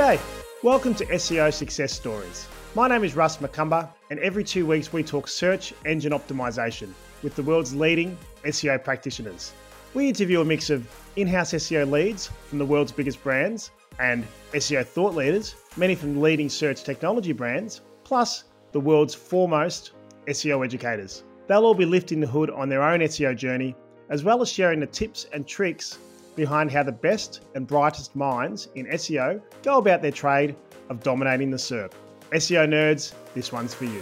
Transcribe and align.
G'day, 0.00 0.18
welcome 0.62 0.94
to 0.94 1.04
SEO 1.04 1.52
Success 1.52 1.92
Stories. 1.92 2.48
My 2.74 2.88
name 2.88 3.04
is 3.04 3.14
Russ 3.14 3.36
McCumber, 3.36 3.86
and 4.08 4.18
every 4.20 4.42
two 4.42 4.64
weeks 4.64 4.94
we 4.94 5.02
talk 5.02 5.28
search 5.28 5.74
engine 5.84 6.12
optimization 6.12 6.94
with 7.22 7.36
the 7.36 7.42
world's 7.42 7.74
leading 7.74 8.16
SEO 8.44 8.82
practitioners. 8.82 9.52
We 9.92 10.08
interview 10.08 10.40
a 10.40 10.44
mix 10.46 10.70
of 10.70 10.88
in 11.16 11.26
house 11.26 11.52
SEO 11.52 11.90
leads 11.90 12.30
from 12.48 12.58
the 12.58 12.64
world's 12.64 12.92
biggest 12.92 13.22
brands 13.22 13.72
and 13.98 14.26
SEO 14.54 14.86
thought 14.86 15.14
leaders, 15.14 15.54
many 15.76 15.94
from 15.94 16.18
leading 16.18 16.48
search 16.48 16.82
technology 16.82 17.34
brands, 17.34 17.82
plus 18.02 18.44
the 18.72 18.80
world's 18.80 19.14
foremost 19.14 19.92
SEO 20.28 20.64
educators. 20.64 21.24
They'll 21.46 21.66
all 21.66 21.74
be 21.74 21.84
lifting 21.84 22.20
the 22.20 22.26
hood 22.26 22.48
on 22.48 22.70
their 22.70 22.82
own 22.82 23.00
SEO 23.00 23.36
journey, 23.36 23.76
as 24.08 24.24
well 24.24 24.40
as 24.40 24.50
sharing 24.50 24.80
the 24.80 24.86
tips 24.86 25.26
and 25.34 25.46
tricks 25.46 25.98
behind 26.40 26.70
how 26.70 26.82
the 26.82 26.90
best 26.90 27.42
and 27.54 27.66
brightest 27.66 28.16
minds 28.16 28.68
in 28.74 28.86
SEO 28.86 29.42
go 29.62 29.76
about 29.76 30.00
their 30.00 30.10
trade 30.10 30.56
of 30.88 31.02
dominating 31.02 31.50
the 31.50 31.58
SERP. 31.58 31.92
SEO 32.32 32.66
nerds, 32.66 33.12
this 33.34 33.52
one's 33.52 33.74
for 33.74 33.84
you. 33.84 34.00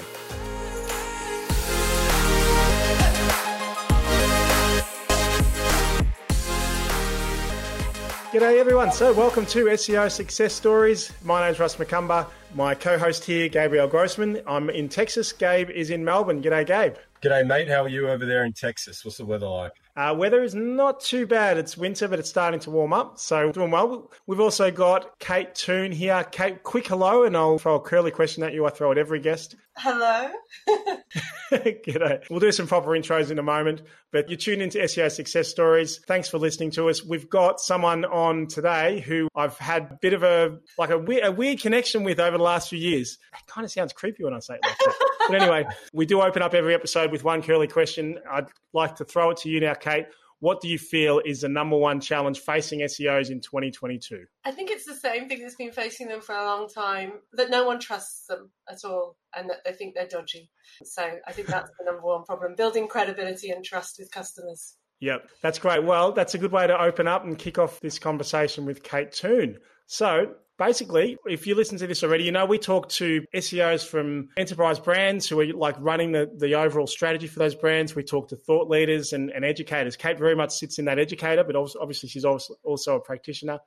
G'day 8.30 8.60
everyone. 8.60 8.92
So 8.92 9.12
welcome 9.12 9.44
to 9.46 9.64
SEO 9.64 10.08
Success 10.08 10.54
Stories. 10.54 11.10
My 11.24 11.44
name's 11.44 11.58
Russ 11.58 11.74
McCumber. 11.74 12.24
My 12.54 12.72
co-host 12.72 13.24
here, 13.24 13.48
Gabriel 13.48 13.88
Grossman. 13.88 14.42
I'm 14.46 14.70
in 14.70 14.88
Texas. 14.88 15.32
Gabe 15.32 15.70
is 15.70 15.90
in 15.90 16.04
Melbourne. 16.04 16.40
G'day, 16.40 16.64
Gabe. 16.64 16.94
G'day, 17.20 17.44
mate. 17.44 17.68
How 17.68 17.82
are 17.82 17.88
you 17.88 18.08
over 18.08 18.24
there 18.24 18.44
in 18.44 18.52
Texas? 18.52 19.04
What's 19.04 19.16
the 19.16 19.26
weather 19.26 19.48
like? 19.48 19.72
Uh, 19.98 20.14
weather 20.14 20.44
is 20.44 20.54
not 20.54 21.00
too 21.00 21.26
bad. 21.26 21.58
It's 21.58 21.76
winter, 21.76 22.06
but 22.06 22.20
it's 22.20 22.28
starting 22.28 22.60
to 22.60 22.70
warm 22.70 22.92
up, 22.92 23.18
so 23.18 23.50
doing 23.50 23.72
well. 23.72 24.12
We've 24.28 24.38
also 24.38 24.70
got 24.70 25.18
Kate 25.18 25.56
Toon 25.56 25.90
here. 25.90 26.22
Kate, 26.30 26.62
quick 26.62 26.86
hello, 26.86 27.24
and 27.24 27.36
I'll 27.36 27.58
throw 27.58 27.74
a 27.74 27.80
curly 27.80 28.12
question 28.12 28.44
at 28.44 28.52
you. 28.52 28.64
I 28.64 28.70
throw 28.70 28.92
at 28.92 28.98
every 28.98 29.18
guest. 29.18 29.56
Hello. 29.76 30.30
G'day. 31.52 32.30
We'll 32.30 32.38
do 32.38 32.52
some 32.52 32.68
proper 32.68 32.90
intros 32.90 33.32
in 33.32 33.40
a 33.40 33.42
moment, 33.42 33.82
but 34.12 34.30
you 34.30 34.36
tune 34.36 34.60
into 34.60 34.78
SEO 34.78 35.10
Success 35.10 35.48
Stories. 35.48 35.98
Thanks 36.06 36.28
for 36.28 36.38
listening 36.38 36.70
to 36.72 36.88
us. 36.88 37.04
We've 37.04 37.28
got 37.28 37.58
someone 37.58 38.04
on 38.04 38.46
today 38.46 39.00
who 39.00 39.28
I've 39.34 39.58
had 39.58 39.82
a 39.90 39.98
bit 40.00 40.12
of 40.12 40.22
a 40.22 40.60
like 40.78 40.90
a 40.90 40.98
weird, 40.98 41.24
a 41.24 41.32
weird 41.32 41.60
connection 41.60 42.04
with 42.04 42.20
over 42.20 42.38
the 42.38 42.44
last 42.44 42.68
few 42.68 42.78
years. 42.78 43.18
It 43.34 43.48
kind 43.48 43.64
of 43.64 43.72
sounds 43.72 43.92
creepy 43.92 44.22
when 44.22 44.32
I 44.32 44.38
say 44.38 44.54
it 44.54 44.60
like 44.62 44.78
that. 44.78 45.07
But 45.28 45.42
anyway, 45.42 45.66
we 45.92 46.06
do 46.06 46.22
open 46.22 46.42
up 46.42 46.54
every 46.54 46.74
episode 46.74 47.12
with 47.12 47.22
one 47.22 47.42
curly 47.42 47.68
question. 47.68 48.18
I'd 48.30 48.46
like 48.72 48.96
to 48.96 49.04
throw 49.04 49.30
it 49.30 49.36
to 49.38 49.48
you 49.48 49.60
now, 49.60 49.74
Kate. 49.74 50.06
What 50.40 50.60
do 50.60 50.68
you 50.68 50.78
feel 50.78 51.20
is 51.24 51.40
the 51.40 51.48
number 51.48 51.76
one 51.76 52.00
challenge 52.00 52.40
facing 52.40 52.80
SEOs 52.80 53.30
in 53.30 53.40
2022? 53.40 54.24
I 54.44 54.52
think 54.52 54.70
it's 54.70 54.84
the 54.84 54.94
same 54.94 55.28
thing 55.28 55.42
that's 55.42 55.56
been 55.56 55.72
facing 55.72 56.08
them 56.08 56.20
for 56.20 56.34
a 56.34 56.44
long 56.44 56.68
time 56.68 57.14
that 57.32 57.50
no 57.50 57.66
one 57.66 57.80
trusts 57.80 58.26
them 58.26 58.50
at 58.70 58.78
all 58.84 59.16
and 59.36 59.50
that 59.50 59.64
they 59.64 59.72
think 59.72 59.94
they're 59.94 60.06
dodgy. 60.06 60.50
So 60.84 61.02
I 61.26 61.32
think 61.32 61.48
that's 61.48 61.70
the 61.78 61.84
number 61.84 62.02
one 62.02 62.24
problem 62.24 62.54
building 62.56 62.86
credibility 62.86 63.50
and 63.50 63.64
trust 63.64 63.96
with 63.98 64.12
customers. 64.12 64.76
Yep, 65.00 65.28
that's 65.42 65.58
great. 65.58 65.84
Well, 65.84 66.12
that's 66.12 66.34
a 66.34 66.38
good 66.38 66.52
way 66.52 66.66
to 66.66 66.80
open 66.80 67.08
up 67.08 67.24
and 67.24 67.36
kick 67.36 67.58
off 67.58 67.80
this 67.80 67.98
conversation 67.98 68.64
with 68.64 68.82
Kate 68.82 69.12
Toon. 69.12 69.58
So, 69.86 70.34
basically, 70.58 71.16
if 71.26 71.46
you 71.46 71.54
listen 71.54 71.78
to 71.78 71.86
this 71.86 72.02
already, 72.02 72.24
you 72.24 72.32
know 72.32 72.44
we 72.44 72.58
talk 72.58 72.88
to 72.90 73.24
SEOs 73.34 73.86
from 73.86 74.28
enterprise 74.36 74.78
brands 74.78 75.28
who 75.28 75.40
are 75.40 75.46
like 75.52 75.76
running 75.78 76.12
the, 76.12 76.30
the 76.36 76.54
overall 76.54 76.86
strategy 76.86 77.26
for 77.26 77.38
those 77.38 77.54
brands. 77.54 77.94
We 77.94 78.02
talk 78.02 78.28
to 78.28 78.36
thought 78.36 78.68
leaders 78.68 79.12
and, 79.12 79.30
and 79.30 79.44
educators. 79.44 79.96
Kate 79.96 80.18
very 80.18 80.34
much 80.34 80.50
sits 80.50 80.78
in 80.78 80.84
that 80.86 80.98
educator, 80.98 81.44
but 81.44 81.56
obviously 81.56 82.08
she's 82.08 82.24
also, 82.24 82.56
also 82.64 82.96
a 82.96 83.00
practitioner. 83.00 83.60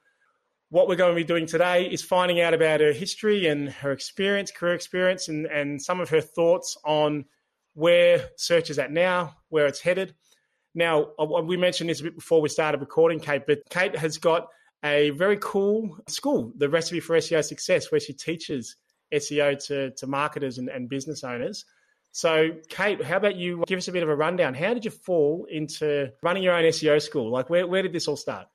What 0.69 0.87
we're 0.87 0.95
going 0.95 1.15
to 1.15 1.21
be 1.21 1.25
doing 1.25 1.47
today 1.47 1.85
is 1.85 2.01
finding 2.01 2.39
out 2.39 2.53
about 2.53 2.79
her 2.79 2.93
history 2.93 3.47
and 3.47 3.69
her 3.69 3.91
experience, 3.91 4.51
career 4.51 4.73
experience, 4.73 5.27
and, 5.27 5.45
and 5.45 5.81
some 5.81 5.99
of 5.99 6.09
her 6.09 6.21
thoughts 6.21 6.77
on 6.85 7.25
where 7.73 8.29
search 8.37 8.69
is 8.69 8.79
at 8.79 8.91
now, 8.91 9.35
where 9.49 9.65
it's 9.65 9.81
headed. 9.81 10.13
Now, 10.73 11.09
we 11.43 11.57
mentioned 11.57 11.89
this 11.89 11.99
a 11.99 12.03
bit 12.03 12.15
before 12.15 12.41
we 12.41 12.47
started 12.47 12.79
recording, 12.79 13.19
Kate, 13.19 13.43
but 13.45 13.59
Kate 13.69 13.95
has 13.97 14.17
got 14.17 14.47
a 14.83 15.11
very 15.11 15.37
cool 15.41 15.97
school, 16.07 16.51
the 16.57 16.69
Recipe 16.69 16.99
for 16.99 17.15
SEO 17.17 17.43
Success, 17.43 17.91
where 17.91 17.99
she 17.99 18.13
teaches 18.13 18.75
SEO 19.13 19.63
to, 19.67 19.91
to 19.91 20.07
marketers 20.07 20.57
and, 20.57 20.69
and 20.69 20.89
business 20.89 21.23
owners. 21.23 21.65
So, 22.13 22.49
Kate, 22.67 23.01
how 23.01 23.17
about 23.17 23.35
you 23.35 23.63
give 23.67 23.77
us 23.77 23.87
a 23.87 23.91
bit 23.91 24.03
of 24.03 24.09
a 24.09 24.15
rundown? 24.15 24.53
How 24.53 24.73
did 24.73 24.83
you 24.83 24.91
fall 24.91 25.47
into 25.49 26.11
running 26.21 26.43
your 26.43 26.53
own 26.53 26.63
SEO 26.65 27.01
school? 27.01 27.31
Like, 27.31 27.49
where, 27.49 27.65
where 27.67 27.81
did 27.81 27.93
this 27.93 28.07
all 28.07 28.17
start? 28.17 28.47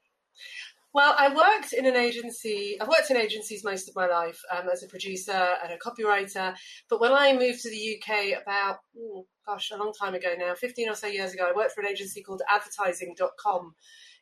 Well, 0.97 1.14
I 1.19 1.28
worked 1.28 1.75
in 1.75 1.84
an 1.84 1.94
agency. 1.94 2.78
I've 2.81 2.88
worked 2.88 3.10
in 3.10 3.19
agencies 3.19 3.62
most 3.62 3.87
of 3.87 3.94
my 3.94 4.06
life 4.06 4.41
um, 4.50 4.66
as 4.72 4.82
a 4.82 4.87
producer 4.87 5.54
and 5.62 5.70
a 5.70 5.76
copywriter. 5.76 6.56
But 6.88 7.03
when 7.03 7.12
I 7.12 7.34
moved 7.34 7.60
to 7.64 7.70
the 7.70 7.98
UK 7.98 8.41
about, 8.41 8.78
oh, 8.98 9.26
gosh, 9.47 9.70
a 9.72 9.76
long 9.76 9.93
time 9.93 10.14
ago 10.14 10.34
now, 10.38 10.54
15 10.54 10.88
or 10.88 10.94
so 10.94 11.06
years 11.06 11.34
ago, 11.34 11.47
I 11.50 11.54
worked 11.54 11.72
for 11.72 11.82
an 11.82 11.87
agency 11.87 12.22
called 12.22 12.41
advertising.com, 12.50 13.75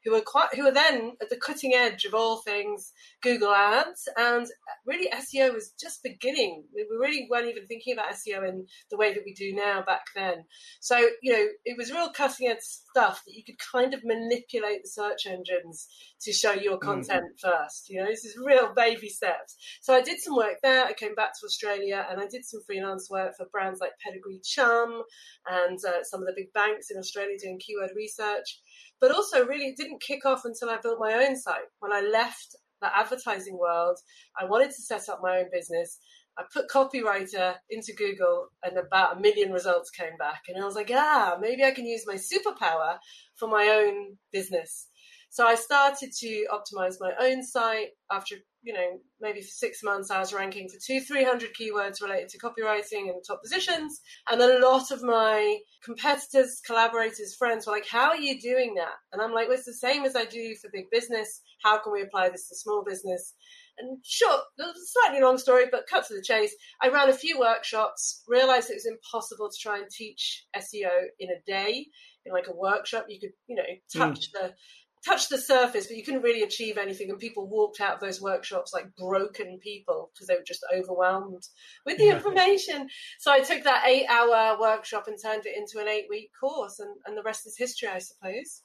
who 0.04 0.12
were 0.12 0.20
quite 0.20 0.54
who 0.54 0.65
were 0.65 0.72
then 0.72 1.12
at 1.20 1.31
the 1.31 1.37
cutting 1.37 1.75
edge 1.75 2.04
of 2.04 2.15
all 2.15 2.38
things 2.38 2.92
Google 3.22 3.53
Ads, 3.53 4.09
and 4.16 4.47
really 4.87 5.09
SEO 5.10 5.53
was 5.53 5.72
just 5.81 6.03
beginning. 6.03 6.65
We 6.75 6.87
really 6.91 7.26
weren't 7.31 7.48
even 7.48 7.66
thinking 7.66 7.94
about 7.94 8.15
SEO 8.15 8.48
in 8.48 8.66
the 8.91 8.97
way 8.97 9.15
that 9.15 9.22
we 9.25 9.34
do 9.34 9.54
now 9.54 9.82
back 9.87 10.04
then. 10.15 10.44
So 10.81 10.98
you 11.22 11.32
know, 11.32 11.47
it 11.65 11.76
was 11.76 11.92
real 11.92 12.10
cutting 12.10 12.48
edge 12.48 12.59
stuff 12.60 13.22
that 13.26 13.34
you 13.34 13.44
could 13.44 13.59
kind 13.59 13.94
of 13.94 14.04
manipulate 14.04 14.82
the 14.82 14.91
search 14.91 15.26
engines 15.26 15.88
to 16.21 16.32
show 16.32 16.53
your 16.53 16.78
mm-hmm. 16.78 16.91
content 16.91 17.25
mm. 17.36 17.41
first. 17.41 17.88
You 17.88 18.00
know, 18.00 18.06
this 18.06 18.25
is 18.25 18.36
real 18.42 18.72
baby 18.75 19.09
steps. 19.09 19.56
So 19.81 19.94
I 19.94 20.00
did 20.00 20.21
some 20.21 20.36
work 20.36 20.59
there. 20.62 20.84
I 20.84 20.92
came 20.92 21.15
back 21.15 21.32
to 21.38 21.47
Australia 21.47 22.06
and 22.10 22.21
I 22.21 22.26
did 22.26 22.44
some 22.44 22.60
freelance 22.66 23.10
work 23.10 23.36
for 23.36 23.47
brands 23.47 23.81
like 23.81 23.92
Pedigree 24.04 24.41
Chum 24.42 25.03
and 25.47 25.78
uh, 25.84 26.03
some 26.03 26.21
of 26.21 26.26
the 26.26 26.34
big 26.36 26.53
banks 26.53 26.91
in 26.91 26.98
Australia 26.98 27.36
doing 27.41 27.60
keyword 27.60 27.91
research. 27.97 28.60
But 29.04 29.15
also, 29.15 29.44
really, 29.44 29.66
it 29.66 29.76
didn't 29.76 30.00
kick 30.00 30.25
off 30.25 30.47
until 30.47 30.70
I 30.70 30.78
built 30.78 30.98
my 30.98 31.12
own 31.12 31.37
site. 31.37 31.69
When 31.78 31.92
I 31.92 32.00
left 32.00 32.56
the 32.81 32.88
advertising 32.97 33.59
world, 33.59 33.98
I 34.41 34.47
wanted 34.47 34.70
to 34.70 34.81
set 34.81 35.10
up 35.10 35.20
my 35.22 35.41
own 35.41 35.50
business. 35.53 35.98
I 36.38 36.44
put 36.50 36.70
copywriter 36.70 37.56
into 37.69 37.92
Google 37.92 38.48
and 38.62 38.78
about 38.78 39.19
a 39.19 39.20
million 39.20 39.53
results 39.53 39.91
came 39.91 40.16
back. 40.19 40.44
And 40.48 40.56
I 40.56 40.65
was 40.65 40.75
like, 40.75 40.91
ah, 40.91 41.37
maybe 41.38 41.65
I 41.65 41.72
can 41.72 41.84
use 41.84 42.04
my 42.06 42.15
superpower 42.15 42.97
for 43.37 43.47
my 43.47 43.66
own 43.66 44.16
business. 44.32 44.88
So 45.34 45.45
I 45.45 45.56
started 45.56 46.12
to 46.21 46.47
optimize 46.53 46.99
my 47.00 47.11
own 47.21 47.43
site 47.43 47.89
after, 48.09 48.37
you 48.62 48.72
know, 48.72 49.00
maybe 49.21 49.41
for 49.41 49.49
six 49.49 49.83
months, 49.83 50.09
I 50.09 50.21
was 50.21 50.33
ranking 50.33 50.69
for 50.69 50.77
two, 50.81 51.00
300 51.00 51.50
keywords 51.61 52.00
related 52.00 52.28
to 52.28 52.39
copywriting 52.39 53.11
and 53.11 53.21
top 53.27 53.43
positions. 53.43 54.00
And 54.31 54.41
a 54.41 54.61
lot 54.61 54.93
of 54.93 55.03
my 55.03 55.59
competitors, 55.84 56.62
collaborators, 56.65 57.34
friends 57.34 57.67
were 57.67 57.72
like, 57.72 57.89
how 57.89 58.11
are 58.11 58.17
you 58.17 58.41
doing 58.41 58.75
that? 58.77 58.95
And 59.12 59.21
I'm 59.21 59.33
like, 59.33 59.49
well, 59.49 59.56
it's 59.56 59.67
the 59.67 59.75
same 59.75 60.05
as 60.05 60.15
I 60.15 60.25
do 60.25 60.55
for 60.62 60.71
big 60.72 60.84
business. 60.93 61.41
How 61.65 61.83
can 61.83 61.93
we 61.93 62.03
apply 62.03 62.28
this 62.28 62.49
to 62.51 62.55
small 62.55 62.84
business? 62.84 63.34
And 63.78 63.99
sure, 64.05 64.39
slightly 64.56 65.21
long 65.21 65.37
story, 65.37 65.65
but 65.69 65.89
cut 65.91 66.06
to 66.06 66.15
the 66.15 66.22
chase. 66.22 66.55
I 66.81 66.91
ran 66.91 67.09
a 67.09 67.12
few 67.12 67.41
workshops, 67.41 68.22
realized 68.28 68.71
it 68.71 68.75
was 68.75 68.87
impossible 68.87 69.51
to 69.51 69.59
try 69.61 69.78
and 69.78 69.91
teach 69.91 70.45
SEO 70.56 71.06
in 71.19 71.31
a 71.31 71.43
day. 71.45 71.89
In 72.25 72.33
like 72.33 72.47
a 72.49 72.56
workshop, 72.56 73.06
you 73.09 73.21
could, 73.21 73.33
you 73.49 73.56
know, 73.56 73.65
touch 73.93 74.31
mm. 74.31 74.33
the 74.33 74.55
touched 75.04 75.31
the 75.31 75.38
surface, 75.38 75.87
but 75.87 75.97
you 75.97 76.04
couldn't 76.04 76.22
really 76.22 76.42
achieve 76.42 76.78
anything. 76.78 77.10
And 77.10 77.19
people 77.19 77.48
walked 77.48 77.81
out 77.81 77.94
of 77.94 78.00
those 78.00 78.20
workshops 78.20 78.72
like 78.72 78.94
broken 78.97 79.59
people 79.62 80.10
because 80.12 80.28
they 80.28 80.34
were 80.34 80.44
just 80.47 80.65
overwhelmed 80.75 81.42
with 81.84 81.98
the 81.98 82.09
information. 82.09 82.88
So 83.18 83.33
I 83.33 83.41
took 83.41 83.65
that 83.65 83.84
eight 83.86 84.06
hour 84.09 84.59
workshop 84.59 85.06
and 85.06 85.16
turned 85.21 85.47
it 85.47 85.56
into 85.56 85.78
an 85.80 85.89
eight 85.89 86.06
week 86.09 86.30
course, 86.39 86.78
and, 86.78 86.95
and 87.06 87.16
the 87.16 87.22
rest 87.22 87.47
is 87.47 87.56
history, 87.56 87.89
I 87.89 87.98
suppose. 87.98 88.62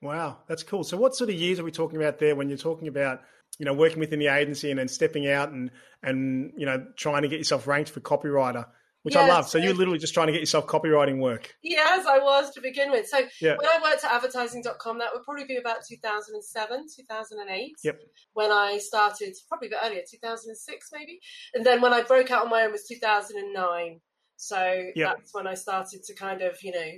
Wow, 0.00 0.38
that's 0.48 0.62
cool. 0.62 0.82
So, 0.82 0.96
what 0.96 1.14
sort 1.14 1.30
of 1.30 1.36
years 1.36 1.60
are 1.60 1.64
we 1.64 1.70
talking 1.70 1.96
about 1.96 2.18
there 2.18 2.34
when 2.34 2.48
you're 2.48 2.58
talking 2.58 2.88
about? 2.88 3.20
You 3.58 3.66
know, 3.66 3.74
working 3.74 4.00
within 4.00 4.18
the 4.18 4.28
agency 4.28 4.70
and 4.70 4.78
then 4.78 4.88
stepping 4.88 5.28
out 5.28 5.50
and 5.50 5.70
and 6.02 6.52
you 6.56 6.64
know 6.64 6.86
trying 6.96 7.22
to 7.22 7.28
get 7.28 7.38
yourself 7.38 7.66
ranked 7.66 7.90
for 7.90 8.00
copywriter 8.00 8.66
which 9.02 9.14
yes, 9.14 9.28
I 9.28 9.34
love. 9.34 9.48
So 9.48 9.58
you're 9.58 9.74
literally 9.74 9.98
just 9.98 10.14
trying 10.14 10.28
to 10.28 10.32
get 10.32 10.40
yourself 10.40 10.66
copywriting 10.66 11.18
work. 11.18 11.54
Yes, 11.62 12.06
I 12.06 12.18
was 12.18 12.50
to 12.54 12.60
begin 12.60 12.90
with. 12.90 13.06
So 13.08 13.18
yeah. 13.40 13.56
when 13.56 13.66
I 13.66 13.78
worked 13.82 14.04
at 14.04 14.12
advertising.com, 14.12 14.98
that 14.98 15.08
would 15.12 15.24
probably 15.24 15.44
be 15.44 15.56
about 15.56 15.78
2007, 15.88 16.86
2008. 16.96 17.76
Yep. 17.82 18.00
When 18.34 18.52
I 18.52 18.78
started, 18.78 19.34
probably 19.48 19.68
a 19.68 19.70
bit 19.70 19.80
earlier, 19.84 20.02
2006 20.08 20.90
maybe. 20.92 21.18
And 21.54 21.66
then 21.66 21.80
when 21.80 21.92
I 21.92 22.02
broke 22.02 22.30
out 22.30 22.44
on 22.44 22.50
my 22.50 22.62
own 22.62 22.72
was 22.72 22.86
2009. 22.86 24.00
So 24.36 24.90
yep. 24.96 25.16
that's 25.16 25.34
when 25.34 25.46
I 25.46 25.54
started 25.54 26.02
to 26.04 26.14
kind 26.14 26.42
of, 26.42 26.60
you 26.62 26.72
know, 26.72 26.90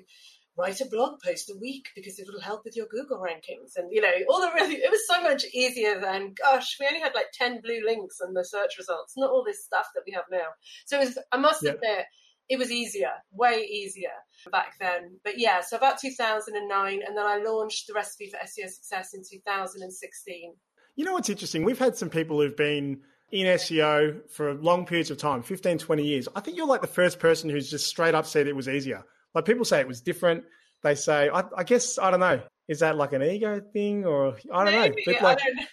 write 0.57 0.81
a 0.81 0.87
blog 0.87 1.21
post 1.21 1.51
a 1.51 1.59
week 1.61 1.89
because 1.95 2.19
it 2.19 2.27
will 2.33 2.41
help 2.41 2.65
with 2.65 2.77
your 2.77 2.87
Google 2.87 3.19
rankings. 3.19 3.77
And, 3.77 3.89
you 3.91 4.01
know, 4.01 4.13
all 4.29 4.41
the 4.41 4.53
really, 4.55 4.77
it 4.77 4.91
was 4.91 5.07
so 5.07 5.23
much 5.23 5.45
easier 5.53 6.01
than, 6.01 6.35
gosh, 6.41 6.77
we 6.79 6.87
only 6.87 7.01
had 7.01 7.15
like 7.15 7.33
10 7.33 7.61
blue 7.61 7.81
links 7.85 8.19
in 8.27 8.35
the 8.35 8.45
search 8.45 8.79
results, 8.79 9.15
not 9.17 9.31
all 9.31 9.45
this 9.45 9.65
stuff 9.65 9.87
that 9.95 10.03
we 10.07 10.13
have 10.13 10.25
now. 10.31 10.49
So 10.87 11.01
it 11.01 11.07
was, 11.07 11.19
I 11.33 11.39
must 11.39 11.63
yeah. 11.63 11.73
admit, 11.73 12.07
it 12.49 12.59
was 12.59 12.71
easier, 12.71 13.13
way 13.33 13.67
easier 13.71 14.13
back 14.53 14.75
then. 14.79 15.19
But 15.25 15.39
yeah, 15.39 15.61
so 15.61 15.77
about 15.77 15.99
2009, 15.99 17.01
and 17.07 17.17
then 17.17 17.25
I 17.25 17.43
launched 17.43 17.87
the 17.87 17.95
recipe 17.95 18.31
for 18.31 18.37
SEO 18.37 18.69
success 18.69 19.15
in 19.15 19.23
2016. 19.29 20.55
You 20.97 21.05
know 21.05 21.15
what's 21.15 21.31
interesting? 21.31 21.65
We've 21.65 21.79
had 21.79 21.97
some 21.97 22.11
people 22.11 22.41
who've 22.41 22.57
been 22.57 23.01
in 23.33 23.47
SEO 23.47 24.31
for 24.31 24.55
long 24.55 24.87
periods 24.87 25.11
of 25.11 25.19
time 25.19 25.43
15, 25.43 25.79
20 25.79 26.05
years. 26.05 26.29
I 26.37 26.41
think 26.41 26.57
you're 26.57 26.67
like 26.67 26.83
the 26.83 26.87
first 26.87 27.19
person 27.19 27.51
who's 27.51 27.71
just 27.71 27.87
straight 27.87 28.15
up 28.15 28.27
said 28.27 28.47
it 28.47 28.55
was 28.55 28.69
easier. 28.69 29.05
Like 29.35 29.45
people 29.45 29.65
say 29.65 29.81
it 29.81 29.89
was 29.89 30.01
different. 30.01 30.45
They 30.83 30.95
say, 30.95 31.29
I, 31.29 31.43
I 31.57 31.65
guess, 31.65 31.99
I 31.99 32.11
don't 32.11 32.21
know. 32.21 32.41
Is 32.69 32.81
that 32.81 32.97
like 32.97 33.13
an 33.13 33.23
ego 33.23 33.61
thing 33.73 34.05
or 34.05 34.37
I 34.53 34.65
don't 34.65 34.75
Maybe, 34.75 35.03
know? 35.07 35.13
Like, 35.13 35.23
I 35.23 35.45
don't 35.45 35.57
know. 35.57 35.63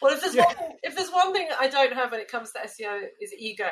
Well, 0.00 0.14
if 0.14 0.22
there's 0.22 0.34
Yeah. 0.34 0.44
one 0.44 0.54
if 0.82 0.96
there's 0.96 1.10
one 1.10 1.34
thing 1.34 1.48
I 1.60 1.68
don't 1.68 1.92
have 1.92 2.10
when 2.10 2.20
it 2.20 2.28
comes 2.28 2.50
to 2.52 2.60
SEO 2.60 2.98
is 3.20 3.34
ego, 3.38 3.68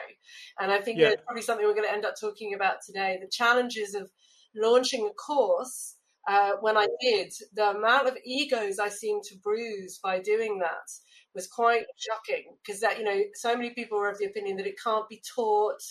and 0.60 0.70
I 0.70 0.78
think 0.78 0.98
Yeah. 0.98 1.08
that's 1.10 1.22
probably 1.25 1.40
something 1.40 1.66
we're 1.66 1.72
going 1.75 1.88
to 1.88 1.92
end 1.94 2.04
up 2.04 2.14
talking 2.20 2.52
about 2.52 2.76
today. 2.84 3.19
The 3.22 3.28
challenges 3.31 3.94
of 3.94 4.10
launching 4.54 5.06
a 5.06 5.14
course. 5.14 5.96
Uh, 6.28 6.52
when 6.60 6.76
I 6.76 6.88
did, 7.00 7.32
the 7.54 7.70
amount 7.70 8.08
of 8.08 8.16
egos 8.25 8.78
I 8.78 8.88
seemed 8.88 9.25
to 9.25 9.36
bruise 9.42 9.98
by 10.02 10.20
doing 10.20 10.58
that 10.58 10.90
was 11.34 11.46
quite 11.46 11.84
shocking 11.96 12.56
because 12.64 12.81
that 12.81 12.98
you 12.98 13.04
know 13.04 13.22
so 13.34 13.56
many 13.56 13.70
people 13.70 13.98
were 13.98 14.10
of 14.10 14.19
the 14.19 14.26
opinion 14.26 14.56
that 14.58 14.66
it 14.66 14.76
can't 14.82 15.08
be 15.08 15.22
taught 15.34 15.82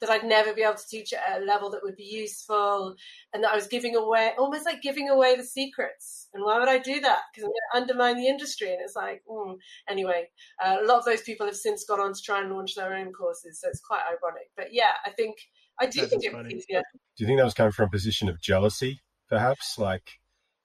that 0.00 0.10
I'd 0.10 0.24
never 0.24 0.52
be 0.54 0.62
able 0.62 0.74
to 0.74 0.88
teach 0.88 1.12
at 1.12 1.40
a 1.40 1.44
level 1.44 1.70
that 1.70 1.82
would 1.82 1.96
be 1.96 2.04
useful 2.04 2.96
and 3.32 3.44
that 3.44 3.52
I 3.52 3.56
was 3.56 3.66
giving 3.66 3.96
away 3.96 4.32
almost 4.38 4.64
like 4.64 4.82
giving 4.82 5.08
away 5.08 5.36
the 5.36 5.44
secrets 5.44 6.28
and 6.32 6.44
why 6.44 6.58
would 6.58 6.68
I 6.68 6.78
do 6.78 7.00
that 7.00 7.20
because 7.32 7.44
I'm 7.44 7.50
going 7.50 7.86
to 7.86 7.92
undermine 7.92 8.16
the 8.16 8.28
industry 8.28 8.72
and 8.72 8.80
it's 8.82 8.96
like 8.96 9.22
mm. 9.30 9.56
anyway 9.88 10.28
uh, 10.64 10.78
a 10.82 10.86
lot 10.86 10.98
of 10.98 11.04
those 11.04 11.22
people 11.22 11.46
have 11.46 11.56
since 11.56 11.84
gone 11.84 12.00
on 12.00 12.14
to 12.14 12.22
try 12.22 12.40
and 12.40 12.50
launch 12.52 12.74
their 12.74 12.94
own 12.94 13.12
courses 13.12 13.60
so 13.60 13.68
it's 13.68 13.80
quite 13.80 14.02
ironic 14.06 14.50
but 14.56 14.68
yeah 14.72 14.92
I 15.04 15.10
think 15.10 15.36
I 15.80 15.86
do 15.86 16.02
That 16.02 16.10
think 16.10 16.24
it 16.24 16.32
was 16.32 16.42
funny. 16.42 16.54
easier 16.54 16.82
Do 17.16 17.24
you 17.24 17.26
think 17.26 17.38
that 17.38 17.44
was 17.44 17.54
coming 17.54 17.72
from 17.72 17.86
a 17.86 17.90
position 17.90 18.28
of 18.28 18.40
jealousy, 18.40 19.00
perhaps? 19.28 19.78
Like, 19.78 20.20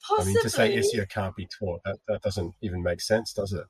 possibly 0.05 0.31
I 0.31 0.35
mean, 0.35 0.43
to 0.43 0.49
say 0.49 0.77
SEO 0.77 1.09
can't 1.09 1.35
be 1.35 1.47
taught, 1.47 1.81
that, 1.85 1.99
that 2.07 2.21
doesn't 2.21 2.53
even 2.61 2.83
make 2.83 3.01
sense, 3.01 3.33
does 3.33 3.53
it? 3.53 3.65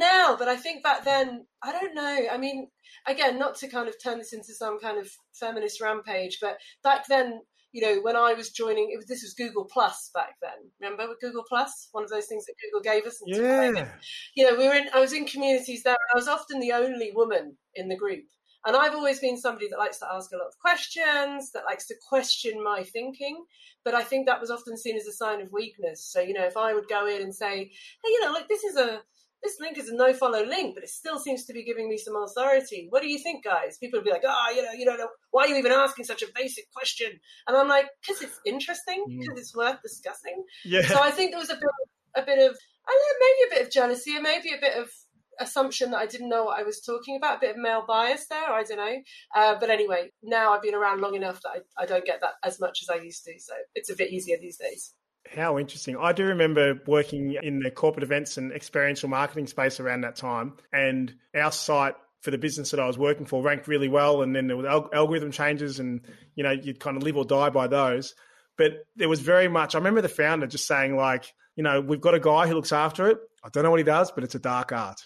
Now, 0.00 0.34
but 0.38 0.48
I 0.48 0.56
think 0.56 0.82
back 0.82 1.04
then, 1.04 1.46
I 1.62 1.72
don't 1.72 1.94
know. 1.94 2.20
I 2.32 2.38
mean, 2.38 2.68
again, 3.06 3.38
not 3.38 3.54
to 3.56 3.68
kind 3.68 3.86
of 3.86 4.02
turn 4.02 4.16
this 4.16 4.32
into 4.32 4.54
some 4.54 4.80
kind 4.80 4.98
of 4.98 5.10
feminist 5.34 5.78
rampage, 5.78 6.38
but 6.40 6.56
back 6.82 7.06
then, 7.06 7.40
you 7.72 7.82
know, 7.82 8.00
when 8.00 8.16
I 8.16 8.32
was 8.32 8.48
joining, 8.48 8.90
it 8.90 8.96
was, 8.96 9.06
this 9.06 9.22
was 9.22 9.34
Google 9.34 9.66
Plus 9.70 10.10
back 10.14 10.36
then. 10.40 10.70
Remember 10.80 11.06
with 11.06 11.20
Google 11.20 11.44
Plus, 11.46 11.88
one 11.92 12.02
of 12.02 12.08
those 12.08 12.26
things 12.26 12.46
that 12.46 12.54
Google 12.64 12.80
gave 12.80 13.04
us. 13.04 13.20
and 13.20 13.36
yeah. 13.36 13.88
You 14.34 14.50
know, 14.50 14.56
we 14.56 14.66
were 14.66 14.74
in. 14.74 14.88
I 14.94 15.00
was 15.00 15.12
in 15.12 15.26
communities 15.26 15.82
there, 15.82 15.92
and 15.92 16.14
I 16.14 16.16
was 16.16 16.28
often 16.28 16.60
the 16.60 16.72
only 16.72 17.12
woman 17.14 17.58
in 17.74 17.88
the 17.88 17.96
group. 17.96 18.24
And 18.66 18.76
I've 18.76 18.94
always 18.94 19.20
been 19.20 19.36
somebody 19.36 19.68
that 19.68 19.78
likes 19.78 19.98
to 19.98 20.12
ask 20.12 20.32
a 20.32 20.36
lot 20.36 20.48
of 20.48 20.58
questions, 20.58 21.52
that 21.52 21.64
likes 21.64 21.86
to 21.88 21.94
question 22.08 22.62
my 22.62 22.84
thinking. 22.84 23.44
But 23.84 23.94
I 23.94 24.02
think 24.02 24.26
that 24.26 24.40
was 24.40 24.50
often 24.50 24.76
seen 24.76 24.96
as 24.96 25.06
a 25.06 25.12
sign 25.12 25.40
of 25.40 25.52
weakness. 25.52 26.04
So, 26.10 26.20
you 26.20 26.34
know, 26.34 26.44
if 26.44 26.56
I 26.56 26.74
would 26.74 26.88
go 26.88 27.06
in 27.06 27.22
and 27.22 27.34
say, 27.34 27.56
hey, 28.04 28.10
you 28.10 28.20
know, 28.24 28.32
like 28.32 28.48
this 28.48 28.64
is 28.64 28.76
a 28.76 29.00
this 29.42 29.56
link 29.60 29.78
is 29.78 29.88
a 29.88 29.94
no 29.94 30.12
follow 30.12 30.44
link, 30.44 30.74
but 30.74 30.84
it 30.84 30.90
still 30.90 31.18
seems 31.18 31.44
to 31.46 31.52
be 31.52 31.64
giving 31.64 31.88
me 31.88 31.96
some 31.96 32.14
authority. 32.16 32.86
What 32.90 33.02
do 33.02 33.08
you 33.08 33.18
think, 33.18 33.44
guys? 33.44 33.78
People 33.78 33.98
would 33.98 34.04
be 34.04 34.10
like, 34.10 34.22
oh, 34.26 34.52
you 34.54 34.62
know, 34.62 34.72
you 34.72 34.84
don't 34.84 34.98
know, 34.98 35.08
why 35.30 35.44
are 35.44 35.48
you 35.48 35.56
even 35.56 35.72
asking 35.72 36.04
such 36.04 36.22
a 36.22 36.26
basic 36.34 36.70
question? 36.72 37.10
And 37.46 37.56
I'm 37.56 37.68
like, 37.68 37.86
because 38.00 38.22
it's 38.22 38.38
interesting, 38.44 39.04
Mm. 39.08 39.20
because 39.20 39.38
it's 39.38 39.54
worth 39.56 39.80
discussing. 39.82 40.44
Yeah. 40.64 40.82
So 40.82 41.00
I 41.00 41.10
think 41.10 41.30
there 41.30 41.40
was 41.40 41.50
a 41.50 41.54
bit, 41.54 41.70
a 42.16 42.22
bit 42.22 42.38
of, 42.38 42.56
I 42.86 42.90
don't 42.90 43.20
know, 43.20 43.26
maybe 43.26 43.40
a 43.46 43.54
bit 43.56 43.66
of 43.66 43.72
jealousy, 43.72 44.14
and 44.14 44.22
maybe 44.22 44.52
a 44.52 44.60
bit 44.60 44.76
of 44.76 44.90
assumption 45.38 45.90
that 45.92 45.98
I 45.98 46.06
didn't 46.06 46.28
know 46.28 46.44
what 46.44 46.60
I 46.60 46.64
was 46.64 46.80
talking 46.80 47.16
about, 47.16 47.38
a 47.38 47.40
bit 47.40 47.50
of 47.52 47.56
male 47.56 47.84
bias 47.86 48.26
there. 48.28 48.50
I 48.52 48.62
don't 48.62 48.76
know. 48.76 48.96
Uh, 49.34 49.54
but 49.58 49.70
anyway, 49.70 50.10
now 50.22 50.52
I've 50.52 50.60
been 50.62 50.74
around 50.74 51.00
long 51.00 51.14
enough 51.14 51.40
that 51.42 51.62
I, 51.78 51.82
I 51.84 51.86
don't 51.86 52.04
get 52.04 52.20
that 52.20 52.34
as 52.44 52.60
much 52.60 52.80
as 52.82 52.90
I 52.90 53.02
used 53.02 53.24
to. 53.24 53.32
So 53.38 53.54
it's 53.74 53.90
a 53.90 53.96
bit 53.96 54.10
easier 54.10 54.36
these 54.38 54.58
days. 54.58 54.94
How 55.34 55.58
interesting. 55.58 55.96
I 55.96 56.12
do 56.12 56.24
remember 56.24 56.80
working 56.86 57.36
in 57.40 57.60
the 57.60 57.70
corporate 57.70 58.02
events 58.02 58.36
and 58.36 58.52
experiential 58.52 59.08
marketing 59.08 59.46
space 59.46 59.78
around 59.78 60.00
that 60.00 60.16
time. 60.16 60.54
And 60.72 61.14
our 61.34 61.52
site 61.52 61.94
for 62.20 62.30
the 62.30 62.38
business 62.38 62.72
that 62.72 62.80
I 62.80 62.86
was 62.86 62.98
working 62.98 63.26
for 63.26 63.42
ranked 63.42 63.68
really 63.68 63.88
well. 63.88 64.22
And 64.22 64.34
then 64.34 64.48
there 64.48 64.56
were 64.56 64.68
algorithm 64.68 65.30
changes 65.30 65.78
and, 65.78 66.00
you 66.34 66.42
know, 66.42 66.50
you'd 66.50 66.80
kind 66.80 66.96
of 66.96 67.04
live 67.04 67.16
or 67.16 67.24
die 67.24 67.50
by 67.50 67.68
those. 67.68 68.14
But 68.58 68.72
there 68.96 69.08
was 69.08 69.20
very 69.20 69.48
much, 69.48 69.74
I 69.74 69.78
remember 69.78 70.02
the 70.02 70.08
founder 70.08 70.46
just 70.46 70.66
saying, 70.66 70.96
like, 70.96 71.32
you 71.54 71.62
know, 71.62 71.80
we've 71.80 72.00
got 72.00 72.14
a 72.14 72.20
guy 72.20 72.46
who 72.46 72.54
looks 72.54 72.72
after 72.72 73.08
it. 73.08 73.18
I 73.42 73.48
don't 73.50 73.62
know 73.62 73.70
what 73.70 73.80
he 73.80 73.84
does, 73.84 74.10
but 74.10 74.24
it's 74.24 74.34
a 74.34 74.40
dark 74.40 74.72
art. 74.72 75.00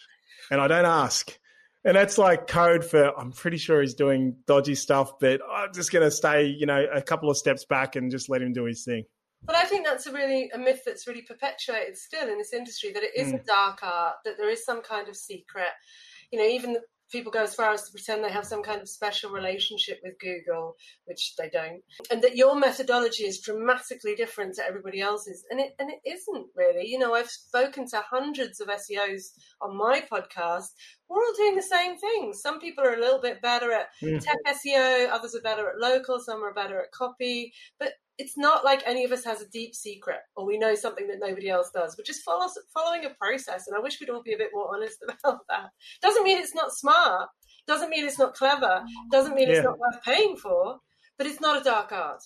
And 0.50 0.60
I 0.60 0.68
don't 0.68 0.86
ask. 0.86 1.36
And 1.84 1.96
that's 1.96 2.16
like 2.16 2.46
code 2.46 2.84
for 2.84 3.16
I'm 3.16 3.32
pretty 3.32 3.58
sure 3.58 3.82
he's 3.82 3.94
doing 3.94 4.36
dodgy 4.46 4.74
stuff, 4.74 5.18
but 5.20 5.40
I'm 5.48 5.72
just 5.74 5.92
going 5.92 6.04
to 6.04 6.10
stay, 6.10 6.46
you 6.46 6.64
know, 6.64 6.86
a 6.92 7.02
couple 7.02 7.28
of 7.30 7.36
steps 7.36 7.66
back 7.66 7.94
and 7.94 8.10
just 8.10 8.30
let 8.30 8.40
him 8.40 8.54
do 8.54 8.64
his 8.64 8.84
thing. 8.84 9.04
But 9.46 9.56
I 9.56 9.64
think 9.64 9.86
that's 9.86 10.06
a 10.06 10.12
really 10.12 10.50
a 10.54 10.58
myth 10.58 10.82
that's 10.86 11.06
really 11.06 11.22
perpetuated 11.22 11.96
still 11.96 12.28
in 12.28 12.38
this 12.38 12.52
industry 12.52 12.92
that 12.92 13.02
it 13.02 13.12
is 13.14 13.32
a 13.32 13.38
dark 13.46 13.80
art, 13.82 14.16
that 14.24 14.36
there 14.38 14.50
is 14.50 14.64
some 14.64 14.82
kind 14.82 15.08
of 15.08 15.16
secret. 15.16 15.68
You 16.30 16.38
know, 16.38 16.46
even 16.46 16.78
people 17.12 17.30
go 17.30 17.42
as 17.42 17.54
far 17.54 17.70
as 17.70 17.84
to 17.84 17.92
pretend 17.92 18.24
they 18.24 18.30
have 18.30 18.46
some 18.46 18.62
kind 18.62 18.80
of 18.80 18.88
special 18.88 19.30
relationship 19.30 20.00
with 20.02 20.18
Google, 20.18 20.74
which 21.04 21.34
they 21.36 21.48
don't, 21.50 21.82
and 22.10 22.22
that 22.22 22.36
your 22.36 22.58
methodology 22.58 23.24
is 23.24 23.40
dramatically 23.40 24.16
different 24.16 24.54
to 24.54 24.64
everybody 24.64 25.00
else's, 25.00 25.44
and 25.50 25.60
it 25.60 25.74
and 25.78 25.90
it 25.90 26.00
isn't 26.04 26.46
really. 26.56 26.88
You 26.88 26.98
know, 26.98 27.14
I've 27.14 27.30
spoken 27.30 27.86
to 27.90 28.02
hundreds 28.10 28.60
of 28.60 28.68
SEOs 28.68 29.32
on 29.60 29.76
my 29.76 30.00
podcast. 30.10 30.68
We're 31.08 31.22
all 31.22 31.34
doing 31.36 31.54
the 31.54 31.62
same 31.62 31.98
thing. 31.98 32.32
Some 32.32 32.58
people 32.58 32.82
are 32.84 32.94
a 32.94 33.00
little 33.00 33.20
bit 33.20 33.42
better 33.42 33.70
at 33.72 33.88
Mm. 34.02 34.20
tech 34.24 34.38
SEO, 34.46 35.10
others 35.10 35.34
are 35.34 35.42
better 35.42 35.68
at 35.68 35.78
local, 35.78 36.18
some 36.18 36.42
are 36.42 36.54
better 36.54 36.80
at 36.80 36.90
copy, 36.92 37.52
but 37.78 37.92
it's 38.18 38.36
not 38.36 38.64
like 38.64 38.82
any 38.86 39.04
of 39.04 39.12
us 39.12 39.24
has 39.24 39.40
a 39.40 39.48
deep 39.48 39.74
secret 39.74 40.20
or 40.36 40.46
we 40.46 40.56
know 40.58 40.74
something 40.74 41.08
that 41.08 41.18
nobody 41.20 41.48
else 41.48 41.70
does. 41.74 41.96
We're 41.98 42.04
just 42.04 42.22
follow, 42.22 42.48
following 42.72 43.04
a 43.04 43.10
process, 43.10 43.66
and 43.66 43.76
I 43.76 43.80
wish 43.80 44.00
we'd 44.00 44.10
all 44.10 44.22
be 44.22 44.34
a 44.34 44.38
bit 44.38 44.50
more 44.52 44.72
honest 44.74 44.98
about 45.24 45.40
that. 45.48 45.70
Doesn't 46.00 46.22
mean 46.24 46.38
it's 46.38 46.54
not 46.54 46.72
smart. 46.72 47.28
Doesn't 47.66 47.90
mean 47.90 48.04
it's 48.06 48.18
not 48.18 48.34
clever. 48.34 48.82
Doesn't 49.10 49.34
mean 49.34 49.48
Yeah. 49.48 49.56
it's 49.56 49.64
not 49.64 49.78
worth 49.78 50.02
paying 50.04 50.36
for. 50.36 50.78
But 51.16 51.28
it's 51.28 51.40
not 51.40 51.60
a 51.60 51.64
dark 51.64 51.92
art. 51.92 52.22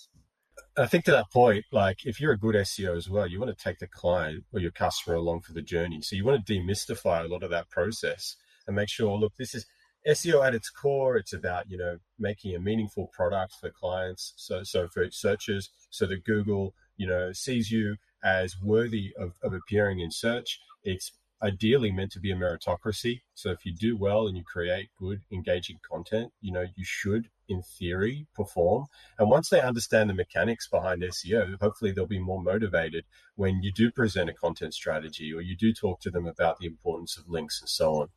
I 0.77 0.87
think 0.87 1.05
to 1.05 1.11
that 1.11 1.31
point, 1.31 1.65
like 1.73 2.07
if 2.07 2.21
you're 2.21 2.33
a 2.33 2.39
good 2.39 2.55
SEO 2.55 2.97
as 2.97 3.09
well, 3.09 3.27
you 3.27 3.39
want 3.39 3.57
to 3.57 3.63
take 3.65 3.79
the 3.79 3.87
client 3.87 4.45
or 4.53 4.61
your 4.61 4.71
customer 4.71 5.17
along 5.17 5.43
for 5.43 5.53
the 5.53 5.61
journey. 5.63 6.01
So 6.03 6.17
you 6.17 6.25
want 6.25 6.45
to 6.45 6.53
demystify 6.53 7.23
a 7.25 7.29
lot 7.29 7.43
of 7.43 7.51
that 7.51 7.69
process 7.69 8.37
and 8.67 8.75
make 8.75 8.89
sure, 8.89 9.17
look, 9.19 9.35
this 9.37 9.55
is 9.55 9.67
SEO 10.09 10.47
at 10.47 10.55
its 10.55 10.71
core. 10.71 11.17
It's 11.17 11.33
about, 11.33 11.71
you 11.71 11.77
know, 11.77 11.99
making 12.19 12.55
a 12.55 12.61
meaningful 12.61 13.09
product 13.13 13.55
for 13.61 13.71
clients. 13.71 14.33
So, 14.37 14.63
so 14.63 14.89
for 14.89 15.11
searchers, 15.11 15.71
so 15.91 16.07
that 16.07 16.25
Google, 16.25 16.75
you 16.97 17.07
know, 17.07 17.33
sees 17.33 17.71
you 17.71 17.97
as 18.25 18.57
worthy 18.61 19.13
of, 19.19 19.35
of 19.43 19.53
appearing 19.53 20.01
in 20.01 20.11
search. 20.11 20.61
It's 20.83 21.13
ideally 21.43 21.93
meant 21.93 22.11
to 22.13 22.21
be 22.21 22.33
a 22.33 22.37
meritocracy. 22.37 23.21
So 23.35 23.51
if 23.51 23.65
you 23.65 23.73
do 23.73 23.97
well 23.97 24.27
and 24.27 24.37
you 24.37 24.43
create 24.45 24.89
good, 24.99 25.23
engaging 25.31 25.79
content, 25.89 26.33
you 26.41 26.53
know, 26.53 26.67
you 26.75 26.85
should, 26.85 27.29
in 27.49 27.63
theory, 27.63 28.27
perform. 28.35 28.87
And 29.19 29.31
once 29.31 29.49
they 29.49 29.61
understand 29.61 30.11
the 30.11 30.15
mechanics 30.15 30.69
behind 30.69 31.03
SEO, 31.03 31.61
hopefully 31.61 31.93
they'll 31.93 32.07
be 32.07 32.19
more 32.19 32.43
motivated 32.43 33.05
when 33.37 33.63
you 33.63 33.73
do 33.73 33.91
present 33.91 34.31
a 34.31 34.35
content 34.35 34.75
strategy 34.75 35.33
or 35.33 35.41
you 35.41 35.57
do 35.57 35.73
talk 35.73 36.01
to 36.01 36.11
them 36.11 36.27
about 36.27 36.59
the 36.59 36.67
importance 36.67 37.17
of 37.17 37.29
links 37.29 37.61
and 37.61 37.69
so 37.69 37.95
on. 38.01 38.09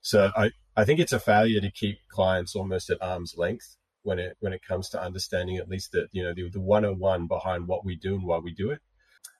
So 0.00 0.30
I, 0.36 0.50
I 0.76 0.84
think 0.84 1.00
it's 1.00 1.12
a 1.12 1.20
failure 1.20 1.60
to 1.60 1.70
keep 1.70 1.98
clients 2.08 2.54
almost 2.56 2.90
at 2.90 3.02
arm's 3.02 3.34
length 3.36 3.76
when 4.02 4.18
it 4.18 4.36
when 4.40 4.52
it 4.52 4.62
comes 4.66 4.88
to 4.90 5.02
understanding 5.02 5.56
at 5.56 5.68
least 5.68 5.92
the 5.92 6.08
you 6.12 6.22
know 6.22 6.32
the, 6.34 6.48
the 6.48 6.60
101 6.60 7.26
behind 7.26 7.66
what 7.66 7.84
we 7.84 7.96
do 7.96 8.14
and 8.14 8.24
why 8.24 8.38
we 8.38 8.52
do 8.52 8.70
it. 8.70 8.80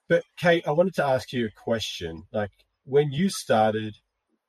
But 0.09 0.25
Kate, 0.37 0.67
I 0.67 0.73
wanted 0.73 0.95
to 0.95 1.05
ask 1.05 1.33
you 1.33 1.47
a 1.47 1.50
question. 1.50 2.25
Like 2.33 2.50
when 2.85 3.12
you 3.12 3.31
started, 3.31 3.95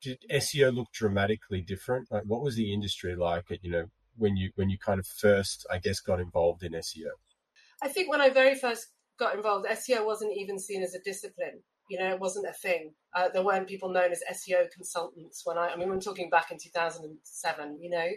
did 0.01 0.19
SEO 0.31 0.73
look 0.73 0.87
dramatically 0.91 1.61
different? 1.61 2.11
Like 2.11 2.23
what 2.25 2.41
was 2.41 2.55
the 2.55 2.73
industry 2.73 3.15
like 3.15 3.51
at, 3.51 3.63
you 3.63 3.71
know, 3.71 3.85
when 4.17 4.35
you 4.35 4.51
when 4.55 4.69
you 4.69 4.77
kind 4.77 4.99
of 4.99 5.07
first, 5.07 5.65
I 5.71 5.77
guess, 5.77 5.99
got 5.99 6.19
involved 6.19 6.63
in 6.63 6.73
SEO? 6.73 7.11
I 7.81 7.87
think 7.87 8.09
when 8.09 8.21
I 8.21 8.29
very 8.29 8.55
first 8.55 8.87
got 9.17 9.35
involved, 9.35 9.67
SEO 9.67 10.05
wasn't 10.05 10.35
even 10.35 10.59
seen 10.59 10.83
as 10.83 10.93
a 10.93 10.99
discipline. 10.99 11.61
You 11.91 11.99
know, 11.99 12.09
it 12.11 12.21
wasn't 12.21 12.47
a 12.47 12.53
thing. 12.53 12.93
Uh, 13.13 13.27
there 13.33 13.43
weren't 13.43 13.67
people 13.67 13.89
known 13.89 14.13
as 14.13 14.23
SEO 14.31 14.71
consultants 14.71 15.41
when 15.43 15.57
I, 15.57 15.71
I 15.71 15.75
mean, 15.75 15.89
we're 15.89 15.99
talking 15.99 16.29
back 16.29 16.49
in 16.49 16.57
2007, 16.57 17.79
you 17.81 17.89
know. 17.89 18.07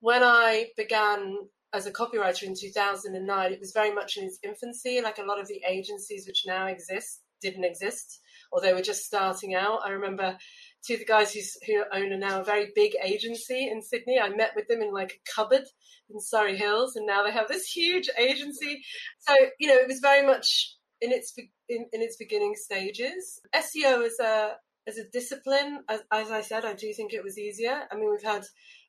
When 0.00 0.24
I 0.24 0.66
began 0.76 1.36
as 1.72 1.86
a 1.86 1.92
copywriter 1.92 2.42
in 2.42 2.56
2009, 2.58 3.52
it 3.52 3.60
was 3.60 3.70
very 3.70 3.94
much 3.94 4.16
in 4.16 4.24
its 4.24 4.40
infancy. 4.42 5.00
Like 5.00 5.18
a 5.18 5.22
lot 5.22 5.40
of 5.40 5.46
the 5.46 5.62
agencies 5.64 6.26
which 6.26 6.42
now 6.44 6.66
exist 6.66 7.20
didn't 7.40 7.62
exist, 7.62 8.18
or 8.50 8.60
they 8.60 8.72
were 8.72 8.82
just 8.82 9.04
starting 9.04 9.54
out. 9.54 9.86
I 9.86 9.90
remember 9.90 10.36
two 10.84 10.94
of 10.94 10.98
the 10.98 11.06
guys 11.06 11.32
who 11.32 11.84
own 11.92 12.10
a 12.10 12.18
now 12.18 12.40
a 12.40 12.44
very 12.44 12.72
big 12.74 12.96
agency 13.00 13.68
in 13.68 13.80
Sydney. 13.80 14.18
I 14.18 14.28
met 14.30 14.56
with 14.56 14.66
them 14.66 14.82
in 14.82 14.92
like 14.92 15.12
a 15.12 15.32
cupboard 15.32 15.66
in 16.10 16.20
Surry 16.20 16.56
Hills, 16.56 16.96
and 16.96 17.06
now 17.06 17.22
they 17.22 17.30
have 17.30 17.46
this 17.46 17.66
huge 17.66 18.10
agency. 18.18 18.82
So 19.20 19.36
you 19.60 19.68
know, 19.68 19.76
it 19.76 19.86
was 19.86 20.00
very 20.00 20.26
much 20.26 20.74
in 21.00 21.12
its 21.12 21.32
in, 21.68 21.86
in 21.92 22.02
its 22.02 22.16
beginning 22.16 22.54
stages. 22.56 23.40
SEO 23.54 24.06
as 24.06 24.18
a 24.20 24.56
as 24.86 24.98
a 24.98 25.08
discipline, 25.08 25.82
as, 25.88 26.02
as 26.12 26.30
I 26.30 26.42
said, 26.42 26.66
I 26.66 26.74
do 26.74 26.92
think 26.92 27.14
it 27.14 27.24
was 27.24 27.38
easier. 27.38 27.84
I 27.90 27.96
mean, 27.96 28.10
we've 28.10 28.22
had 28.22 28.44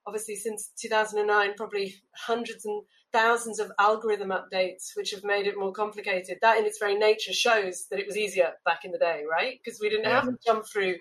obviously 0.05 0.35
since 0.35 0.71
2009 0.77 1.53
probably 1.55 1.95
hundreds 2.15 2.65
and 2.65 2.83
thousands 3.11 3.59
of 3.59 3.71
algorithm 3.79 4.29
updates 4.29 4.89
which 4.95 5.11
have 5.11 5.23
made 5.23 5.47
it 5.47 5.57
more 5.57 5.71
complicated 5.71 6.37
that 6.41 6.59
in 6.59 6.65
its 6.65 6.77
very 6.77 6.95
nature 6.95 7.33
shows 7.33 7.87
that 7.89 7.97
it 7.97 8.05
was 8.05 8.17
easier 8.17 8.51
back 8.65 8.83
in 8.83 8.91
the 8.91 8.99
day 8.99 9.23
right 9.31 9.57
because 9.63 9.79
we 9.79 9.89
didn't 9.89 10.05
have 10.05 10.25
to 10.25 10.37
jump 10.45 10.65
through 10.67 10.95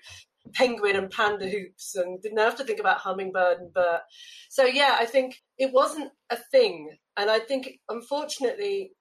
penguin 0.53 0.97
and 0.97 1.11
panda 1.11 1.49
hoops 1.49 1.95
and 1.97 2.21
didn't 2.23 2.39
have 2.39 2.57
to 2.57 2.65
think 2.65 2.79
about 2.81 2.99
hummingbird 2.99 3.59
and 3.59 3.73
BERT. 3.73 4.03
So 4.51 4.65
yeah, 4.65 4.97
I 4.99 5.07
think 5.07 5.43
it 5.59 5.73
wasn't 5.73 6.13
a 6.31 6.37
thing, 6.37 6.97
and 7.17 7.31
I 7.31 7.39
think 7.39 7.81
unfortunately. 7.89 8.93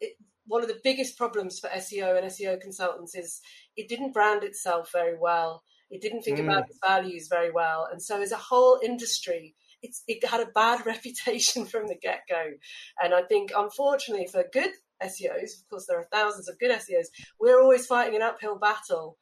It, 0.00 0.16
one 0.46 0.62
of 0.62 0.68
the 0.68 0.80
biggest 0.82 1.16
problems 1.18 1.58
for 1.58 1.68
SEO 1.68 2.16
and 2.16 2.26
SEO 2.30 2.60
consultants 2.60 3.14
is 3.14 3.40
it 3.76 3.88
didn't 3.88 4.12
brand 4.12 4.44
itself 4.44 4.90
very 4.92 5.16
well. 5.18 5.62
It 5.90 6.02
didn't 6.02 6.22
think 6.22 6.38
mm. 6.38 6.44
about 6.44 6.68
its 6.68 6.78
values 6.84 7.28
very 7.28 7.50
well. 7.50 7.88
And 7.90 8.02
so, 8.02 8.20
as 8.20 8.32
a 8.32 8.36
whole 8.36 8.80
industry, 8.82 9.54
it's, 9.82 10.02
it 10.08 10.26
had 10.26 10.40
a 10.40 10.50
bad 10.54 10.84
reputation 10.86 11.66
from 11.66 11.86
the 11.86 11.96
get 11.96 12.20
go. 12.28 12.44
And 13.02 13.14
I 13.14 13.22
think, 13.22 13.52
unfortunately, 13.56 14.26
for 14.26 14.44
good 14.52 14.70
SEOs, 15.02 15.60
of 15.60 15.68
course, 15.70 15.86
there 15.86 15.98
are 15.98 16.08
thousands 16.12 16.48
of 16.48 16.58
good 16.58 16.70
SEOs, 16.70 17.06
we're 17.38 17.60
always 17.60 17.86
fighting 17.86 18.16
an 18.16 18.22
uphill 18.22 18.58
battle. 18.58 19.18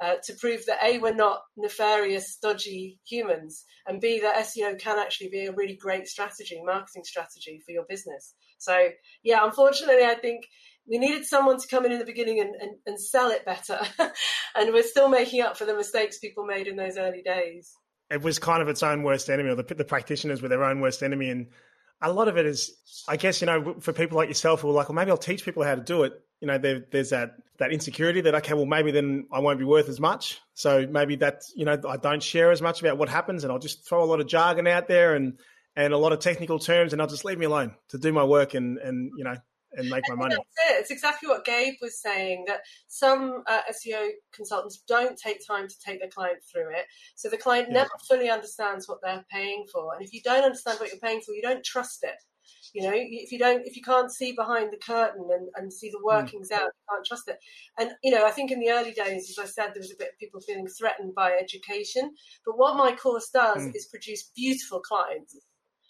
Uh, 0.00 0.14
to 0.22 0.32
prove 0.34 0.64
that 0.64 0.78
A, 0.80 1.00
we're 1.00 1.12
not 1.12 1.40
nefarious, 1.56 2.36
dodgy 2.40 3.00
humans, 3.04 3.64
and 3.84 4.00
B, 4.00 4.20
that 4.20 4.46
SEO 4.46 4.78
can 4.78 4.96
actually 4.96 5.28
be 5.28 5.46
a 5.46 5.52
really 5.52 5.74
great 5.74 6.06
strategy, 6.06 6.62
marketing 6.64 7.02
strategy 7.02 7.60
for 7.66 7.72
your 7.72 7.84
business. 7.88 8.36
So, 8.58 8.90
yeah, 9.24 9.44
unfortunately, 9.44 10.04
I 10.04 10.14
think 10.14 10.44
we 10.88 10.98
needed 10.98 11.24
someone 11.24 11.58
to 11.58 11.68
come 11.68 11.84
in 11.84 11.92
in 11.92 11.98
the 11.98 12.04
beginning 12.04 12.40
and, 12.40 12.54
and, 12.54 12.70
and 12.86 13.00
sell 13.00 13.30
it 13.30 13.44
better. 13.44 13.80
and 14.54 14.72
we're 14.72 14.82
still 14.82 15.08
making 15.08 15.42
up 15.42 15.56
for 15.56 15.64
the 15.64 15.74
mistakes 15.74 16.18
people 16.18 16.44
made 16.44 16.66
in 16.66 16.76
those 16.76 16.96
early 16.96 17.22
days 17.22 17.72
it 18.10 18.22
was 18.22 18.38
kind 18.38 18.62
of 18.62 18.68
its 18.68 18.82
own 18.82 19.02
worst 19.02 19.28
enemy, 19.28 19.50
or 19.50 19.54
the, 19.54 19.74
the 19.74 19.84
practitioners 19.84 20.40
were 20.40 20.48
their 20.48 20.64
own 20.64 20.80
worst 20.80 21.02
enemy. 21.02 21.30
And 21.30 21.48
a 22.00 22.12
lot 22.12 22.28
of 22.28 22.36
it 22.36 22.46
is, 22.46 22.74
I 23.06 23.16
guess, 23.16 23.40
you 23.40 23.46
know, 23.46 23.76
for 23.80 23.92
people 23.92 24.16
like 24.16 24.28
yourself 24.28 24.62
who 24.62 24.70
are 24.70 24.72
like, 24.72 24.88
well, 24.88 24.96
maybe 24.96 25.10
I'll 25.10 25.18
teach 25.18 25.44
people 25.44 25.62
how 25.62 25.74
to 25.74 25.82
do 25.82 26.04
it. 26.04 26.12
You 26.40 26.46
know, 26.46 26.58
there, 26.58 26.84
there's 26.90 27.10
that 27.10 27.32
that 27.58 27.72
insecurity 27.72 28.20
that 28.20 28.34
okay, 28.36 28.54
well, 28.54 28.64
maybe 28.64 28.92
then 28.92 29.26
I 29.32 29.40
won't 29.40 29.58
be 29.58 29.64
worth 29.64 29.88
as 29.88 29.98
much. 29.98 30.40
So 30.54 30.86
maybe 30.86 31.16
that 31.16 31.42
you 31.56 31.64
know 31.64 31.76
I 31.88 31.96
don't 31.96 32.22
share 32.22 32.52
as 32.52 32.62
much 32.62 32.80
about 32.80 32.96
what 32.96 33.08
happens, 33.08 33.42
and 33.42 33.52
I'll 33.52 33.58
just 33.58 33.88
throw 33.88 34.04
a 34.04 34.06
lot 34.06 34.20
of 34.20 34.28
jargon 34.28 34.68
out 34.68 34.86
there 34.86 35.16
and 35.16 35.38
and 35.74 35.92
a 35.92 35.98
lot 35.98 36.12
of 36.12 36.20
technical 36.20 36.60
terms, 36.60 36.92
and 36.92 37.02
I'll 37.02 37.08
just 37.08 37.24
leave 37.24 37.38
me 37.38 37.46
alone 37.46 37.74
to 37.88 37.98
do 37.98 38.12
my 38.12 38.22
work 38.22 38.54
and 38.54 38.78
and 38.78 39.10
you 39.18 39.24
know 39.24 39.34
and 39.72 39.88
make 39.88 40.04
my 40.08 40.14
money. 40.14 40.34
That's 40.34 40.70
it. 40.70 40.80
It's 40.80 40.90
exactly 40.90 41.28
what 41.28 41.44
Gabe 41.44 41.74
was 41.80 42.00
saying 42.00 42.44
that 42.46 42.60
some 42.88 43.42
uh, 43.46 43.60
SEO 43.70 44.08
consultants 44.32 44.82
don't 44.88 45.18
take 45.18 45.46
time 45.46 45.68
to 45.68 45.74
take 45.84 46.00
their 46.00 46.08
client 46.08 46.38
through 46.50 46.70
it. 46.70 46.86
So 47.16 47.28
the 47.28 47.36
client 47.36 47.68
yeah. 47.68 47.74
never 47.74 47.90
fully 48.08 48.30
understands 48.30 48.88
what 48.88 48.98
they're 49.02 49.24
paying 49.30 49.66
for. 49.72 49.94
And 49.94 50.04
if 50.04 50.12
you 50.12 50.20
don't 50.22 50.44
understand 50.44 50.80
what 50.80 50.90
you're 50.90 51.00
paying 51.00 51.20
for, 51.20 51.34
you 51.34 51.42
don't 51.42 51.64
trust 51.64 52.00
it. 52.02 52.16
You 52.74 52.82
know, 52.82 52.92
if 52.94 53.32
you 53.32 53.38
don't, 53.38 53.66
if 53.66 53.76
you 53.76 53.82
can't 53.82 54.12
see 54.12 54.32
behind 54.32 54.72
the 54.72 54.78
curtain 54.78 55.28
and, 55.32 55.48
and 55.56 55.72
see 55.72 55.90
the 55.90 55.98
hmm. 55.98 56.06
workings 56.06 56.48
mm. 56.50 56.56
out, 56.56 56.62
you 56.62 56.84
can't 56.90 57.06
trust 57.06 57.28
it. 57.28 57.38
And 57.78 57.90
you 58.02 58.10
know, 58.10 58.26
I 58.26 58.30
think 58.30 58.50
in 58.50 58.60
the 58.60 58.70
early 58.70 58.92
days, 58.92 59.30
as 59.30 59.38
I 59.38 59.46
said, 59.46 59.72
there 59.74 59.80
was 59.80 59.92
a 59.92 59.96
bit 59.98 60.10
of 60.12 60.18
people 60.18 60.40
feeling 60.40 60.66
threatened 60.66 61.14
by 61.14 61.32
education. 61.32 62.14
But 62.44 62.58
what 62.58 62.76
my 62.76 62.94
course 62.94 63.30
does 63.32 63.62
mm. 63.64 63.74
is 63.74 63.86
produce 63.86 64.30
beautiful 64.34 64.80
clients 64.80 65.36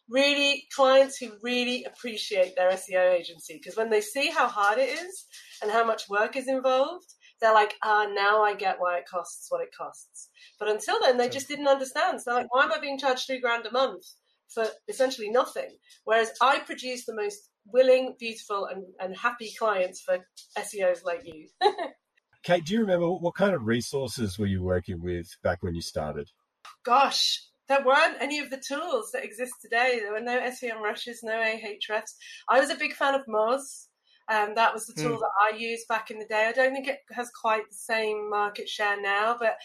really 0.09 0.67
clients 0.75 1.19
who 1.19 1.33
really 1.43 1.85
appreciate 1.85 2.55
their 2.57 2.71
SEO 2.71 3.13
agency 3.13 3.55
because 3.55 3.77
when 3.77 3.91
they 3.91 4.01
see 4.01 4.31
how 4.31 4.49
hard 4.49 4.79
it 4.79 4.89
is 4.89 5.27
and 5.63 5.71
how 5.71 5.85
much 5.85 6.09
work 6.09 6.37
is 6.37 6.49
involved, 6.49 7.07
they're 7.41 7.55
like, 7.55 7.75
ah, 7.85 8.07
now 8.13 8.43
I 8.43 8.55
get 8.55 8.81
why 8.81 8.99
it 8.99 9.09
costs 9.09 9.47
what 9.49 9.63
it 9.63 9.71
costs. 9.77 10.31
But 10.59 10.69
until 10.69 10.99
then, 11.01 11.19
they 11.19 11.29
just 11.29 11.49
didn't 11.49 11.69
understand. 11.69 12.21
So, 12.21 12.33
like, 12.33 12.53
why 12.53 12.65
am 12.65 12.73
I 12.73 12.81
being 12.81 12.99
charged 12.99 13.27
three 13.27 13.41
grand 13.41 13.67
a 13.67 13.73
month 13.73 14.05
for 14.53 14.67
essentially 14.89 15.31
nothing? 15.31 15.77
Whereas 16.05 16.33
I 16.43 16.59
produce 16.61 17.07
the 17.07 17.15
most 17.15 17.51
willing, 17.67 18.17
beautiful, 18.19 18.67
and, 18.67 18.85
and 18.99 19.17
happy 19.17 19.53
clients 19.57 20.01
for 20.01 20.19
SEOs 20.59 21.05
like 21.05 21.23
you. 21.25 21.49
Kate, 22.43 22.65
do 22.65 22.75
you 22.75 22.81
remember 22.81 23.11
what 23.11 23.35
kind 23.35 23.55
of 23.55 23.67
resources 23.67 24.39
were 24.39 24.47
you 24.47 24.63
working 24.63 25.01
with 25.03 25.29
back 25.43 25.63
when 25.63 25.75
you 25.75 25.83
started? 25.83 26.31
Gosh, 26.85 27.43
there 27.69 27.85
weren't 27.85 28.21
any 28.21 28.39
of 28.39 28.51
the 28.51 28.63
tools 28.67 29.11
that 29.13 29.25
exist 29.25 29.53
today. 29.61 30.01
There 30.01 30.13
were 30.13 30.21
no 30.21 30.41
SEMrushes, 30.41 31.19
no 31.23 31.33
Ahrefs. 31.33 32.15
I 32.49 32.61
was 32.61 32.71
a 32.71 32.77
big 32.77 32.95
fan 32.95 33.15
of 33.15 33.27
Moz. 33.27 33.87
Um, 34.31 34.55
that 34.57 34.75
was 34.75 34.87
the 34.87 35.01
tool 35.01 35.17
mm. 35.17 35.21
that 35.21 35.31
I 35.41 35.57
used 35.57 35.89
back 35.89 36.11
in 36.11 36.19
the 36.19 36.27
day. 36.27 36.47
I 36.47 36.53
don't 36.53 36.75
think 36.75 36.87
it 36.87 36.99
has 37.13 37.31
quite 37.31 37.69
the 37.69 37.77
same 37.77 38.29
market 38.29 38.69
share 38.69 39.01
now, 39.01 39.37
but 39.39 39.57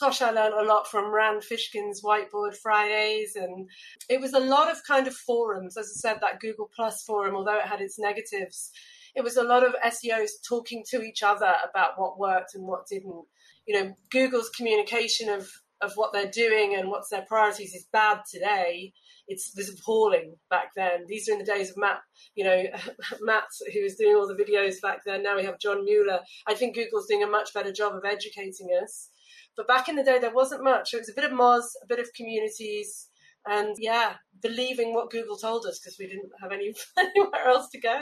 gosh, 0.00 0.22
I 0.22 0.30
learned 0.30 0.54
a 0.54 0.64
lot 0.64 0.88
from 0.88 1.12
Rand 1.12 1.42
Fishkin's 1.42 2.02
Whiteboard 2.02 2.56
Fridays, 2.56 3.36
and 3.36 3.68
it 4.08 4.20
was 4.20 4.32
a 4.32 4.40
lot 4.40 4.70
of 4.70 4.82
kind 4.84 5.06
of 5.06 5.14
forums. 5.14 5.76
As 5.76 5.92
I 5.94 5.98
said, 6.00 6.20
that 6.22 6.40
Google 6.40 6.70
Plus 6.74 7.04
forum, 7.04 7.36
although 7.36 7.58
it 7.58 7.66
had 7.66 7.80
its 7.80 7.98
negatives, 7.98 8.72
it 9.14 9.22
was 9.22 9.36
a 9.36 9.44
lot 9.44 9.64
of 9.64 9.74
SEOs 9.84 10.30
talking 10.48 10.84
to 10.90 11.02
each 11.02 11.22
other 11.22 11.52
about 11.68 11.92
what 11.98 12.18
worked 12.18 12.54
and 12.54 12.66
what 12.66 12.86
didn't. 12.88 13.26
You 13.66 13.74
know, 13.80 13.94
Google's 14.10 14.48
communication 14.50 15.28
of 15.28 15.48
of 15.82 15.92
what 15.94 16.12
they're 16.12 16.30
doing 16.30 16.74
and 16.76 16.88
what's 16.88 17.08
their 17.08 17.24
priorities 17.26 17.74
is 17.74 17.86
bad 17.92 18.20
today. 18.30 18.92
It's 19.28 19.52
was 19.56 19.68
appalling 19.70 20.36
back 20.50 20.70
then. 20.74 21.04
These 21.06 21.28
are 21.28 21.32
in 21.32 21.38
the 21.38 21.44
days 21.44 21.70
of 21.70 21.76
Matt, 21.76 22.00
you 22.34 22.44
know, 22.44 22.64
Matt 23.20 23.44
who 23.72 23.82
was 23.82 23.96
doing 23.96 24.16
all 24.16 24.26
the 24.26 24.34
videos 24.34 24.80
back 24.80 25.00
then. 25.06 25.22
Now 25.22 25.36
we 25.36 25.44
have 25.44 25.60
John 25.60 25.84
Mueller. 25.84 26.20
I 26.46 26.54
think 26.54 26.74
Google's 26.74 27.06
doing 27.06 27.22
a 27.22 27.28
much 27.28 27.54
better 27.54 27.72
job 27.72 27.94
of 27.94 28.04
educating 28.04 28.68
us. 28.82 29.08
But 29.56 29.68
back 29.68 29.88
in 29.88 29.96
the 29.96 30.04
day, 30.04 30.18
there 30.18 30.34
wasn't 30.34 30.64
much. 30.64 30.94
It 30.94 30.98
was 30.98 31.10
a 31.10 31.14
bit 31.14 31.24
of 31.24 31.32
Moz, 31.32 31.64
a 31.82 31.86
bit 31.86 31.98
of 31.98 32.12
communities, 32.14 33.08
and 33.46 33.74
yeah, 33.78 34.14
believing 34.42 34.94
what 34.94 35.10
Google 35.10 35.36
told 35.36 35.66
us 35.66 35.78
because 35.78 35.98
we 35.98 36.06
didn't 36.06 36.30
have 36.40 36.52
any 36.52 36.72
anywhere 36.98 37.46
else 37.46 37.68
to 37.70 37.80
go. 37.80 38.00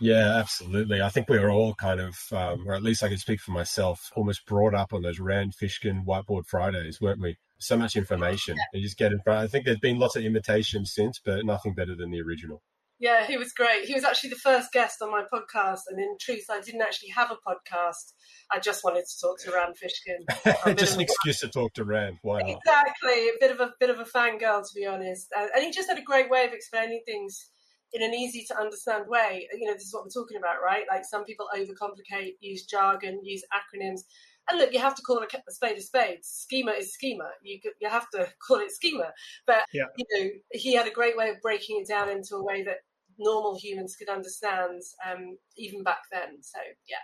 Yeah, 0.00 0.36
absolutely. 0.36 1.02
I 1.02 1.10
think 1.10 1.28
we 1.28 1.38
were 1.38 1.50
all 1.50 1.74
kind 1.74 2.00
of, 2.00 2.16
um, 2.32 2.66
or 2.66 2.74
at 2.74 2.82
least 2.82 3.02
I 3.02 3.08
can 3.08 3.18
speak 3.18 3.40
for 3.40 3.52
myself, 3.52 4.10
almost 4.16 4.46
brought 4.46 4.74
up 4.74 4.92
on 4.92 5.02
those 5.02 5.20
Rand 5.20 5.54
Fishkin 5.60 6.04
Whiteboard 6.04 6.46
Fridays, 6.46 7.00
weren't 7.00 7.20
we? 7.20 7.36
So 7.58 7.76
much 7.76 7.96
information. 7.96 8.56
You 8.72 8.80
just 8.80 8.96
get 8.96 9.12
in 9.12 9.20
front. 9.20 9.40
I 9.40 9.46
think 9.46 9.66
there's 9.66 9.78
been 9.78 9.98
lots 9.98 10.16
of 10.16 10.24
imitations 10.24 10.94
since, 10.94 11.20
but 11.22 11.44
nothing 11.44 11.74
better 11.74 11.94
than 11.94 12.10
the 12.10 12.22
original. 12.22 12.62
Yeah, 12.98 13.26
he 13.26 13.38
was 13.38 13.52
great. 13.52 13.86
He 13.86 13.94
was 13.94 14.04
actually 14.04 14.30
the 14.30 14.36
first 14.36 14.72
guest 14.72 15.00
on 15.00 15.10
my 15.10 15.24
podcast, 15.32 15.80
and 15.88 15.98
in 15.98 16.16
truth, 16.20 16.44
I 16.50 16.60
didn't 16.60 16.82
actually 16.82 17.08
have 17.10 17.30
a 17.30 17.36
podcast. 17.36 18.12
I 18.52 18.58
just 18.58 18.84
wanted 18.84 19.04
to 19.06 19.20
talk 19.20 19.40
to 19.40 19.52
Rand 19.52 19.74
Fishkin. 19.82 20.76
just 20.78 20.96
an 20.96 21.00
excuse 21.00 21.40
to 21.40 21.48
talk 21.48 21.72
to 21.74 21.84
Rand. 21.84 22.18
Why 22.20 22.42
not? 22.42 22.50
Exactly, 22.50 23.28
a 23.28 23.32
bit 23.40 23.52
of 23.52 23.60
a 23.60 23.72
bit 23.80 23.88
of 23.88 24.00
a 24.00 24.04
fangirl, 24.04 24.62
to 24.62 24.74
be 24.74 24.84
honest. 24.84 25.32
and 25.34 25.64
he 25.64 25.70
just 25.70 25.88
had 25.88 25.98
a 25.98 26.02
great 26.02 26.28
way 26.28 26.44
of 26.44 26.52
explaining 26.52 27.00
things 27.06 27.50
in 27.92 28.02
an 28.02 28.14
easy 28.14 28.44
to 28.48 28.58
understand 28.58 29.04
way. 29.08 29.48
You 29.58 29.66
know, 29.66 29.74
this 29.74 29.84
is 29.84 29.94
what 29.94 30.04
we're 30.04 30.22
talking 30.22 30.36
about, 30.36 30.62
right? 30.64 30.84
Like 30.90 31.04
some 31.04 31.24
people 31.24 31.48
overcomplicate, 31.56 32.34
use 32.40 32.64
jargon, 32.64 33.20
use 33.22 33.42
acronyms. 33.52 34.00
And 34.48 34.58
look, 34.58 34.72
you 34.72 34.80
have 34.80 34.94
to 34.96 35.02
call 35.02 35.18
it 35.18 35.32
a 35.32 35.52
spade 35.52 35.78
a 35.78 35.80
spade. 35.80 36.18
Schema 36.22 36.72
is 36.72 36.92
schema. 36.92 37.30
You 37.42 37.60
you 37.80 37.88
have 37.88 38.08
to 38.10 38.28
call 38.46 38.58
it 38.58 38.72
schema. 38.72 39.12
But 39.46 39.64
yeah. 39.72 39.84
you 39.96 40.04
know, 40.12 40.30
he 40.52 40.74
had 40.74 40.86
a 40.86 40.92
great 40.92 41.16
way 41.16 41.30
of 41.30 41.40
breaking 41.40 41.80
it 41.80 41.88
down 41.88 42.08
into 42.08 42.36
a 42.36 42.44
way 42.44 42.62
that 42.64 42.78
normal 43.18 43.58
humans 43.58 43.96
could 43.96 44.08
understand, 44.08 44.80
um, 45.08 45.36
even 45.56 45.82
back 45.82 46.00
then. 46.10 46.42
So 46.42 46.58
yeah. 46.88 46.96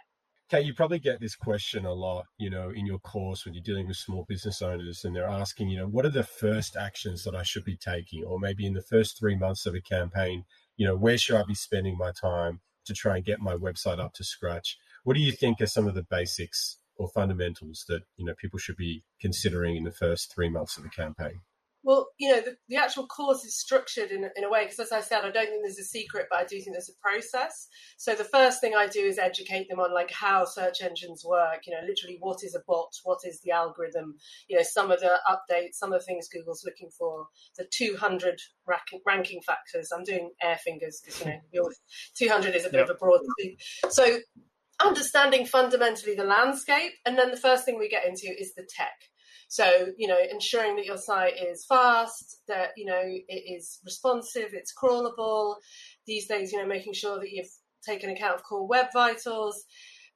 Okay, 0.49 0.65
you 0.65 0.75
probably 0.75 1.01
get 1.01 1.19
this 1.19 1.35
question 1.35 1.85
a 1.85 1.93
lot, 1.93 2.27
you 2.39 2.51
know, 2.51 2.71
in 2.71 2.87
your 2.87 3.01
course 3.01 3.45
when 3.45 3.53
you're 3.53 3.65
dealing 3.65 3.89
with 3.89 3.97
small 3.97 4.25
business 4.29 4.63
owners 4.63 5.05
and 5.05 5.15
they're 5.15 5.29
asking, 5.29 5.69
you 5.69 5.77
know, 5.77 5.89
what 5.89 6.07
are 6.07 6.11
the 6.11 6.23
first 6.23 6.77
actions 6.77 7.25
that 7.25 7.35
I 7.35 7.43
should 7.43 7.65
be 7.65 7.77
taking? 7.77 8.23
Or 8.23 8.39
maybe 8.39 8.65
in 8.65 8.73
the 8.73 8.83
first 8.89 9.19
three 9.19 9.37
months 9.37 9.67
of 9.67 9.75
a 9.75 9.81
campaign, 9.81 10.45
you 10.77 10.87
know, 10.87 10.97
where 10.97 11.19
should 11.19 11.37
I 11.37 11.43
be 11.45 11.55
spending 11.55 11.97
my 11.99 12.13
time 12.13 12.61
to 12.87 12.95
try 12.95 13.17
and 13.17 13.25
get 13.25 13.41
my 13.41 13.55
website 13.55 13.99
up 13.99 14.13
to 14.15 14.25
scratch? 14.25 14.77
What 15.05 15.15
do 15.15 15.21
you 15.21 15.33
think 15.33 15.61
are 15.61 15.67
some 15.67 15.87
of 15.87 15.95
the 15.95 16.07
basics 16.09 16.79
or 16.97 17.09
fundamentals 17.09 17.85
that, 17.89 18.03
you 18.17 18.25
know, 18.25 18.35
people 18.41 18.59
should 18.59 18.77
be 18.77 19.03
considering 19.21 19.77
in 19.77 19.85
the 19.85 19.93
first 19.93 20.33
three 20.35 20.49
months 20.49 20.77
of 20.77 20.83
the 20.83 20.89
campaign? 20.89 21.41
Well, 21.87 22.09
you 22.19 22.29
know, 22.29 22.41
the, 22.41 22.57
the 22.69 22.75
actual 22.75 23.07
course 23.07 23.45
is 23.45 23.57
structured 23.57 24.11
in, 24.11 24.29
in 24.35 24.43
a 24.43 24.51
way, 24.51 24.65
because 24.65 24.81
as 24.81 24.91
I 24.91 25.01
said, 25.01 25.25
I 25.25 25.31
don't 25.31 25.47
think 25.47 25.63
there's 25.63 25.79
a 25.79 25.85
secret, 25.85 26.27
but 26.29 26.41
I 26.41 26.43
do 26.43 26.61
think 26.61 26.73
there's 26.73 26.91
a 26.91 27.01
process. 27.01 27.69
So 27.97 28.17
the 28.17 28.25
first 28.25 28.61
thing 28.61 28.75
I 28.75 28.89
do 28.89 29.03
is 29.03 29.21
educate 29.21 29.69
them 29.69 29.79
on 29.79 29.95
like 29.95 30.11
how 30.11 30.45
search 30.45 30.83
engines 30.83 31.25
work, 31.25 31.61
you 31.65 31.73
know, 31.73 31.87
literally 31.87 32.17
what 32.19 32.43
is 32.43 32.57
a 32.57 32.63
bot, 32.67 32.93
what 33.05 33.21
is 33.23 33.41
the 33.43 33.53
algorithm, 33.53 34.17
you 34.49 34.57
know, 34.57 34.65
some 34.65 34.91
of 34.91 34.99
the 34.99 35.17
updates, 35.31 35.75
some 35.75 35.93
of 35.93 36.01
the 36.01 36.05
things 36.05 36.29
Google's 36.29 36.65
looking 36.65 36.91
for, 36.91 37.29
the 37.57 37.69
200 37.73 38.41
ranking, 38.67 39.01
ranking 39.07 39.41
factors. 39.43 39.93
I'm 39.95 40.03
doing 40.03 40.33
air 40.43 40.59
fingers 40.65 41.01
because, 41.05 41.21
you 41.21 41.27
know, 41.27 41.39
your 41.53 41.73
200 42.17 42.57
is 42.57 42.65
a 42.67 42.69
bit 42.69 42.79
yep. 42.79 42.89
of 42.89 42.97
a 42.97 42.99
broad. 42.99 43.21
Thing. 43.41 43.57
So 43.91 44.19
understanding 44.83 45.47
fundamentally 45.47 46.15
the 46.15 46.25
landscape. 46.25 46.93
And 47.05 47.17
then 47.17 47.31
the 47.31 47.37
first 47.37 47.65
thing 47.65 47.79
we 47.79 47.89
get 47.89 48.07
into 48.07 48.27
is 48.27 48.55
the 48.55 48.67
tech. 48.69 48.95
So, 49.49 49.89
you 49.97 50.09
know, 50.09 50.19
ensuring 50.31 50.77
that 50.77 50.87
your 50.87 50.97
site 50.97 51.35
is 51.41 51.65
fast, 51.65 52.41
that, 52.49 52.71
you 52.77 52.85
know, 52.85 53.01
it 53.03 53.55
is 53.55 53.79
responsive, 53.85 54.49
it's 54.53 54.75
crawlable. 54.75 55.57
These 56.07 56.27
days, 56.27 56.53
you 56.53 56.59
know, 56.59 56.67
making 56.67 56.95
sure 56.95 57.19
that 57.21 57.31
you've 57.31 57.51
taken 57.85 58.11
account 58.11 58.35
of 58.35 58.43
core 58.43 58.67
web 58.67 58.87
vitals, 58.93 59.65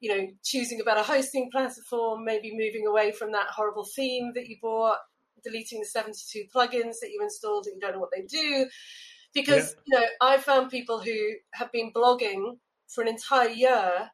you 0.01 0.15
know, 0.15 0.27
choosing 0.45 0.81
a 0.81 0.85
better 0.85 1.03
hosting 1.03 1.51
platform, 1.53 2.25
maybe 2.25 2.51
moving 2.53 2.87
away 2.87 3.13
from 3.13 3.33
that 3.33 3.49
horrible 3.49 3.87
theme 3.97 4.33
that 4.35 4.49
you 4.49 4.57
bought, 4.61 4.99
deleting 5.45 5.81
the 5.81 5.87
72 5.87 6.45
plugins 6.55 6.97
that 7.01 7.11
you 7.13 7.21
installed 7.23 7.65
that 7.65 7.73
you 7.75 7.81
don't 7.81 7.93
know 7.93 8.01
what 8.01 8.11
they 8.15 8.23
do. 8.23 8.67
Because, 9.33 9.77
yeah. 9.87 9.99
you 9.99 10.01
know, 10.01 10.07
I 10.21 10.39
found 10.39 10.71
people 10.71 11.01
who 11.01 11.17
have 11.53 11.71
been 11.71 11.93
blogging 11.93 12.59
for 12.89 13.03
an 13.03 13.09
entire 13.09 13.49
year 13.49 14.11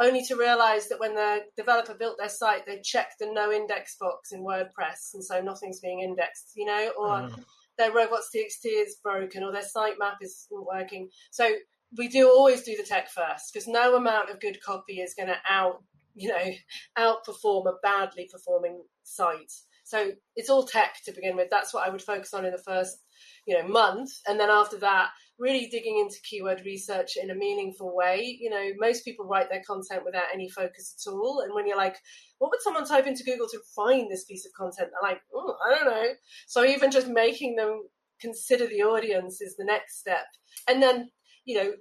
only 0.00 0.24
to 0.24 0.36
realize 0.36 0.88
that 0.88 1.00
when 1.00 1.14
the 1.14 1.40
developer 1.56 1.94
built 1.94 2.16
their 2.18 2.28
site, 2.28 2.66
they 2.66 2.80
checked 2.82 3.14
the 3.18 3.32
no 3.32 3.50
index 3.50 3.96
box 3.98 4.32
in 4.32 4.42
WordPress, 4.44 5.14
and 5.14 5.24
so 5.24 5.40
nothing's 5.40 5.80
being 5.80 6.00
indexed, 6.00 6.52
you 6.54 6.66
know, 6.66 6.92
or 6.98 7.08
mm. 7.08 7.44
their 7.78 7.92
robots.txt 7.92 8.64
is 8.64 8.96
broken, 9.02 9.42
or 9.42 9.52
their 9.52 9.62
sitemap 9.62 10.16
isn't 10.20 10.66
working. 10.66 11.08
So 11.30 11.48
we 11.96 12.08
do 12.08 12.28
always 12.28 12.62
do 12.62 12.76
the 12.76 12.82
tech 12.82 13.08
first 13.08 13.52
because 13.52 13.68
no 13.68 13.96
amount 13.96 14.30
of 14.30 14.40
good 14.40 14.62
copy 14.62 15.00
is 15.00 15.14
going 15.14 15.28
to 15.28 15.36
out, 15.48 15.82
you 16.14 16.28
know, 16.28 16.50
outperform 16.98 17.66
a 17.66 17.74
badly 17.82 18.28
performing 18.30 18.82
site. 19.02 19.52
So 19.84 20.10
it's 20.34 20.50
all 20.50 20.66
tech 20.66 20.96
to 21.04 21.12
begin 21.12 21.36
with. 21.36 21.48
That's 21.48 21.72
what 21.72 21.86
I 21.86 21.90
would 21.90 22.02
focus 22.02 22.34
on 22.34 22.44
in 22.44 22.50
the 22.50 22.58
first, 22.58 22.98
you 23.46 23.56
know, 23.56 23.66
month, 23.66 24.10
and 24.26 24.38
then 24.38 24.50
after 24.50 24.78
that, 24.78 25.10
really 25.38 25.66
digging 25.66 25.98
into 25.98 26.16
keyword 26.28 26.62
research 26.64 27.16
in 27.16 27.30
a 27.30 27.34
meaningful 27.34 27.94
way. 27.94 28.38
You 28.40 28.50
know, 28.50 28.70
most 28.78 29.04
people 29.04 29.26
write 29.26 29.50
their 29.50 29.62
content 29.66 30.04
without 30.04 30.24
any 30.32 30.48
focus 30.48 30.94
at 31.06 31.10
all. 31.12 31.40
And 31.40 31.54
when 31.54 31.66
you're 31.66 31.76
like, 31.76 31.96
what 32.38 32.50
would 32.50 32.62
someone 32.62 32.86
type 32.86 33.06
into 33.06 33.24
Google 33.24 33.48
to 33.48 33.60
find 33.74 34.10
this 34.10 34.24
piece 34.24 34.46
of 34.46 34.52
content? 34.52 34.90
They're 34.90 35.10
like, 35.10 35.20
oh, 35.34 35.56
I 35.66 35.74
don't 35.74 35.86
know. 35.86 36.08
So 36.46 36.64
even 36.64 36.90
just 36.90 37.08
making 37.08 37.56
them 37.56 37.82
consider 38.20 38.66
the 38.66 38.82
audience 38.82 39.40
is 39.40 39.56
the 39.56 39.64
next 39.64 39.98
step. 39.98 40.24
And 40.68 40.82
then, 40.82 41.10
you 41.44 41.56
know, 41.56 41.72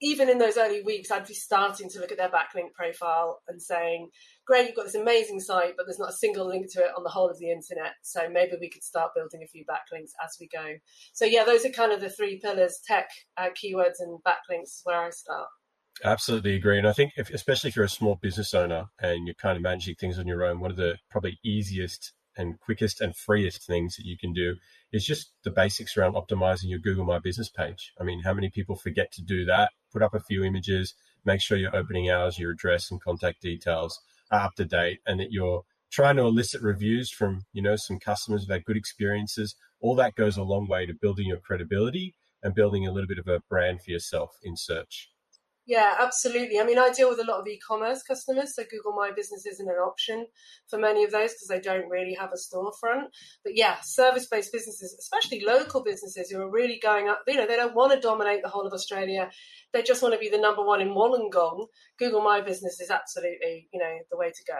even 0.00 0.28
in 0.28 0.38
those 0.38 0.58
early 0.58 0.82
weeks, 0.82 1.10
I'd 1.10 1.26
be 1.26 1.34
starting 1.34 1.88
to 1.90 2.00
look 2.00 2.12
at 2.12 2.18
their 2.18 2.28
backlink 2.28 2.72
profile 2.74 3.40
and 3.48 3.60
saying, 3.60 4.10
great, 4.46 4.66
you've 4.66 4.76
got 4.76 4.84
this 4.84 4.94
amazing 4.94 5.40
site, 5.40 5.74
but 5.76 5.86
there's 5.86 5.98
not 5.98 6.10
a 6.10 6.16
single 6.16 6.46
link 6.46 6.72
to 6.72 6.80
it 6.80 6.90
on 6.96 7.02
the 7.02 7.10
whole 7.10 7.30
of 7.30 7.38
the 7.38 7.50
internet. 7.50 7.94
So 8.02 8.28
maybe 8.28 8.52
we 8.60 8.68
could 8.68 8.82
start 8.84 9.12
building 9.14 9.42
a 9.42 9.48
few 9.48 9.64
backlinks 9.64 10.10
as 10.22 10.36
we 10.40 10.48
go. 10.48 10.74
So, 11.12 11.24
yeah, 11.24 11.44
those 11.44 11.64
are 11.64 11.70
kind 11.70 11.92
of 11.92 12.00
the 12.00 12.10
three 12.10 12.38
pillars 12.38 12.80
tech, 12.86 13.08
uh, 13.36 13.48
keywords, 13.50 14.00
and 14.00 14.18
backlinks 14.26 14.80
where 14.84 15.02
I 15.02 15.10
start. 15.10 15.48
Absolutely 16.04 16.54
agree. 16.56 16.78
And 16.78 16.86
I 16.86 16.92
think, 16.92 17.12
if, 17.16 17.30
especially 17.30 17.68
if 17.68 17.76
you're 17.76 17.86
a 17.86 17.90
small 17.90 18.16
business 18.16 18.52
owner 18.52 18.86
and 19.00 19.26
you're 19.26 19.34
kind 19.34 19.56
of 19.56 19.62
managing 19.62 19.94
things 19.94 20.18
on 20.18 20.26
your 20.26 20.44
own, 20.44 20.60
one 20.60 20.70
of 20.70 20.76
the 20.76 20.98
probably 21.10 21.38
easiest 21.42 22.12
and 22.36 22.60
quickest 22.60 23.00
and 23.00 23.16
freest 23.16 23.66
things 23.66 23.96
that 23.96 24.04
you 24.04 24.16
can 24.18 24.32
do 24.32 24.56
is 24.92 25.04
just 25.04 25.32
the 25.44 25.50
basics 25.50 25.96
around 25.96 26.14
optimizing 26.14 26.70
your 26.70 26.78
Google 26.78 27.04
My 27.04 27.18
Business 27.18 27.48
page. 27.48 27.92
I 28.00 28.04
mean, 28.04 28.22
how 28.22 28.34
many 28.34 28.50
people 28.50 28.76
forget 28.76 29.12
to 29.12 29.22
do 29.22 29.44
that? 29.46 29.70
Put 29.92 30.02
up 30.02 30.14
a 30.14 30.20
few 30.20 30.44
images, 30.44 30.94
make 31.24 31.40
sure 31.40 31.58
your 31.58 31.74
opening 31.74 32.10
hours, 32.10 32.38
your 32.38 32.52
address, 32.52 32.90
and 32.90 33.00
contact 33.00 33.40
details 33.42 34.00
are 34.30 34.40
up 34.40 34.54
to 34.56 34.64
date, 34.64 35.00
and 35.06 35.20
that 35.20 35.32
you're 35.32 35.62
trying 35.90 36.16
to 36.16 36.22
elicit 36.22 36.62
reviews 36.62 37.10
from 37.10 37.44
you 37.52 37.62
know 37.62 37.76
some 37.76 37.98
customers 37.98 38.46
had 38.48 38.64
good 38.64 38.76
experiences. 38.76 39.54
All 39.80 39.94
that 39.96 40.14
goes 40.14 40.36
a 40.36 40.42
long 40.42 40.68
way 40.68 40.86
to 40.86 40.94
building 40.94 41.26
your 41.26 41.38
credibility 41.38 42.14
and 42.42 42.54
building 42.54 42.86
a 42.86 42.92
little 42.92 43.08
bit 43.08 43.18
of 43.18 43.28
a 43.28 43.40
brand 43.48 43.82
for 43.82 43.90
yourself 43.90 44.36
in 44.42 44.56
search. 44.56 45.10
Yeah, 45.66 45.94
absolutely. 45.98 46.60
I 46.60 46.64
mean, 46.64 46.78
I 46.78 46.90
deal 46.90 47.08
with 47.08 47.18
a 47.18 47.24
lot 47.24 47.40
of 47.40 47.48
e-commerce 47.48 48.00
customers, 48.04 48.54
so 48.54 48.62
Google 48.70 48.92
My 48.92 49.10
Business 49.10 49.44
isn't 49.46 49.68
an 49.68 49.74
option 49.74 50.26
for 50.70 50.78
many 50.78 51.02
of 51.02 51.10
those 51.10 51.32
because 51.32 51.48
they 51.48 51.58
don't 51.58 51.88
really 51.88 52.14
have 52.14 52.30
a 52.30 52.36
storefront. 52.36 53.06
But 53.42 53.56
yeah, 53.56 53.78
service-based 53.82 54.52
businesses, 54.52 54.96
especially 54.96 55.44
local 55.44 55.82
businesses 55.82 56.30
who 56.30 56.40
are 56.40 56.48
really 56.48 56.78
going 56.80 57.08
up, 57.08 57.22
you 57.26 57.34
know, 57.34 57.48
they 57.48 57.56
don't 57.56 57.74
want 57.74 57.92
to 57.92 58.00
dominate 58.00 58.42
the 58.44 58.48
whole 58.48 58.64
of 58.64 58.72
Australia. 58.72 59.28
They 59.72 59.82
just 59.82 60.02
want 60.02 60.14
to 60.14 60.20
be 60.20 60.28
the 60.28 60.38
number 60.38 60.64
one 60.64 60.80
in 60.80 60.90
Wollongong. 60.90 61.66
Google 61.98 62.22
My 62.22 62.40
Business 62.40 62.80
is 62.80 62.90
absolutely, 62.90 63.68
you 63.72 63.80
know, 63.80 63.96
the 64.12 64.16
way 64.16 64.28
to 64.28 64.44
go. 64.46 64.58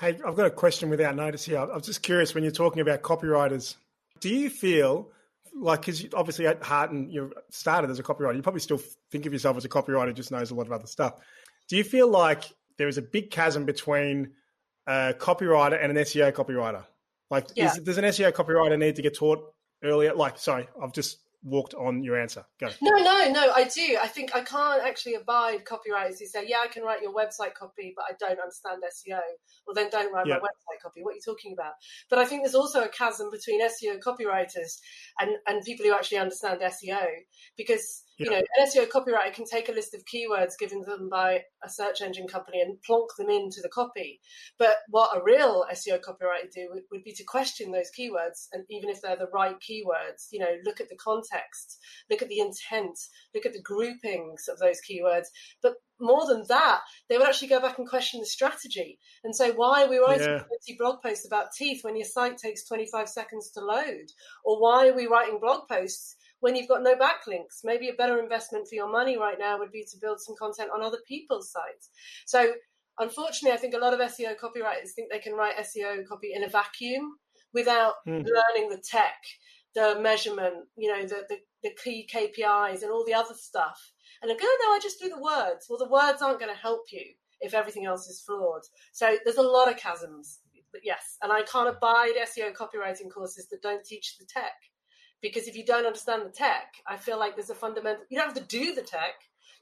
Hey, 0.00 0.18
I've 0.26 0.34
got 0.34 0.46
a 0.46 0.50
question 0.50 0.90
without 0.90 1.14
notice 1.14 1.44
here. 1.44 1.58
I 1.58 1.64
was 1.66 1.86
just 1.86 2.02
curious 2.02 2.34
when 2.34 2.42
you're 2.42 2.50
talking 2.50 2.80
about 2.80 3.02
copywriters, 3.02 3.76
do 4.18 4.30
you 4.30 4.50
feel 4.50 5.12
like 5.54 5.80
because 5.82 6.06
obviously 6.14 6.46
at 6.46 6.62
heart 6.62 6.90
and 6.90 7.12
you 7.12 7.32
started 7.50 7.90
as 7.90 7.98
a 7.98 8.02
copywriter, 8.02 8.36
you 8.36 8.42
probably 8.42 8.60
still 8.60 8.80
think 9.10 9.26
of 9.26 9.32
yourself 9.32 9.56
as 9.56 9.64
a 9.64 9.68
copywriter, 9.68 10.14
just 10.14 10.30
knows 10.30 10.50
a 10.50 10.54
lot 10.54 10.66
of 10.66 10.72
other 10.72 10.86
stuff. 10.86 11.14
Do 11.68 11.76
you 11.76 11.84
feel 11.84 12.08
like 12.08 12.44
there 12.78 12.88
is 12.88 12.98
a 12.98 13.02
big 13.02 13.30
chasm 13.30 13.64
between 13.64 14.32
a 14.86 15.14
copywriter 15.16 15.82
and 15.82 15.96
an 15.96 16.04
SEO 16.04 16.32
copywriter? 16.32 16.84
Like, 17.30 17.48
yeah. 17.54 17.66
is, 17.66 17.78
does 17.78 17.98
an 17.98 18.04
SEO 18.04 18.32
copywriter 18.32 18.78
need 18.78 18.96
to 18.96 19.02
get 19.02 19.16
taught 19.16 19.40
earlier? 19.82 20.14
Like, 20.14 20.38
sorry, 20.38 20.68
I've 20.82 20.92
just 20.92 21.18
walked 21.42 21.74
on 21.74 22.02
your 22.02 22.20
answer. 22.20 22.44
Go. 22.58 22.68
No, 22.82 22.96
no, 23.02 23.30
no, 23.30 23.52
I 23.52 23.64
do. 23.64 23.96
I 24.00 24.06
think 24.06 24.34
I 24.34 24.42
can't 24.42 24.82
actually 24.82 25.14
abide 25.14 25.64
copywriters 25.64 26.18
who 26.18 26.26
say, 26.26 26.44
yeah, 26.46 26.58
I 26.62 26.68
can 26.68 26.82
write 26.82 27.02
your 27.02 27.14
website 27.14 27.54
copy, 27.54 27.94
but 27.96 28.04
I 28.08 28.12
don't 28.18 28.38
understand 28.38 28.82
SEO. 28.82 29.20
Well, 29.66 29.74
then 29.74 29.88
don't 29.90 30.12
write 30.12 30.26
yep. 30.26 30.40
my 30.42 30.48
website 30.48 30.82
copy. 30.82 31.02
What 31.02 31.12
are 31.12 31.14
you 31.14 31.20
talking 31.24 31.52
about? 31.52 31.72
But 32.08 32.18
I 32.18 32.24
think 32.26 32.42
there's 32.42 32.54
also 32.54 32.82
a 32.82 32.88
chasm 32.88 33.30
between 33.30 33.62
SEO 33.62 34.00
copywriters 34.00 34.78
and, 35.18 35.30
and 35.46 35.64
people 35.64 35.86
who 35.86 35.94
actually 35.94 36.18
understand 36.18 36.60
SEO 36.60 37.06
because 37.56 38.04
you 38.20 38.30
know, 38.30 38.36
an 38.36 38.66
SEO 38.66 38.88
copywriter 38.88 39.32
can 39.32 39.46
take 39.46 39.68
a 39.68 39.72
list 39.72 39.94
of 39.94 40.04
keywords 40.04 40.58
given 40.58 40.84
to 40.84 40.90
them 40.90 41.08
by 41.08 41.42
a 41.64 41.68
search 41.68 42.02
engine 42.02 42.28
company 42.28 42.60
and 42.60 42.80
plonk 42.82 43.10
them 43.16 43.30
into 43.30 43.60
the 43.62 43.68
copy. 43.68 44.20
But 44.58 44.76
what 44.88 45.16
a 45.16 45.22
real 45.22 45.64
SEO 45.72 46.00
copywriter 46.00 46.50
do 46.54 46.68
would, 46.72 46.82
would, 46.92 47.02
be 47.02 47.12
to 47.12 47.24
question 47.24 47.72
those 47.72 47.90
keywords, 47.98 48.46
and 48.52 48.64
even 48.68 48.90
if 48.90 49.00
they're 49.00 49.16
the 49.16 49.30
right 49.32 49.56
keywords, 49.56 50.26
you 50.30 50.38
know, 50.38 50.54
look 50.64 50.80
at 50.80 50.90
the 50.90 50.96
context, 50.96 51.78
look 52.10 52.20
at 52.20 52.28
the 52.28 52.40
intent, 52.40 52.98
look 53.34 53.46
at 53.46 53.54
the 53.54 53.62
groupings 53.62 54.48
of 54.48 54.58
those 54.58 54.80
keywords. 54.88 55.26
But 55.62 55.76
more 55.98 56.26
than 56.26 56.44
that, 56.48 56.80
they 57.08 57.16
would 57.16 57.26
actually 57.26 57.48
go 57.48 57.60
back 57.60 57.78
and 57.78 57.88
question 57.88 58.20
the 58.20 58.26
strategy 58.26 58.98
and 59.24 59.34
say, 59.34 59.50
why 59.50 59.84
are 59.84 59.88
we 59.88 59.98
writing 59.98 60.26
yeah. 60.26 60.42
30 60.66 60.76
blog 60.78 61.02
posts 61.02 61.26
about 61.26 61.52
teeth 61.56 61.84
when 61.84 61.96
your 61.96 62.06
site 62.06 62.38
takes 62.38 62.66
25 62.66 63.08
seconds 63.08 63.50
to 63.52 63.60
load? 63.60 64.06
Or 64.44 64.60
why 64.60 64.88
are 64.88 64.94
we 64.94 65.06
writing 65.06 65.38
blog 65.40 65.68
posts 65.68 66.16
when 66.40 66.56
you've 66.56 66.68
got 66.68 66.82
no 66.82 66.96
backlinks. 66.96 67.60
Maybe 67.64 67.88
a 67.88 67.94
better 67.94 68.18
investment 68.18 68.66
for 68.68 68.74
your 68.74 68.90
money 68.90 69.16
right 69.16 69.38
now 69.38 69.58
would 69.58 69.72
be 69.72 69.84
to 69.90 69.98
build 70.00 70.20
some 70.20 70.34
content 70.38 70.70
on 70.74 70.82
other 70.82 70.98
people's 71.06 71.50
sites. 71.50 71.90
So, 72.26 72.52
unfortunately, 72.98 73.54
I 73.56 73.60
think 73.60 73.74
a 73.74 73.78
lot 73.78 73.94
of 73.94 74.00
SEO 74.00 74.34
copywriters 74.36 74.90
think 74.94 75.10
they 75.10 75.18
can 75.18 75.34
write 75.34 75.56
SEO 75.58 76.06
copy 76.06 76.32
in 76.34 76.44
a 76.44 76.48
vacuum 76.48 77.16
without 77.52 77.94
mm. 78.06 78.24
learning 78.24 78.70
the 78.70 78.82
tech, 78.82 79.16
the 79.74 79.98
measurement, 80.00 80.66
you 80.76 80.90
know, 80.90 81.02
the, 81.02 81.24
the, 81.28 81.36
the 81.62 81.70
key 81.82 82.08
KPIs 82.12 82.82
and 82.82 82.90
all 82.90 83.04
the 83.04 83.14
other 83.14 83.34
stuff. 83.34 83.92
And 84.22 84.30
they 84.30 84.34
go, 84.34 84.44
oh, 84.44 84.58
no, 84.66 84.74
I 84.74 84.78
just 84.82 85.00
do 85.00 85.08
the 85.08 85.22
words. 85.22 85.66
Well, 85.68 85.78
the 85.78 85.88
words 85.88 86.22
aren't 86.22 86.40
going 86.40 86.54
to 86.54 86.60
help 86.60 86.86
you 86.90 87.04
if 87.40 87.54
everything 87.54 87.86
else 87.86 88.06
is 88.06 88.20
flawed. 88.20 88.62
So 88.92 89.16
there's 89.24 89.38
a 89.38 89.42
lot 89.42 89.70
of 89.70 89.78
chasms. 89.78 90.40
But 90.72 90.82
yes, 90.84 91.16
and 91.22 91.32
I 91.32 91.42
can't 91.42 91.68
abide 91.68 92.12
SEO 92.16 92.54
copywriting 92.54 93.10
courses 93.12 93.48
that 93.48 93.62
don't 93.62 93.84
teach 93.84 94.18
the 94.18 94.26
tech 94.26 94.52
because 95.22 95.46
if 95.46 95.56
you 95.56 95.64
don't 95.64 95.86
understand 95.86 96.22
the 96.24 96.30
tech, 96.30 96.74
I 96.86 96.96
feel 96.96 97.18
like 97.18 97.36
there's 97.36 97.50
a 97.50 97.54
fundamental. 97.54 98.04
You 98.08 98.18
don't 98.18 98.34
have 98.34 98.46
to 98.46 98.56
do 98.56 98.74
the 98.74 98.82
tech. 98.82 99.14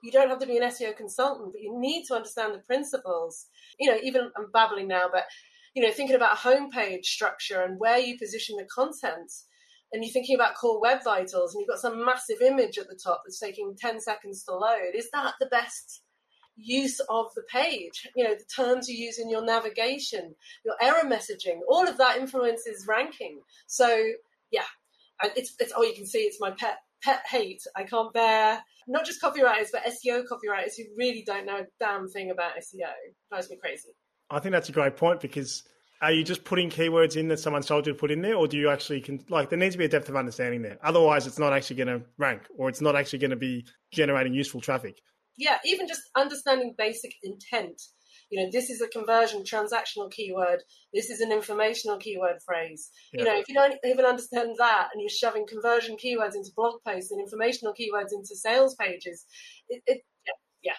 You 0.02 0.12
don't 0.12 0.28
have 0.28 0.38
to 0.38 0.46
be 0.46 0.56
an 0.56 0.62
SEO 0.62 0.96
consultant, 0.96 1.52
but 1.52 1.60
you 1.60 1.78
need 1.78 2.04
to 2.06 2.14
understand 2.14 2.54
the 2.54 2.58
principles. 2.60 3.46
You 3.78 3.90
know, 3.90 3.98
even 4.02 4.30
I'm 4.36 4.50
babbling 4.52 4.88
now, 4.88 5.08
but 5.10 5.24
you 5.74 5.82
know, 5.82 5.90
thinking 5.90 6.16
about 6.16 6.38
homepage 6.38 7.04
structure 7.04 7.62
and 7.62 7.78
where 7.78 7.98
you 7.98 8.18
position 8.18 8.56
the 8.56 8.64
content, 8.64 9.32
and 9.92 10.04
you're 10.04 10.12
thinking 10.12 10.34
about 10.34 10.54
core 10.54 10.80
web 10.80 11.02
vitals, 11.02 11.54
and 11.54 11.60
you've 11.60 11.68
got 11.68 11.80
some 11.80 12.04
massive 12.04 12.40
image 12.40 12.78
at 12.78 12.88
the 12.88 12.98
top 13.02 13.22
that's 13.24 13.40
taking 13.40 13.76
10 13.78 14.00
seconds 14.00 14.44
to 14.44 14.54
load. 14.54 14.94
Is 14.94 15.10
that 15.12 15.34
the 15.40 15.46
best? 15.46 16.02
use 16.58 17.00
of 17.08 17.26
the 17.34 17.42
page, 17.42 18.08
you 18.16 18.24
know, 18.24 18.34
the 18.34 18.44
terms 18.44 18.88
you 18.88 18.96
use 18.96 19.18
in 19.18 19.30
your 19.30 19.44
navigation, 19.44 20.34
your 20.64 20.74
error 20.82 21.04
messaging, 21.04 21.60
all 21.68 21.88
of 21.88 21.96
that 21.98 22.18
influences 22.18 22.86
ranking. 22.86 23.40
So, 23.66 24.08
yeah, 24.50 24.64
it's, 25.22 25.54
it's 25.58 25.72
oh 25.76 25.82
you 25.82 25.94
can 25.94 26.06
see 26.06 26.20
it's 26.20 26.40
my 26.40 26.50
pet 26.50 26.78
pet 27.02 27.22
hate. 27.30 27.62
I 27.76 27.84
can't 27.84 28.12
bear 28.12 28.62
not 28.86 29.04
just 29.04 29.22
copywriters 29.22 29.68
but 29.72 29.84
SEO 29.84 30.24
copywriters 30.24 30.72
who 30.76 30.84
really 30.96 31.22
don't 31.26 31.46
know 31.46 31.58
a 31.58 31.66
damn 31.78 32.08
thing 32.08 32.30
about 32.30 32.52
SEO. 32.56 32.88
It 33.06 33.14
drives 33.30 33.50
me 33.50 33.56
crazy. 33.56 33.90
I 34.30 34.40
think 34.40 34.52
that's 34.52 34.68
a 34.68 34.72
great 34.72 34.96
point 34.96 35.20
because 35.20 35.62
are 36.00 36.12
you 36.12 36.22
just 36.22 36.44
putting 36.44 36.70
keywords 36.70 37.16
in 37.16 37.28
that 37.28 37.40
someone 37.40 37.62
told 37.62 37.86
you 37.86 37.92
to 37.92 37.98
put 37.98 38.10
in 38.10 38.22
there, 38.22 38.36
or 38.36 38.46
do 38.46 38.56
you 38.56 38.70
actually 38.70 39.00
can 39.00 39.24
like 39.28 39.50
there 39.50 39.58
needs 39.58 39.74
to 39.74 39.78
be 39.78 39.84
a 39.84 39.88
depth 39.88 40.08
of 40.08 40.16
understanding 40.16 40.62
there? 40.62 40.78
Otherwise, 40.82 41.26
it's 41.26 41.38
not 41.38 41.52
actually 41.52 41.76
going 41.76 41.88
to 41.88 42.06
rank, 42.18 42.42
or 42.56 42.68
it's 42.68 42.80
not 42.80 42.94
actually 42.94 43.18
going 43.18 43.30
to 43.30 43.36
be 43.36 43.66
generating 43.92 44.32
useful 44.32 44.60
traffic. 44.60 45.00
Yeah, 45.36 45.58
even 45.64 45.88
just 45.88 46.02
understanding 46.16 46.74
basic 46.76 47.14
intent 47.22 47.80
you 48.30 48.42
know, 48.42 48.50
this 48.52 48.70
is 48.70 48.80
a 48.80 48.88
conversion 48.88 49.42
transactional 49.42 50.10
keyword. 50.10 50.62
This 50.92 51.10
is 51.10 51.20
an 51.20 51.32
informational 51.32 51.98
keyword 51.98 52.42
phrase. 52.44 52.90
Yeah. 53.12 53.20
You 53.20 53.26
know, 53.26 53.38
if 53.38 53.48
you 53.48 53.54
don't 53.54 53.74
even 53.84 54.04
understand 54.04 54.56
that 54.58 54.88
and 54.92 55.00
you're 55.00 55.08
shoving 55.08 55.46
conversion 55.46 55.96
keywords 55.96 56.34
into 56.34 56.50
blog 56.54 56.80
posts 56.86 57.10
and 57.10 57.20
informational 57.20 57.72
keywords 57.72 58.12
into 58.12 58.34
sales 58.34 58.74
pages, 58.74 59.24
it, 59.68 59.82
it 59.86 60.02
yeah, 60.26 60.32
yeah, 60.72 60.76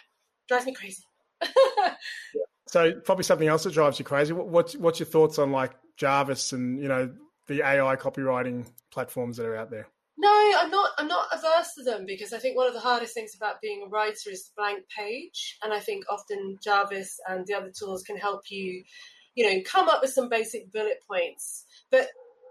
drives 0.47 0.65
me 0.65 0.73
crazy. 0.73 1.03
yeah. 1.41 2.43
So 2.67 2.93
probably 3.03 3.23
something 3.23 3.47
else 3.47 3.63
that 3.63 3.73
drives 3.73 3.97
you 3.97 4.05
crazy. 4.05 4.33
What's 4.33 4.75
what's 4.75 4.99
your 4.99 5.07
thoughts 5.07 5.39
on 5.39 5.51
like 5.51 5.71
Jarvis 5.97 6.53
and 6.53 6.79
you 6.79 6.87
know 6.87 7.11
the 7.47 7.61
AI 7.63 7.95
copywriting 7.95 8.67
platforms 8.91 9.37
that 9.37 9.47
are 9.47 9.55
out 9.55 9.71
there? 9.71 9.87
No, 10.21 10.51
I'm 10.59 10.69
not. 10.69 10.91
I'm 10.97 11.07
not 11.07 11.27
averse 11.31 11.73
to 11.77 11.83
them 11.83 12.05
because 12.05 12.33
I 12.33 12.39
think 12.39 12.57
one 12.57 12.67
of 12.67 12.73
the 12.73 12.81
hardest 12.81 13.13
things 13.13 13.31
about 13.37 13.61
being 13.61 13.83
a 13.85 13.89
writer 13.89 14.29
is 14.29 14.47
the 14.47 14.51
blank 14.57 14.83
page, 14.95 15.57
and 15.63 15.71
I 15.73 15.79
think 15.79 16.03
often 16.09 16.57
Jarvis 16.61 17.17
and 17.29 17.47
the 17.47 17.53
other 17.53 17.71
tools 17.71 18.03
can 18.03 18.17
help 18.17 18.41
you, 18.51 18.83
you 19.35 19.49
know, 19.49 19.61
come 19.65 19.87
up 19.87 20.01
with 20.01 20.11
some 20.11 20.27
basic 20.27 20.73
bullet 20.73 20.99
points. 21.09 21.63
But 21.89 22.09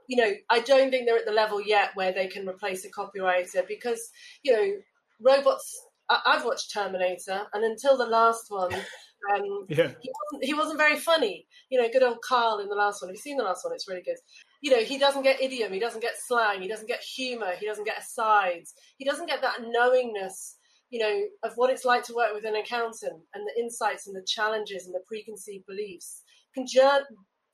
you 0.08 0.16
know, 0.16 0.32
I 0.48 0.60
don't 0.60 0.90
think 0.90 1.04
they're 1.06 1.18
at 1.18 1.26
the 1.26 1.32
level 1.32 1.60
yet 1.60 1.90
where 1.94 2.10
they 2.10 2.26
can 2.26 2.48
replace 2.48 2.86
a 2.86 2.90
copywriter 2.90 3.68
because 3.68 4.00
you 4.42 4.52
know, 4.52 4.72
robots 5.20 5.78
I've 6.08 6.46
watched 6.46 6.72
Terminator, 6.72 7.42
and 7.52 7.64
until 7.64 7.98
the 7.98 8.06
last 8.06 8.46
one, 8.48 8.72
um, 8.72 9.66
Yeah. 9.68 9.92
he 10.00 10.10
wasn't, 10.32 10.44
he 10.44 10.54
wasn't 10.54 10.78
very 10.78 10.96
funny. 10.96 11.46
You 11.68 11.82
know, 11.82 11.88
good 11.92 12.02
old 12.02 12.22
Carl 12.26 12.60
in 12.60 12.68
the 12.68 12.74
last 12.74 13.02
one. 13.02 13.10
Have 13.10 13.16
you 13.16 13.20
seen 13.20 13.36
the 13.36 13.44
last 13.44 13.62
one? 13.62 13.74
It's 13.74 13.86
really 13.88 14.02
good. 14.02 14.16
You 14.60 14.72
know, 14.72 14.82
he 14.82 14.98
doesn't 14.98 15.22
get 15.22 15.40
idiom, 15.40 15.72
he 15.72 15.78
doesn't 15.78 16.00
get 16.00 16.18
slang, 16.18 16.62
he 16.62 16.68
doesn't 16.68 16.88
get 16.88 17.00
humour, 17.00 17.54
he 17.58 17.66
doesn't 17.66 17.84
get 17.84 18.00
asides, 18.00 18.74
he 18.96 19.04
doesn't 19.04 19.28
get 19.28 19.40
that 19.42 19.62
knowingness, 19.62 20.56
you 20.90 20.98
know, 20.98 21.22
of 21.44 21.52
what 21.56 21.70
it's 21.70 21.84
like 21.84 22.02
to 22.04 22.14
work 22.14 22.34
with 22.34 22.44
an 22.44 22.56
accountant 22.56 23.22
and 23.34 23.44
the 23.46 23.60
insights 23.60 24.06
and 24.06 24.16
the 24.16 24.26
challenges 24.26 24.86
and 24.86 24.94
the 24.94 25.04
preconceived 25.06 25.64
beliefs. 25.66 26.22
Can 26.54 26.66
jur- 26.66 27.06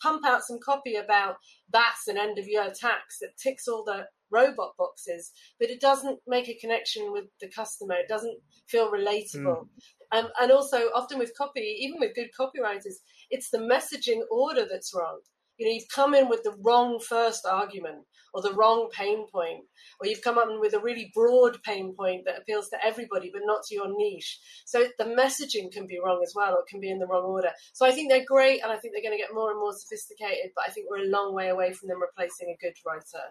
pump 0.03 0.25
out 0.27 0.45
some 0.45 0.59
copy 0.65 0.97
about 0.97 1.37
BAS 1.71 2.09
and 2.09 2.19
end 2.19 2.39
of 2.39 2.47
year 2.47 2.73
tax 2.79 3.19
that 3.21 3.37
ticks 3.43 3.67
all 3.67 3.85
the 3.85 4.07
robot 4.31 4.73
boxes, 4.77 5.33
but 5.59 5.71
it 5.71 5.81
doesn't 5.81 6.19
make 6.27 6.49
a 6.49 6.59
connection 6.59 7.13
with 7.13 7.25
the 7.41 7.49
customer. 7.49 7.95
It 7.95 8.09
doesn't 8.09 8.39
feel 8.67 8.91
relatable. 8.91 9.67
Um, 10.13 10.29
and 10.41 10.53
also, 10.53 10.89
often 10.95 11.19
with 11.19 11.37
copy, 11.37 11.61
even 11.81 11.99
with 12.01 12.15
good 12.15 12.31
copywriters, 12.39 12.97
it's 13.31 13.51
the 13.51 13.59
messaging 13.59 14.21
order 14.31 14.67
that's 14.71 14.93
wrong. 14.95 15.21
You 15.57 15.67
know, 15.67 15.73
you've 15.73 15.89
come 15.95 16.15
in 16.15 16.29
with 16.29 16.43
the 16.43 16.57
wrong 16.63 16.99
first 16.99 17.47
argument 17.47 18.05
or 18.35 18.43
the 18.43 18.53
wrong 18.53 18.89
pain 18.93 19.27
point, 19.33 19.65
or 20.01 20.09
you've 20.09 20.21
come 20.21 20.39
up 20.39 20.49
with 20.59 20.75
a 20.75 20.81
really 20.81 21.13
broad 21.15 21.63
pain 21.63 21.95
point 21.95 22.25
that 22.27 22.37
appeals 22.37 22.69
to 22.69 22.85
everybody 22.85 23.31
but 23.33 23.43
not 23.45 23.63
to 23.63 23.75
your 23.75 23.87
niche. 23.97 24.41
So 24.65 24.87
the 24.99 25.05
messaging 25.05 25.71
can 25.71 25.87
be 25.87 26.01
wrong 26.05 26.21
as 26.25 26.33
well, 26.35 26.55
or 26.55 26.61
it 26.61 26.67
can 26.69 26.81
be 26.81 26.91
in 26.91 26.99
the 26.99 27.07
wrong 27.07 27.23
order. 27.23 27.51
So 27.73 27.87
I 27.87 27.93
think 27.93 28.11
they're 28.11 28.25
great, 28.27 28.61
and 28.63 28.73
I 28.73 28.77
think 28.77 28.93
they're 28.93 29.09
going 29.09 29.17
to 29.17 29.23
get 29.23 29.33
more 29.33 29.51
and 29.51 29.61
more 29.61 29.73
sophisticated. 29.73 30.51
But 30.57 30.65
I 30.67 30.73
think 30.73 30.91
we're 30.91 31.05
a 31.05 31.09
long 31.09 31.33
way 31.33 31.49
away 31.49 31.73
from 31.73 31.89
them 31.89 32.03
replacing 32.03 32.49
a 32.49 32.61
good 32.61 32.75
writer. 32.85 33.25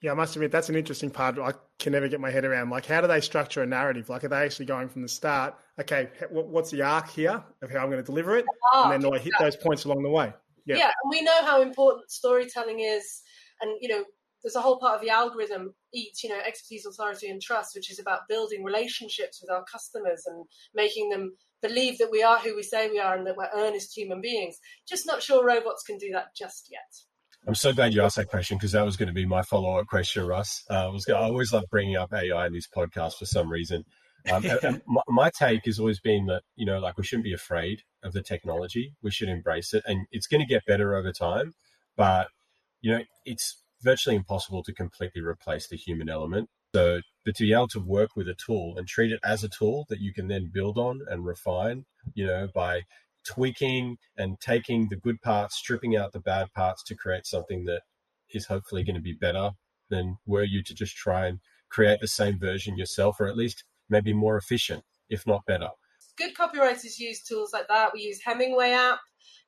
Yeah, 0.00 0.12
I 0.12 0.14
must 0.14 0.36
admit 0.36 0.52
that's 0.52 0.68
an 0.70 0.76
interesting 0.76 1.10
part. 1.10 1.38
I 1.38 1.52
can 1.78 1.92
never 1.92 2.08
get 2.08 2.20
my 2.20 2.30
head 2.30 2.44
around. 2.44 2.70
Like, 2.70 2.86
how 2.86 3.02
do 3.02 3.08
they 3.08 3.20
structure 3.20 3.62
a 3.62 3.66
narrative? 3.66 4.08
Like, 4.08 4.24
are 4.24 4.28
they 4.28 4.44
actually 4.44 4.66
going 4.66 4.88
from 4.88 5.02
the 5.02 5.08
start? 5.08 5.54
Okay, 5.78 6.08
what's 6.30 6.70
the 6.70 6.80
arc 6.80 7.10
here 7.10 7.44
of 7.60 7.70
how 7.70 7.80
I'm 7.80 7.90
going 7.90 8.02
to 8.02 8.06
deliver 8.06 8.38
it, 8.38 8.46
and 8.72 8.92
then 8.92 9.00
do 9.00 9.14
I 9.14 9.18
hit 9.18 9.34
those 9.38 9.56
points 9.56 9.84
along 9.84 10.02
the 10.02 10.10
way? 10.10 10.32
Yeah. 10.66 10.76
yeah, 10.76 10.90
and 11.02 11.10
we 11.10 11.22
know 11.22 11.44
how 11.44 11.62
important 11.62 12.10
storytelling 12.10 12.80
is, 12.80 13.22
and 13.60 13.70
you 13.80 13.88
know, 13.88 14.04
there's 14.42 14.56
a 14.56 14.60
whole 14.60 14.78
part 14.78 14.96
of 14.96 15.00
the 15.00 15.10
algorithm, 15.10 15.74
eat, 15.92 16.22
you 16.22 16.28
know, 16.28 16.38
expertise, 16.46 16.86
authority, 16.86 17.28
and 17.28 17.42
trust, 17.42 17.74
which 17.74 17.90
is 17.90 17.98
about 17.98 18.28
building 18.28 18.62
relationships 18.62 19.40
with 19.40 19.50
our 19.50 19.64
customers 19.64 20.24
and 20.26 20.44
making 20.74 21.10
them 21.10 21.36
believe 21.62 21.98
that 21.98 22.10
we 22.10 22.22
are 22.22 22.38
who 22.38 22.54
we 22.54 22.62
say 22.62 22.88
we 22.88 22.98
are 22.98 23.16
and 23.16 23.26
that 23.26 23.36
we're 23.36 23.48
earnest 23.54 23.96
human 23.96 24.20
beings. 24.20 24.58
Just 24.88 25.06
not 25.06 25.22
sure 25.22 25.44
robots 25.44 25.82
can 25.82 25.98
do 25.98 26.12
that 26.12 26.34
just 26.36 26.68
yet. 26.70 26.80
I'm 27.48 27.54
so 27.54 27.72
glad 27.72 27.94
you 27.94 28.02
asked 28.02 28.16
that 28.16 28.28
question 28.28 28.56
because 28.56 28.72
that 28.72 28.84
was 28.84 28.96
going 28.96 29.08
to 29.08 29.12
be 29.14 29.26
my 29.26 29.42
follow 29.42 29.78
up 29.78 29.86
question, 29.86 30.26
Russ. 30.26 30.64
Uh, 30.68 30.86
I 30.86 30.88
was 30.88 31.08
I 31.08 31.14
always 31.14 31.52
love 31.52 31.64
bringing 31.70 31.96
up 31.96 32.12
AI 32.12 32.46
in 32.46 32.52
this 32.52 32.68
podcast 32.68 33.18
for 33.18 33.26
some 33.26 33.50
reason. 33.50 33.84
Um, 34.32 34.82
my, 34.86 35.02
my, 35.08 35.30
take 35.30 35.64
has 35.66 35.78
always 35.78 36.00
been 36.00 36.26
that 36.26 36.42
you 36.56 36.66
know, 36.66 36.78
like 36.78 36.96
we 36.96 37.04
shouldn't 37.04 37.24
be 37.24 37.34
afraid 37.34 37.82
of 38.02 38.12
the 38.12 38.22
technology. 38.22 38.94
We 39.02 39.10
should 39.10 39.28
embrace 39.28 39.74
it, 39.74 39.82
and 39.86 40.06
it's 40.10 40.26
going 40.26 40.40
to 40.40 40.46
get 40.46 40.66
better 40.66 40.94
over 40.94 41.12
time. 41.12 41.54
But 41.96 42.28
you 42.80 42.92
know, 42.92 43.04
it's 43.24 43.62
virtually 43.82 44.16
impossible 44.16 44.62
to 44.64 44.72
completely 44.72 45.22
replace 45.22 45.68
the 45.68 45.76
human 45.76 46.08
element. 46.08 46.48
So, 46.74 47.00
but 47.24 47.36
to 47.36 47.44
be 47.44 47.52
able 47.52 47.68
to 47.68 47.80
work 47.80 48.10
with 48.16 48.28
a 48.28 48.34
tool 48.34 48.76
and 48.76 48.86
treat 48.86 49.12
it 49.12 49.20
as 49.24 49.42
a 49.42 49.48
tool 49.48 49.86
that 49.88 50.00
you 50.00 50.12
can 50.12 50.28
then 50.28 50.50
build 50.52 50.76
on 50.76 51.00
and 51.08 51.24
refine, 51.24 51.86
you 52.14 52.26
know, 52.26 52.48
by 52.54 52.82
tweaking 53.26 53.96
and 54.16 54.38
taking 54.40 54.88
the 54.88 54.96
good 54.96 55.20
parts, 55.22 55.56
stripping 55.56 55.96
out 55.96 56.12
the 56.12 56.20
bad 56.20 56.52
parts 56.52 56.82
to 56.84 56.94
create 56.94 57.26
something 57.26 57.64
that 57.64 57.82
is 58.30 58.46
hopefully 58.46 58.84
going 58.84 58.96
to 58.96 59.00
be 59.02 59.12
better 59.12 59.52
than 59.88 60.18
were 60.26 60.44
you 60.44 60.62
to 60.62 60.74
just 60.74 60.96
try 60.96 61.26
and 61.26 61.40
create 61.68 62.00
the 62.00 62.08
same 62.08 62.38
version 62.38 62.76
yourself, 62.76 63.20
or 63.20 63.26
at 63.26 63.36
least 63.36 63.64
maybe 63.88 64.12
more 64.12 64.36
efficient, 64.36 64.82
if 65.08 65.26
not 65.26 65.44
better. 65.46 65.68
Good 66.16 66.34
copywriters 66.34 66.98
use 66.98 67.22
tools 67.22 67.52
like 67.52 67.68
that. 67.68 67.92
We 67.92 68.00
use 68.00 68.20
Hemingway 68.24 68.70
app 68.70 69.00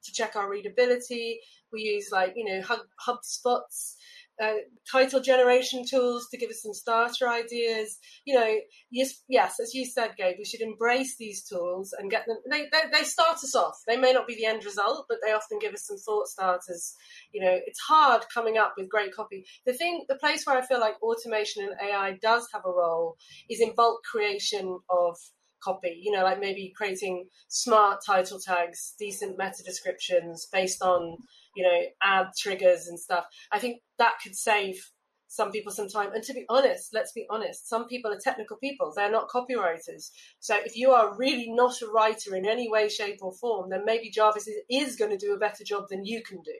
to 0.04 0.12
check 0.12 0.36
our 0.36 0.50
readability. 0.50 1.40
We 1.72 1.82
use 1.82 2.10
like 2.12 2.34
you 2.36 2.44
know 2.44 2.62
Hub, 2.62 2.80
HubSpots 3.06 3.94
uh, 4.42 4.54
title 4.90 5.20
generation 5.20 5.84
tools 5.88 6.28
to 6.30 6.38
give 6.38 6.50
us 6.50 6.62
some 6.62 6.72
starter 6.72 7.28
ideas. 7.28 7.98
You 8.24 8.34
know, 8.34 8.56
yes, 8.90 9.22
yes, 9.28 9.60
as 9.60 9.74
you 9.74 9.84
said, 9.84 10.12
Gabe, 10.16 10.36
we 10.38 10.44
should 10.44 10.60
embrace 10.60 11.16
these 11.16 11.44
tools 11.44 11.94
and 11.98 12.10
get 12.10 12.26
them. 12.26 12.38
They, 12.50 12.62
they, 12.72 12.82
they 12.92 13.04
start 13.04 13.36
us 13.36 13.54
off. 13.54 13.78
They 13.86 13.96
may 13.96 14.12
not 14.12 14.26
be 14.26 14.34
the 14.34 14.46
end 14.46 14.64
result, 14.64 15.06
but 15.08 15.18
they 15.24 15.32
often 15.32 15.58
give 15.58 15.74
us 15.74 15.86
some 15.86 15.98
thought 15.98 16.28
starters. 16.28 16.94
You 17.32 17.44
know, 17.44 17.58
it's 17.66 17.80
hard 17.80 18.24
coming 18.32 18.58
up 18.58 18.74
with 18.76 18.88
great 18.88 19.14
copy. 19.14 19.44
The 19.66 19.72
thing, 19.72 20.04
the 20.08 20.16
place 20.16 20.46
where 20.46 20.56
I 20.56 20.66
feel 20.66 20.80
like 20.80 21.02
automation 21.02 21.64
and 21.64 21.90
AI 21.90 22.18
does 22.22 22.48
have 22.52 22.62
a 22.64 22.70
role 22.70 23.16
is 23.50 23.60
in 23.60 23.74
bulk 23.74 24.02
creation 24.04 24.78
of 24.90 25.16
copy. 25.62 26.00
You 26.02 26.12
know, 26.12 26.22
like 26.22 26.40
maybe 26.40 26.72
creating 26.76 27.26
smart 27.48 28.00
title 28.04 28.38
tags, 28.38 28.94
decent 28.98 29.36
meta 29.38 29.62
descriptions 29.64 30.46
based 30.52 30.82
on 30.82 31.16
you 31.58 31.64
know, 31.64 31.80
add 32.00 32.28
triggers 32.38 32.86
and 32.86 33.00
stuff. 33.00 33.24
I 33.50 33.58
think 33.58 33.80
that 33.98 34.14
could 34.22 34.36
save 34.36 34.92
some 35.26 35.50
people 35.50 35.72
some 35.72 35.88
time. 35.88 36.12
And 36.14 36.22
to 36.22 36.32
be 36.32 36.44
honest, 36.48 36.94
let's 36.94 37.10
be 37.10 37.26
honest, 37.28 37.68
some 37.68 37.88
people 37.88 38.12
are 38.12 38.18
technical 38.18 38.56
people. 38.58 38.92
They're 38.94 39.10
not 39.10 39.28
copywriters. 39.28 40.10
So 40.38 40.56
if 40.64 40.76
you 40.76 40.92
are 40.92 41.18
really 41.18 41.50
not 41.50 41.82
a 41.82 41.88
writer 41.88 42.36
in 42.36 42.46
any 42.46 42.70
way, 42.70 42.88
shape, 42.88 43.18
or 43.22 43.32
form, 43.32 43.70
then 43.70 43.84
maybe 43.84 44.08
Jarvis 44.08 44.46
is, 44.46 44.62
is 44.70 44.94
going 44.94 45.10
to 45.10 45.18
do 45.18 45.34
a 45.34 45.38
better 45.38 45.64
job 45.64 45.88
than 45.90 46.04
you 46.04 46.22
can 46.22 46.42
do. 46.42 46.54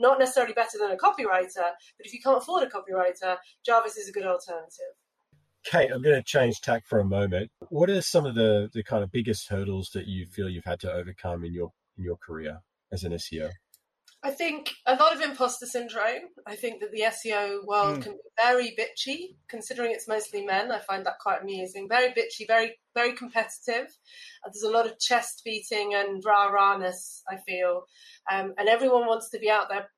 Not 0.00 0.18
necessarily 0.18 0.52
better 0.52 0.78
than 0.80 0.90
a 0.90 0.96
copywriter, 0.96 1.54
but 1.54 2.06
if 2.06 2.12
you 2.12 2.20
can't 2.20 2.38
afford 2.38 2.64
a 2.64 2.70
copywriter, 2.70 3.36
Jarvis 3.64 3.98
is 3.98 4.08
a 4.08 4.12
good 4.12 4.26
alternative. 4.26 4.96
Kate, 5.62 5.92
I'm 5.94 6.02
going 6.02 6.16
to 6.16 6.24
change 6.24 6.60
tack 6.60 6.86
for 6.86 6.98
a 6.98 7.04
moment. 7.04 7.52
What 7.68 7.88
are 7.88 8.02
some 8.02 8.26
of 8.26 8.34
the, 8.34 8.68
the 8.72 8.82
kind 8.82 9.04
of 9.04 9.12
biggest 9.12 9.48
hurdles 9.48 9.90
that 9.94 10.08
you 10.08 10.26
feel 10.26 10.48
you've 10.48 10.64
had 10.64 10.80
to 10.80 10.92
overcome 10.92 11.44
in 11.44 11.54
your 11.54 11.70
in 11.96 12.02
your 12.02 12.16
career 12.16 12.62
as 12.90 13.04
an 13.04 13.12
SEO? 13.12 13.50
I 14.22 14.30
think 14.30 14.74
a 14.86 14.96
lot 14.96 15.14
of 15.14 15.22
imposter 15.22 15.64
syndrome. 15.64 16.28
I 16.46 16.54
think 16.54 16.80
that 16.80 16.92
the 16.92 17.04
SEO 17.06 17.64
world 17.64 17.98
mm. 17.98 18.02
can 18.02 18.12
be 18.12 18.18
very 18.36 18.76
bitchy, 18.78 19.36
considering 19.48 19.92
it's 19.92 20.08
mostly 20.08 20.44
men. 20.44 20.70
I 20.70 20.78
find 20.80 21.06
that 21.06 21.18
quite 21.20 21.40
amusing. 21.40 21.88
Very 21.88 22.08
bitchy, 22.10 22.46
very 22.46 22.78
very 22.94 23.14
competitive. 23.14 23.86
Uh, 24.44 24.50
there's 24.52 24.62
a 24.62 24.70
lot 24.70 24.86
of 24.86 24.98
chest 24.98 25.40
beating 25.44 25.94
and 25.94 26.22
rah 26.24 26.50
rahness. 26.50 27.22
I 27.30 27.38
feel, 27.46 27.84
um, 28.30 28.52
and 28.58 28.68
everyone 28.68 29.06
wants 29.06 29.30
to 29.30 29.38
be 29.38 29.48
out 29.48 29.70
there, 29.70 29.88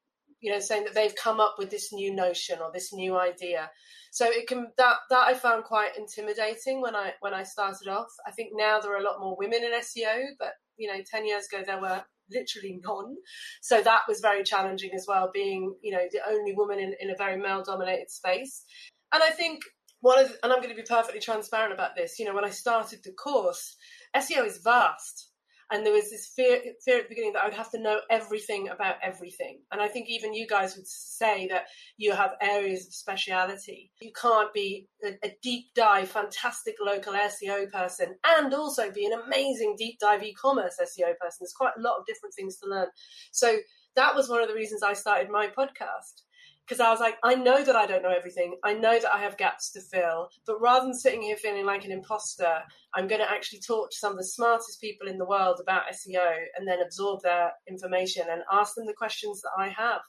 you 0.41 0.53
know, 0.53 0.61
saying 0.61 0.85
that 0.85 0.95
they've 0.95 1.17
come 1.17 1.41
up 1.41 1.57
with 1.59 1.71
this 1.71 1.93
new 1.93 2.15
notion 2.15 2.59
or 2.63 2.71
this 2.73 2.93
new 2.93 3.19
idea. 3.19 3.71
So 4.13 4.27
it 4.27 4.47
can 4.47 4.69
that 4.77 4.99
that 5.11 5.27
I 5.27 5.35
found 5.35 5.65
quite 5.65 5.97
intimidating 5.99 6.81
when 6.81 6.95
I 6.95 7.15
when 7.21 7.35
I 7.35 7.43
started 7.43 7.89
off. 7.89 8.11
I 8.25 8.31
think 8.31 8.51
now 8.55 8.79
there 8.79 8.93
are 8.93 9.01
a 9.01 9.05
lot 9.05 9.19
more 9.19 9.37
women 9.37 9.65
in 9.65 9.73
SEO, 9.73 10.27
but 10.39 10.53
you 10.77 10.87
know, 10.87 11.03
ten 11.11 11.27
years 11.27 11.47
ago 11.53 11.65
there 11.67 11.81
were 11.81 12.05
literally 12.35 12.81
none. 12.85 13.17
So 13.61 13.83
that 13.83 14.03
was 14.09 14.21
very 14.21 14.43
challenging 14.43 14.91
as 14.95 15.07
well, 15.09 15.31
being, 15.33 15.75
you 15.83 15.93
know, 15.93 16.05
the 16.11 16.21
only 16.29 16.55
woman 16.55 16.79
in, 16.79 16.95
in 17.01 17.11
a 17.11 17.17
very 17.17 17.37
male 17.37 17.63
dominated 17.63 18.11
space. 18.11 18.65
And 19.13 19.23
I 19.23 19.31
think 19.31 19.63
one 20.01 20.19
of, 20.19 20.29
the, 20.29 20.39
and 20.43 20.53
I'm 20.53 20.61
going 20.61 20.75
to 20.75 20.81
be 20.81 20.87
perfectly 20.87 21.21
transparent 21.21 21.73
about 21.73 21.97
this, 21.97 22.19
you 22.19 22.25
know, 22.25 22.35
when 22.35 22.45
I 22.45 22.51
started 22.51 23.01
the 23.05 23.13
course, 23.13 23.77
SEO 24.17 24.47
is 24.47 24.59
vast 24.59 25.32
and 25.73 25.87
there 25.87 25.93
was 25.95 26.11
this 26.11 26.31
fear, 26.37 26.61
fear 26.85 26.99
at 26.99 27.05
the 27.05 27.09
beginning 27.09 27.33
that 27.33 27.43
I 27.43 27.47
would 27.47 27.57
have 27.57 27.71
to 27.71 27.81
know 27.81 28.01
everything 28.11 28.69
about 28.69 28.97
everything. 29.03 29.61
And 29.73 29.81
I 29.81 29.89
think 29.89 30.07
even 30.09 30.35
you 30.35 30.47
guys 30.47 30.77
would 30.77 30.87
say 30.87 31.49
that 31.49 31.65
you 31.97 32.13
have 32.13 32.33
areas 32.43 32.87
of 32.87 32.93
speciality. 32.93 33.91
You 34.01 34.13
can't 34.13 34.53
be 34.53 34.89
a, 35.03 35.15
a 35.27 35.35
deep 35.43 35.67
dive, 35.75 36.11
fantastic 36.11 36.75
local 36.85 37.15
SEO 37.15 37.73
person 37.73 38.17
and 38.37 38.53
also 38.53 38.91
be 38.91 39.07
an 39.07 39.19
amazing 39.27 39.77
deep 39.79 39.99
dive 39.99 40.23
e-commerce 40.23 40.77
SEO 40.79 41.17
person. 41.19 41.39
There's 41.41 41.55
quite 41.57 41.73
a 41.79 41.81
lot 41.81 41.99
of 41.99 42.07
different 42.07 42.35
things 42.35 42.59
to 42.59 42.69
learn. 42.69 42.89
So 43.33 43.57
that 43.97 44.15
was 44.15 44.29
one 44.29 44.43
of 44.43 44.49
the 44.49 44.55
reasons 44.55 44.83
I 44.83 44.93
started 44.93 45.31
my 45.31 45.49
podcast 45.49 46.21
because 46.67 46.81
I 46.81 46.91
was 46.91 47.01
like, 47.01 47.17
I 47.25 47.35
know 47.35 47.65
that 47.65 47.75
I 47.75 47.87
don't 47.87 48.03
know 48.03 48.15
everything. 48.17 48.57
I 48.65 48.73
know 48.73 48.99
that 48.99 49.13
I 49.13 49.19
have 49.19 49.37
gaps 49.37 49.73
to 49.73 49.81
fill. 49.81 50.29
But 50.47 50.61
rather 50.61 50.87
than 50.87 50.95
sitting 50.95 51.23
here 51.23 51.37
feeling 51.37 51.67
like 51.67 51.85
an 51.85 51.91
imposter, 51.91 52.61
I'm 52.95 53.09
going 53.09 53.21
to 53.21 53.31
actually 53.31 53.61
talk 53.61 53.91
to 53.91 53.97
some 53.97 54.13
of 54.13 54.19
the 54.19 54.25
smartest 54.25 54.81
people 54.81 55.09
in 55.09 55.19
the 55.19 55.27
world 55.27 55.59
about 55.61 55.91
SEO 55.93 56.45
and 56.57 56.67
then 56.67 56.81
absorb 56.81 57.23
their 57.23 57.53
information 57.69 58.27
and 58.31 58.43
ask 58.53 58.75
them 58.75 58.87
the 58.87 58.95
questions 58.95 59.43
that 59.43 59.51
I 59.59 59.69
have. 59.69 60.03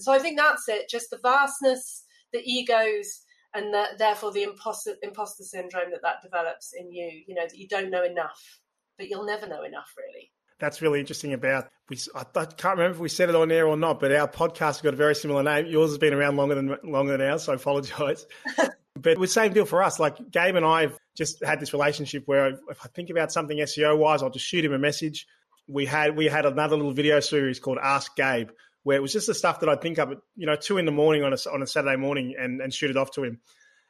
So 0.00 0.12
I 0.12 0.18
think 0.18 0.38
that's 0.38 0.68
it. 0.68 0.88
Just 0.88 1.10
the 1.10 1.18
vastness, 1.22 2.04
the 2.32 2.42
egos, 2.44 3.22
and 3.54 3.74
the, 3.74 3.86
therefore 3.98 4.32
the 4.32 4.44
imposter, 4.44 4.94
imposter 5.02 5.42
syndrome 5.42 5.90
that 5.90 6.02
that 6.02 6.22
develops 6.22 6.72
in 6.78 6.92
you. 6.92 7.24
You 7.26 7.34
know 7.34 7.46
that 7.48 7.56
you 7.56 7.66
don't 7.66 7.90
know 7.90 8.04
enough, 8.04 8.60
but 8.96 9.08
you'll 9.08 9.26
never 9.26 9.48
know 9.48 9.64
enough, 9.64 9.92
really 9.96 10.30
that's 10.58 10.80
really 10.80 11.00
interesting 11.00 11.32
about 11.32 11.68
we 11.88 11.98
I, 12.14 12.24
can't 12.24 12.78
remember 12.78 12.94
if 12.94 12.98
we 12.98 13.08
said 13.08 13.28
it 13.28 13.34
on 13.34 13.52
air 13.52 13.66
or 13.66 13.76
not, 13.76 14.00
but 14.00 14.12
our 14.12 14.26
podcast 14.26 14.58
has 14.58 14.80
got 14.80 14.94
a 14.94 14.96
very 14.96 15.14
similar 15.14 15.42
name. 15.42 15.66
Yours 15.66 15.90
has 15.90 15.98
been 15.98 16.14
around 16.14 16.36
longer 16.36 16.54
than 16.54 16.76
longer 16.82 17.16
than 17.16 17.20
ours, 17.28 17.44
so 17.44 17.52
I 17.52 17.56
apologize. 17.56 18.26
but 18.96 19.18
the 19.18 19.26
same 19.26 19.52
deal 19.52 19.66
for 19.66 19.82
us. 19.82 20.00
Like 20.00 20.30
Gabe 20.30 20.56
and 20.56 20.66
I 20.66 20.82
have 20.82 20.98
just 21.14 21.44
had 21.44 21.60
this 21.60 21.72
relationship 21.72 22.24
where 22.26 22.58
if 22.70 22.80
I 22.82 22.88
think 22.88 23.10
about 23.10 23.32
something 23.32 23.58
SEO 23.58 23.98
wise, 23.98 24.22
I'll 24.22 24.30
just 24.30 24.46
shoot 24.46 24.64
him 24.64 24.72
a 24.72 24.78
message. 24.78 25.26
We 25.68 25.86
had 25.86 26.16
we 26.16 26.26
had 26.26 26.46
another 26.46 26.76
little 26.76 26.92
video 26.92 27.20
series 27.20 27.60
called 27.60 27.78
Ask 27.82 28.16
Gabe, 28.16 28.50
where 28.82 28.96
it 28.96 29.02
was 29.02 29.12
just 29.12 29.26
the 29.26 29.34
stuff 29.34 29.60
that 29.60 29.68
I'd 29.68 29.82
think 29.82 29.98
of 29.98 30.12
at 30.12 30.18
you 30.36 30.46
know 30.46 30.56
two 30.56 30.78
in 30.78 30.86
the 30.86 30.92
morning 30.92 31.22
on 31.22 31.32
a 31.32 31.36
on 31.52 31.62
a 31.62 31.66
Saturday 31.66 31.96
morning 31.96 32.34
and 32.38 32.60
and 32.60 32.72
shoot 32.72 32.90
it 32.90 32.96
off 32.96 33.12
to 33.12 33.24
him, 33.24 33.40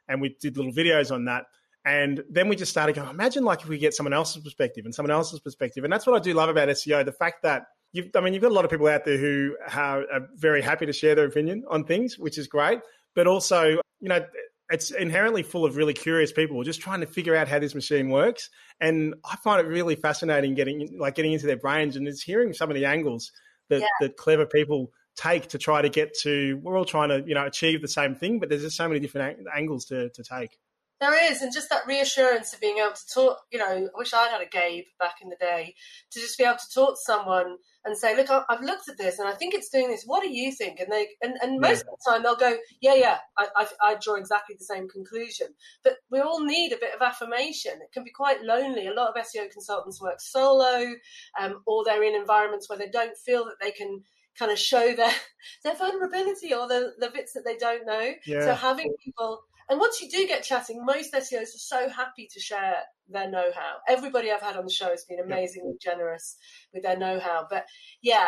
and 0.07 0.21
we 0.21 0.35
did 0.39 0.57
little 0.57 0.73
videos 0.73 1.11
on 1.11 1.25
that 1.25 1.45
And 1.87 2.21
then 2.29 2.49
we 2.49 2.57
just 2.57 2.69
started 2.69 2.97
going, 2.97 3.09
imagine 3.09 3.45
like 3.45 3.61
if 3.61 3.69
we 3.69 3.77
get 3.77 3.93
someone 3.93 4.11
else's 4.11 4.43
perspective 4.43 4.83
and 4.83 4.93
someone 4.93 5.11
else's 5.11 5.39
perspective. 5.39 5.85
And 5.85 5.93
that's 5.93 6.05
what 6.05 6.17
I 6.17 6.19
do 6.19 6.33
love 6.33 6.49
about 6.49 6.67
SEO 6.67 7.05
the 7.05 7.13
fact 7.13 7.43
that 7.43 7.63
you've, 7.93 8.09
I 8.13 8.19
mean, 8.19 8.33
you've 8.33 8.41
got 8.41 8.51
a 8.51 8.53
lot 8.53 8.65
of 8.65 8.71
people 8.71 8.87
out 8.87 9.05
there 9.05 9.17
who 9.17 9.55
are, 9.73 10.01
are 10.11 10.27
very 10.35 10.61
happy 10.61 10.85
to 10.85 10.91
share 10.91 11.15
their 11.15 11.25
opinion 11.25 11.63
on 11.69 11.85
things, 11.85 12.19
which 12.19 12.37
is 12.37 12.47
great. 12.47 12.79
But 13.15 13.25
also, 13.25 13.79
you 14.01 14.09
know, 14.09 14.25
it's 14.69 14.91
inherently 14.91 15.43
full 15.43 15.63
of 15.63 15.77
really 15.77 15.93
curious 15.93 16.33
people 16.33 16.61
just 16.63 16.81
trying 16.81 16.99
to 16.99 17.07
figure 17.07 17.37
out 17.37 17.47
how 17.47 17.57
this 17.57 17.73
machine 17.73 18.09
works. 18.09 18.49
And 18.81 19.15
I 19.23 19.37
find 19.37 19.65
it 19.65 19.69
really 19.69 19.95
fascinating 19.95 20.55
getting 20.55 20.97
like 20.99 21.15
getting 21.15 21.31
into 21.31 21.47
their 21.47 21.55
brains 21.55 21.95
and 21.95 22.05
just 22.05 22.21
hearing 22.21 22.51
some 22.51 22.69
of 22.69 22.75
the 22.75 22.83
angles 22.83 23.31
that, 23.69 23.79
yeah. 23.79 23.87
that 24.01 24.17
clever 24.17 24.45
people 24.45 24.91
take 25.15 25.47
to 25.47 25.57
try 25.57 25.81
to 25.81 25.89
get 25.89 26.17
to. 26.23 26.59
We're 26.61 26.77
all 26.77 26.83
trying 26.83 27.09
to 27.09 27.23
you 27.25 27.33
know 27.33 27.45
achieve 27.45 27.81
the 27.81 27.87
same 27.87 28.15
thing, 28.15 28.39
but 28.39 28.49
there's 28.49 28.63
just 28.63 28.75
so 28.75 28.89
many 28.89 28.99
different 28.99 29.39
angles 29.55 29.85
to 29.85 30.09
to 30.09 30.23
take. 30.23 30.59
There 30.99 31.31
is, 31.31 31.43
and 31.43 31.53
just 31.53 31.69
that 31.69 31.85
reassurance 31.85 32.53
of 32.53 32.59
being 32.59 32.79
able 32.79 32.95
to 32.95 33.13
talk. 33.13 33.37
You 33.51 33.59
know, 33.59 33.65
I 33.65 33.87
wish 33.95 34.13
I'd 34.13 34.31
had 34.31 34.41
a 34.41 34.49
Gabe 34.49 34.85
back 34.99 35.17
in 35.21 35.29
the 35.29 35.35
day 35.35 35.75
to 36.11 36.19
just 36.19 36.37
be 36.37 36.43
able 36.43 36.57
to 36.57 36.73
talk 36.73 36.95
to 36.95 37.01
someone 37.05 37.57
and 37.85 37.95
say, 37.95 38.15
"Look, 38.15 38.29
I've 38.31 38.63
looked 38.63 38.89
at 38.89 38.97
this, 38.97 39.19
and 39.19 39.27
I 39.27 39.33
think 39.33 39.53
it's 39.53 39.69
doing 39.69 39.89
this. 39.89 40.05
What 40.05 40.23
do 40.23 40.29
you 40.29 40.51
think?" 40.51 40.79
And 40.79 40.91
they, 40.91 41.09
and, 41.21 41.35
and 41.41 41.59
most 41.59 41.85
yeah. 41.85 41.91
of 41.91 41.99
the 41.99 42.11
time, 42.11 42.23
they'll 42.23 42.35
go, 42.35 42.57
"Yeah, 42.81 42.95
yeah, 42.95 43.17
I, 43.37 43.47
I, 43.55 43.67
I, 43.81 43.95
draw 44.01 44.15
exactly 44.15 44.55
the 44.57 44.65
same 44.65 44.89
conclusion." 44.89 45.47
But 45.83 45.97
we 46.09 46.19
all 46.19 46.43
need 46.43 46.73
a 46.73 46.77
bit 46.77 46.95
of 46.95 47.01
affirmation. 47.01 47.73
It 47.73 47.91
can 47.93 48.03
be 48.03 48.11
quite 48.11 48.41
lonely. 48.41 48.87
A 48.87 48.93
lot 48.93 49.15
of 49.15 49.23
SEO 49.23 49.51
consultants 49.51 50.01
work 50.01 50.19
solo, 50.19 50.95
um, 51.39 51.61
or 51.67 51.83
they're 51.85 52.03
in 52.03 52.15
environments 52.15 52.69
where 52.69 52.79
they 52.79 52.89
don't 52.89 53.17
feel 53.17 53.45
that 53.45 53.59
they 53.61 53.71
can 53.71 54.03
kind 54.37 54.51
of 54.51 54.59
show 54.59 54.95
their 54.95 55.13
their 55.63 55.75
vulnerability 55.75 56.53
or 56.53 56.67
the, 56.67 56.93
the 56.99 57.11
bits 57.11 57.33
that 57.33 57.45
they 57.45 57.57
don't 57.57 57.85
know. 57.85 58.13
Yeah. 58.25 58.41
So 58.41 58.53
having 58.55 58.93
people 59.03 59.41
and 59.69 59.79
once 59.79 60.01
you 60.01 60.09
do 60.09 60.25
get 60.27 60.43
chatting, 60.43 60.85
most 60.85 61.13
SEOs 61.13 61.55
are 61.55 61.59
so 61.59 61.89
happy 61.89 62.27
to 62.31 62.39
share 62.39 62.75
their 63.09 63.29
know-how. 63.29 63.75
Everybody 63.87 64.31
I've 64.31 64.41
had 64.41 64.55
on 64.55 64.65
the 64.65 64.71
show 64.71 64.89
has 64.89 65.05
been 65.05 65.19
amazingly 65.19 65.75
generous 65.81 66.37
with 66.73 66.83
their 66.83 66.97
know-how. 66.97 67.47
But 67.49 67.65
yeah, 68.01 68.27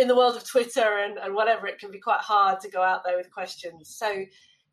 in 0.00 0.08
the 0.08 0.16
world 0.16 0.36
of 0.36 0.48
Twitter 0.48 0.98
and, 0.98 1.18
and 1.18 1.34
whatever, 1.34 1.66
it 1.66 1.78
can 1.78 1.90
be 1.90 2.00
quite 2.00 2.20
hard 2.20 2.60
to 2.60 2.70
go 2.70 2.82
out 2.82 3.02
there 3.04 3.16
with 3.16 3.30
questions. 3.30 3.94
So 3.96 4.24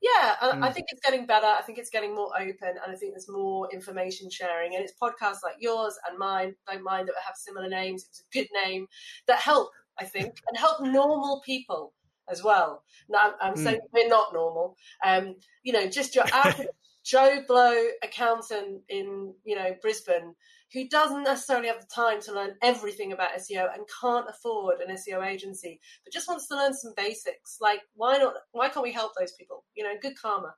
yeah, 0.02 0.36
mm. 0.42 0.64
I 0.64 0.72
think 0.72 0.88
it's 0.90 1.02
getting 1.02 1.26
better. 1.26 1.48
I 1.48 1.62
think 1.62 1.78
it's 1.78 1.90
getting 1.90 2.16
more 2.16 2.32
open, 2.40 2.70
and 2.70 2.92
I 2.92 2.96
think 2.96 3.14
there's 3.14 3.30
more 3.30 3.68
information 3.74 4.30
sharing. 4.30 4.76
And 4.76 4.84
it's 4.84 4.94
podcasts 5.02 5.44
like 5.44 5.56
yours 5.60 5.98
and 6.10 6.18
mine. 6.18 6.56
Don't 6.70 6.84
mind 6.84 7.08
that 7.08 7.14
we 7.14 7.22
have 7.26 7.36
similar 7.36 7.68
names. 7.68 8.06
It's 8.08 8.22
a 8.22 8.38
good 8.38 8.48
name 8.66 8.88
that 9.28 9.40
help, 9.40 9.72
I 10.00 10.06
think, 10.06 10.36
and 10.48 10.58
help 10.58 10.82
normal 10.82 11.42
people 11.46 11.94
as 12.30 12.44
well. 12.44 12.84
Now, 13.10 13.34
I'm, 13.42 13.56
mm. 13.56 13.64
saying 13.64 13.80
we're 13.92 14.08
not 14.08 14.34
normal. 14.34 14.76
Um, 15.06 15.36
you 15.64 15.74
know, 15.74 15.88
just 15.88 16.16
your 16.16 16.26
average 16.34 16.68
Joe 17.04 17.44
Blow 17.48 17.88
accountant 18.04 18.82
in 18.90 19.34
you 19.44 19.56
know 19.56 19.76
Brisbane 19.82 20.36
who 20.74 20.88
doesn't 20.88 21.24
necessarily 21.24 21.68
have 21.68 21.82
the 21.82 21.88
time 21.88 22.22
to 22.22 22.34
learn 22.34 22.56
everything 22.62 23.12
about 23.12 23.34
SEO 23.38 23.74
and 23.74 23.84
can't 24.00 24.28
afford 24.30 24.80
an 24.82 24.96
SEO 24.96 25.26
agency, 25.26 25.80
but 26.04 26.14
just 26.14 26.28
wants 26.28 26.48
to 26.48 26.56
learn 26.56 26.74
some 26.74 26.94
basics. 26.96 27.58
Like, 27.60 27.82
why 27.96 28.18
not? 28.18 28.34
Why 28.52 28.70
can't 28.70 28.84
we 28.84 28.92
help 28.92 29.14
those 29.18 29.34
people? 29.34 29.64
You 29.76 29.84
know, 29.84 29.94
good 30.02 30.20
karma. 30.20 30.54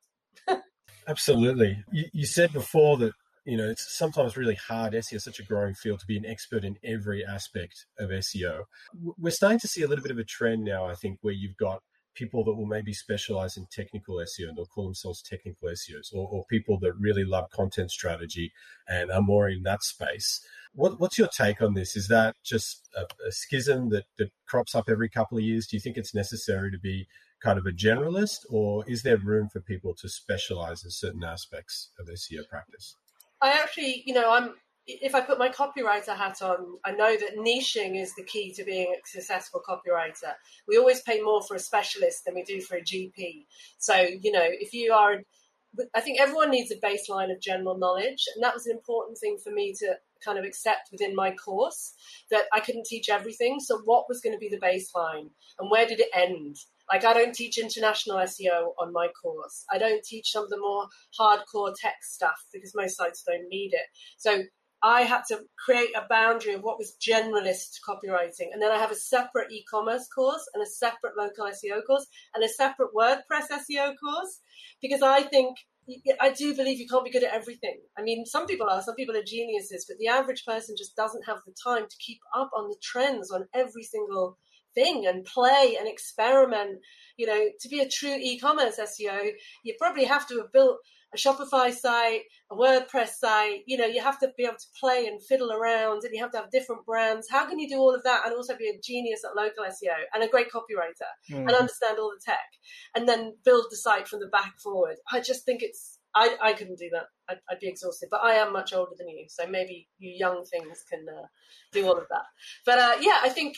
Absolutely. 1.08 1.84
You, 1.92 2.06
you 2.12 2.26
said 2.26 2.52
before 2.54 2.98
that 2.98 3.14
you 3.46 3.58
know, 3.58 3.70
it's 3.70 3.98
sometimes 3.98 4.38
really 4.38 4.56
hard. 4.56 4.94
SEO 4.94 5.16
is 5.16 5.24
such 5.24 5.40
a 5.40 5.44
growing 5.44 5.74
field 5.74 6.00
to 6.00 6.06
be 6.06 6.18
an 6.18 6.26
expert 6.26 6.64
in 6.64 6.78
every 6.84 7.26
aspect 7.26 7.86
of 7.98 8.10
SEO. 8.10 8.64
We're 9.18 9.32
starting 9.32 9.60
to 9.60 9.68
see 9.68 9.82
a 9.82 9.88
little 9.88 10.04
bit 10.04 10.12
of 10.12 10.20
a 10.20 10.24
trend 10.24 10.64
now, 10.64 10.86
I 10.86 10.96
think, 10.96 11.20
where 11.22 11.34
you've 11.34 11.58
got 11.58 11.82
people 12.14 12.44
that 12.44 12.54
will 12.54 12.66
maybe 12.66 12.94
specialize 12.94 13.58
in 13.58 13.66
technical 13.72 14.16
SEO 14.16 14.50
and 14.50 14.58
they'll 14.58 14.66
call 14.66 14.86
themselves 14.86 15.22
technical 15.22 15.70
SEOs, 15.70 16.14
or, 16.14 16.28
or 16.30 16.46
people 16.50 16.78
that 16.80 16.94
really 17.00 17.24
love 17.24 17.50
content 17.52 17.90
strategy 17.90 18.52
and 18.88 19.12
are 19.12 19.22
more 19.22 19.50
in 19.50 19.64
that 19.64 19.82
space. 19.84 20.46
What, 20.74 21.00
what's 21.00 21.18
your 21.18 21.30
take 21.30 21.62
on 21.62 21.74
this? 21.74 21.96
Is 21.96 22.08
that 22.10 22.36
just 22.44 22.90
a, 22.96 23.04
a 23.28 23.32
schism 23.32 23.90
that, 23.90 24.06
that 24.18 24.32
crops 24.48 24.76
up 24.76 24.90
every 24.90 25.10
couple 25.10 25.38
of 25.38 25.44
years? 25.44 25.68
Do 25.68 25.78
you 25.78 25.82
think 25.82 25.98
it's 25.98 26.14
necessary 26.14 26.72
to 26.72 26.80
be 26.80 27.08
kind 27.42 27.58
of 27.58 27.66
a 27.66 27.72
generalist, 27.72 28.40
or 28.50 28.84
is 28.88 29.02
there 29.02 29.18
room 29.18 29.50
for 29.52 29.62
people 29.62 29.96
to 29.96 30.08
specialize 30.08 30.84
in 30.84 30.92
certain 30.92 31.24
aspects 31.24 31.90
of 32.00 32.08
SEO 32.08 32.48
practice? 32.48 32.96
I 33.42 33.52
actually, 33.52 34.04
you 34.06 34.14
know, 34.14 34.32
I'm 34.32 34.54
if 34.88 35.14
I 35.16 35.22
put 35.22 35.38
my 35.38 35.50
copywriter 35.50 36.16
hat 36.16 36.42
on, 36.42 36.78
I 36.84 36.92
know 36.92 37.16
that 37.16 37.38
niching 37.38 38.02
is 38.02 38.14
the 38.16 38.24
key 38.24 38.52
to 38.54 38.64
being 38.64 38.94
a 38.94 39.08
successful 39.08 39.62
copywriter. 39.68 40.34
We 40.68 40.78
always 40.78 41.02
pay 41.02 41.22
more 41.22 41.42
for 41.42 41.56
a 41.56 41.60
specialist 41.60 42.26
than 42.26 42.36
we 42.36 42.44
do 42.44 42.62
for 42.62 42.78
a 42.78 42.82
GP. 42.82 43.46
So, 43.78 43.96
you 43.96 44.32
know, 44.32 44.44
if 44.44 44.74
you 44.74 44.92
are, 44.92 45.22
I 45.96 46.02
think 46.02 46.20
everyone 46.20 46.50
needs 46.50 46.72
a 46.72 46.78
baseline 46.78 47.32
of 47.32 47.40
general 47.40 47.78
knowledge. 47.78 48.26
And 48.36 48.44
that 48.44 48.54
was 48.54 48.66
an 48.66 48.76
important 48.76 49.18
thing 49.18 49.38
for 49.38 49.52
me 49.52 49.74
to 49.80 49.96
kind 50.24 50.38
of 50.38 50.46
accept 50.46 50.90
within 50.92 51.16
my 51.16 51.32
course 51.32 51.94
that 52.30 52.46
I 52.54 52.60
couldn't 52.60 52.86
teach 52.86 53.10
everything. 53.10 53.60
So, 53.60 53.80
what 53.86 54.10
was 54.10 54.20
going 54.20 54.34
to 54.34 54.40
be 54.40 54.50
the 54.50 54.60
baseline 54.60 55.30
and 55.60 55.70
where 55.70 55.86
did 55.86 56.00
it 56.00 56.10
end? 56.14 56.58
Like, 56.92 57.06
I 57.06 57.14
don't 57.14 57.34
teach 57.34 57.58
international 57.58 58.18
SEO 58.18 58.74
on 58.80 58.92
my 58.92 59.08
course. 59.22 59.66
I 59.72 59.78
don't 59.78 60.04
teach 60.04 60.32
some 60.32 60.44
of 60.44 60.50
the 60.50 60.60
more 60.60 60.88
hardcore 61.20 61.74
tech 61.80 61.98
stuff 62.02 62.46
because 62.54 62.74
most 62.76 62.98
sites 62.98 63.24
don't 63.26 63.48
need 63.50 63.74
it. 63.74 63.88
So, 64.18 64.44
I 64.84 65.04
had 65.04 65.22
to 65.28 65.42
create 65.64 65.92
a 65.96 66.08
boundary 66.10 66.54
of 66.54 66.64
what 66.64 66.80
was 66.80 66.98
generalist 67.00 67.78
copywriting. 67.88 68.52
And 68.52 68.62
then 68.62 68.72
I 68.72 68.80
have 68.80 68.92
a 68.92 68.96
separate 68.96 69.52
e 69.52 69.64
commerce 69.70 70.08
course 70.08 70.50
and 70.54 70.64
a 70.64 70.66
separate 70.66 71.16
local 71.16 71.46
SEO 71.46 71.86
course 71.86 72.08
and 72.34 72.44
a 72.44 72.50
separate 72.50 72.90
WordPress 72.96 73.50
SEO 73.52 73.94
course 74.02 74.40
because 74.82 75.04
I 75.04 75.22
think 75.22 75.58
I 76.20 76.32
do 76.32 76.56
believe 76.56 76.80
you 76.80 76.88
can't 76.88 77.04
be 77.04 77.12
good 77.12 77.24
at 77.24 77.34
everything. 77.34 77.80
I 77.98 78.02
mean, 78.02 78.26
some 78.26 78.48
people 78.48 78.70
are, 78.70 78.82
some 78.82 78.96
people 78.96 79.16
are 79.16 79.24
geniuses, 79.24 79.86
but 79.88 79.98
the 79.98 80.08
average 80.08 80.46
person 80.46 80.76
just 80.78 80.96
doesn't 80.96 81.26
have 81.26 81.40
the 81.46 81.54
time 81.64 81.84
to 81.88 81.98
keep 82.00 82.20
up 82.36 82.50
on 82.56 82.70
the 82.70 82.78
trends 82.82 83.32
on 83.32 83.48
every 83.54 83.84
single 83.84 84.38
thing 84.76 85.06
and 85.08 85.26
play 85.26 85.76
and 85.80 85.88
experiment. 85.88 86.80
You 87.18 87.28
know, 87.28 87.50
to 87.60 87.70
be 87.70 87.80
a 87.80 87.88
true 87.88 88.18
e 88.20 88.40
commerce 88.40 88.80
SEO, 88.80 89.32
you 89.64 89.76
probably 89.80 90.06
have 90.06 90.28
to 90.30 90.38
have 90.38 90.52
built 90.52 90.78
a 91.14 91.18
Shopify 91.18 91.74
site, 91.74 92.22
a 92.50 92.56
WordPress 92.56 93.10
site. 93.20 93.62
You 93.66 93.78
know, 93.78 93.86
you 93.86 94.02
have 94.02 94.20
to 94.20 94.32
be 94.38 94.46
able 94.46 94.56
to 94.56 94.80
play 94.80 95.06
and 95.08 95.22
fiddle 95.22 95.52
around, 95.52 96.04
and 96.04 96.14
you 96.14 96.22
have 96.22 96.32
to 96.32 96.38
have 96.38 96.52
different 96.52 96.86
brands. 96.86 97.28
How 97.30 97.48
can 97.48 97.60
you 97.60 97.68
do 97.68 97.78
all 97.78 97.94
of 97.94 98.04
that 98.04 98.26
and 98.26 98.34
also 98.34 98.56
be 98.56 98.70
a 98.70 98.80
genius 98.82 99.22
at 99.26 99.36
local 99.36 99.66
SEO 99.66 99.96
and 100.14 100.24
a 100.24 100.30
great 100.30 100.48
copywriter 100.52 101.12
mm. 101.30 101.40
and 101.40 101.52
understand 101.52 102.00
all 102.00 102.12
the 102.12 102.22
tech, 102.24 102.40
and 102.96 103.08
then 103.08 103.36
build 103.44 103.66
the 103.70 103.78
site 103.78 104.08
from 104.08 104.20
the 104.20 104.28
back 104.28 104.54
forward? 104.64 104.98
I 105.12 105.20
just 105.20 105.46
think 105.46 105.62
it's. 105.62 105.98
I, 106.14 106.36
I 106.42 106.54
couldn't 106.54 106.78
do 106.78 106.90
that. 106.92 107.06
I'd, 107.30 107.40
I'd 107.50 107.60
be 107.60 107.70
exhausted. 107.70 108.10
But 108.12 108.22
I 108.22 108.34
am 108.34 108.52
much 108.52 108.74
older 108.74 108.92
than 108.98 109.08
you, 109.08 109.26
so 109.30 109.48
maybe 109.48 109.88
you 109.98 110.14
young 110.18 110.44
things 110.44 110.84
can 110.90 111.06
uh, 111.08 111.28
do 111.72 111.88
all 111.88 111.98
of 111.98 112.08
that. 112.10 112.26
But 112.66 112.80
uh, 112.80 112.96
yeah, 113.00 113.20
I 113.22 113.30
think 113.30 113.56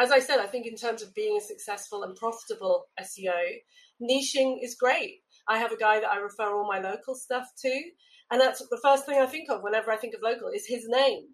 as 0.00 0.10
I 0.10 0.18
said, 0.18 0.38
I 0.38 0.46
think 0.46 0.66
in 0.66 0.76
terms 0.76 1.02
of 1.02 1.14
being 1.14 1.36
a 1.36 1.44
successful 1.44 2.02
and 2.02 2.16
profitable 2.16 2.86
SEO, 3.00 3.58
niching 4.00 4.56
is 4.62 4.74
great. 4.74 5.18
I 5.46 5.58
have 5.58 5.72
a 5.72 5.76
guy 5.76 6.00
that 6.00 6.10
I 6.10 6.16
refer 6.16 6.54
all 6.54 6.66
my 6.66 6.80
local 6.80 7.14
stuff 7.14 7.46
to. 7.62 7.82
And 8.30 8.40
that's 8.40 8.60
the 8.60 8.80
first 8.82 9.06
thing 9.06 9.20
I 9.20 9.26
think 9.26 9.50
of 9.50 9.62
whenever 9.62 9.90
I 9.90 9.96
think 9.96 10.14
of 10.14 10.22
local 10.22 10.48
is 10.48 10.66
his 10.66 10.86
name 10.88 11.24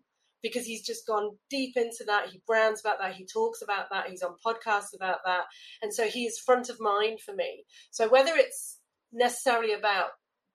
because 0.43 0.65
he's 0.67 0.85
just 0.85 1.07
gone 1.07 1.37
deep 1.51 1.77
into 1.77 2.05
that. 2.07 2.29
He 2.31 2.41
brands 2.47 2.81
about 2.81 2.99
that. 3.01 3.15
He 3.15 3.27
talks 3.27 3.63
about 3.63 3.87
that. 3.91 4.09
He's 4.09 4.23
on 4.23 4.35
podcasts 4.45 4.95
about 4.95 5.19
that. 5.25 5.45
And 5.83 5.93
so 5.93 6.07
he 6.07 6.25
is 6.25 6.39
front 6.39 6.69
of 6.69 6.81
mind 6.81 7.21
for 7.21 7.35
me. 7.35 7.65
So 7.91 8.09
whether 8.09 8.35
it's 8.35 8.79
necessarily 9.13 9.73
about 9.73 10.09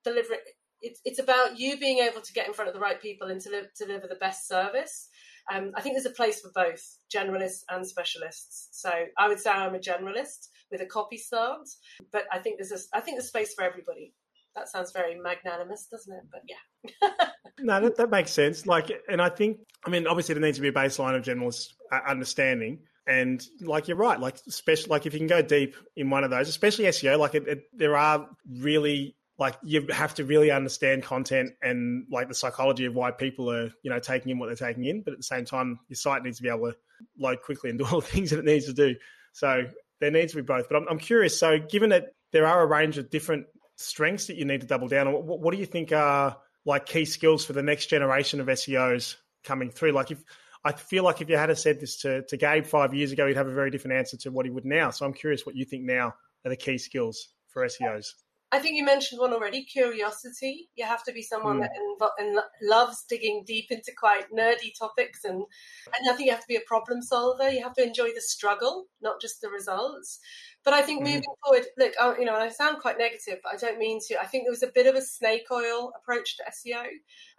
delivering, 0.03 0.39
it's, 0.81 0.99
it's 1.05 1.19
about 1.19 1.59
you 1.59 1.77
being 1.77 1.99
able 1.99 2.21
to 2.21 2.33
get 2.33 2.47
in 2.47 2.53
front 2.53 2.69
of 2.69 2.73
the 2.73 2.81
right 2.81 3.01
people 3.01 3.27
and 3.27 3.39
to 3.41 3.67
deliver 3.77 4.07
the 4.07 4.15
best 4.15 4.47
service. 4.47 5.09
Um, 5.51 5.71
I 5.75 5.81
think 5.81 5.95
there's 5.95 6.05
a 6.05 6.11
place 6.11 6.39
for 6.39 6.51
both 6.55 6.81
generalists 7.13 7.63
and 7.69 7.85
specialists. 7.85 8.69
So 8.71 8.89
I 9.17 9.27
would 9.27 9.39
say 9.39 9.49
I'm 9.49 9.75
a 9.75 9.79
generalist 9.79 10.47
with 10.71 10.81
a 10.81 10.85
copy 10.85 11.17
stance, 11.17 11.77
but 12.11 12.23
I 12.31 12.39
think 12.39 12.57
there's 12.57 12.71
a, 12.71 12.97
I 12.97 13.01
think 13.01 13.17
there's 13.17 13.27
space 13.27 13.53
for 13.53 13.63
everybody. 13.63 14.13
That 14.55 14.69
sounds 14.69 14.91
very 14.91 15.19
magnanimous, 15.19 15.87
doesn't 15.91 16.13
it? 16.13 16.23
But 16.31 16.41
yeah. 16.47 17.09
no, 17.59 17.81
that, 17.81 17.97
that 17.97 18.09
makes 18.09 18.31
sense. 18.31 18.65
Like, 18.65 18.91
and 19.09 19.21
I 19.21 19.29
think, 19.29 19.59
I 19.85 19.89
mean, 19.89 20.07
obviously 20.07 20.35
there 20.35 20.41
needs 20.41 20.57
to 20.57 20.61
be 20.61 20.69
a 20.69 20.73
baseline 20.73 21.15
of 21.15 21.23
generalist 21.23 21.73
uh, 21.91 21.99
understanding. 22.07 22.79
And 23.07 23.45
like 23.61 23.87
you're 23.87 23.97
right, 23.97 24.19
like 24.19 24.37
especially 24.47 24.89
like 24.89 25.05
if 25.05 25.13
you 25.13 25.19
can 25.19 25.27
go 25.27 25.41
deep 25.41 25.75
in 25.97 26.09
one 26.09 26.23
of 26.23 26.29
those, 26.29 26.47
especially 26.47 26.85
SEO, 26.85 27.17
like 27.17 27.35
it, 27.35 27.47
it, 27.47 27.63
there 27.73 27.97
are 27.97 28.29
really 28.47 29.15
like 29.41 29.57
you 29.63 29.87
have 29.89 30.13
to 30.13 30.23
really 30.23 30.51
understand 30.51 31.01
content 31.01 31.51
and 31.63 32.05
like 32.11 32.27
the 32.27 32.35
psychology 32.35 32.85
of 32.85 32.93
why 32.93 33.09
people 33.09 33.51
are 33.51 33.73
you 33.81 33.89
know 33.89 33.97
taking 33.97 34.31
in 34.31 34.37
what 34.37 34.45
they're 34.45 34.67
taking 34.67 34.85
in 34.85 35.01
but 35.01 35.13
at 35.13 35.17
the 35.17 35.23
same 35.23 35.43
time 35.43 35.79
your 35.89 35.95
site 35.95 36.21
needs 36.23 36.37
to 36.37 36.43
be 36.43 36.49
able 36.49 36.71
to 36.71 36.77
load 37.17 37.41
quickly 37.41 37.71
and 37.71 37.79
do 37.79 37.85
all 37.85 38.01
the 38.01 38.07
things 38.13 38.29
that 38.29 38.37
it 38.37 38.45
needs 38.45 38.67
to 38.67 38.73
do 38.73 38.95
so 39.33 39.63
there 39.99 40.11
needs 40.11 40.31
to 40.31 40.37
be 40.37 40.43
both 40.43 40.69
but 40.69 40.77
i'm, 40.77 40.87
I'm 40.87 40.99
curious 40.99 41.39
so 41.39 41.57
given 41.57 41.89
that 41.89 42.13
there 42.31 42.45
are 42.45 42.61
a 42.61 42.67
range 42.67 42.99
of 42.99 43.09
different 43.09 43.47
strengths 43.77 44.27
that 44.27 44.35
you 44.35 44.45
need 44.45 44.61
to 44.61 44.67
double 44.67 44.87
down 44.87 45.07
on 45.07 45.13
what, 45.13 45.39
what 45.39 45.51
do 45.51 45.59
you 45.59 45.65
think 45.65 45.91
are 45.91 46.37
like 46.63 46.85
key 46.85 47.05
skills 47.05 47.43
for 47.43 47.53
the 47.53 47.63
next 47.63 47.87
generation 47.87 48.39
of 48.41 48.47
seos 48.47 49.15
coming 49.43 49.71
through 49.71 49.91
like 49.91 50.11
if 50.11 50.23
I 50.63 50.73
feel 50.73 51.03
like 51.03 51.21
if 51.21 51.27
you 51.27 51.37
had 51.37 51.57
said 51.57 51.79
this 51.79 51.97
to, 52.01 52.21
to 52.21 52.37
Gabe 52.37 52.67
five 52.67 52.93
years 52.93 53.11
ago, 53.11 53.25
he'd 53.25 53.35
have 53.35 53.47
a 53.47 53.51
very 53.51 53.71
different 53.71 53.97
answer 53.97 54.15
to 54.17 54.29
what 54.29 54.45
he 54.45 54.51
would 54.51 54.63
now. 54.63 54.91
So 54.91 55.07
I'm 55.07 55.13
curious 55.13 55.43
what 55.43 55.55
you 55.55 55.65
think 55.65 55.85
now 55.85 56.13
are 56.45 56.49
the 56.49 56.55
key 56.55 56.77
skills 56.77 57.29
for 57.47 57.65
SEOs. 57.65 58.13
I 58.53 58.59
think 58.59 58.75
you 58.75 58.83
mentioned 58.83 59.21
one 59.21 59.31
already 59.31 59.63
curiosity. 59.63 60.69
You 60.75 60.85
have 60.85 61.03
to 61.05 61.13
be 61.13 61.21
someone 61.21 61.59
mm. 61.59 61.61
that 61.61 61.71
invo- 61.71 62.11
and 62.19 62.39
loves 62.61 63.05
digging 63.07 63.43
deep 63.47 63.71
into 63.71 63.93
quite 63.97 64.25
nerdy 64.29 64.77
topics. 64.77 65.23
And, 65.23 65.35
and 65.37 66.09
I 66.09 66.13
think 66.13 66.25
you 66.25 66.31
have 66.31 66.41
to 66.41 66.47
be 66.47 66.57
a 66.57 66.67
problem 66.67 67.01
solver. 67.01 67.49
You 67.49 67.63
have 67.63 67.75
to 67.75 67.83
enjoy 67.83 68.09
the 68.13 68.21
struggle, 68.21 68.87
not 69.01 69.21
just 69.21 69.39
the 69.39 69.49
results. 69.49 70.19
But 70.65 70.73
I 70.73 70.81
think 70.81 71.01
mm. 71.01 71.05
moving 71.05 71.23
forward, 71.43 71.65
look, 71.77 71.93
uh, 71.99 72.15
you 72.19 72.25
know, 72.25 72.35
I 72.35 72.49
sound 72.49 72.79
quite 72.79 72.97
negative, 72.97 73.39
but 73.41 73.53
I 73.53 73.57
don't 73.57 73.79
mean 73.79 73.99
to. 74.07 74.21
I 74.21 74.25
think 74.25 74.43
there 74.43 74.51
was 74.51 74.63
a 74.63 74.71
bit 74.73 74.87
of 74.87 74.95
a 74.95 75.01
snake 75.01 75.47
oil 75.49 75.93
approach 75.97 76.37
to 76.37 76.43
SEO. 76.43 76.83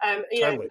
Um, 0.03 0.23
you 0.31 0.41
totally. 0.41 0.65
know, 0.65 0.69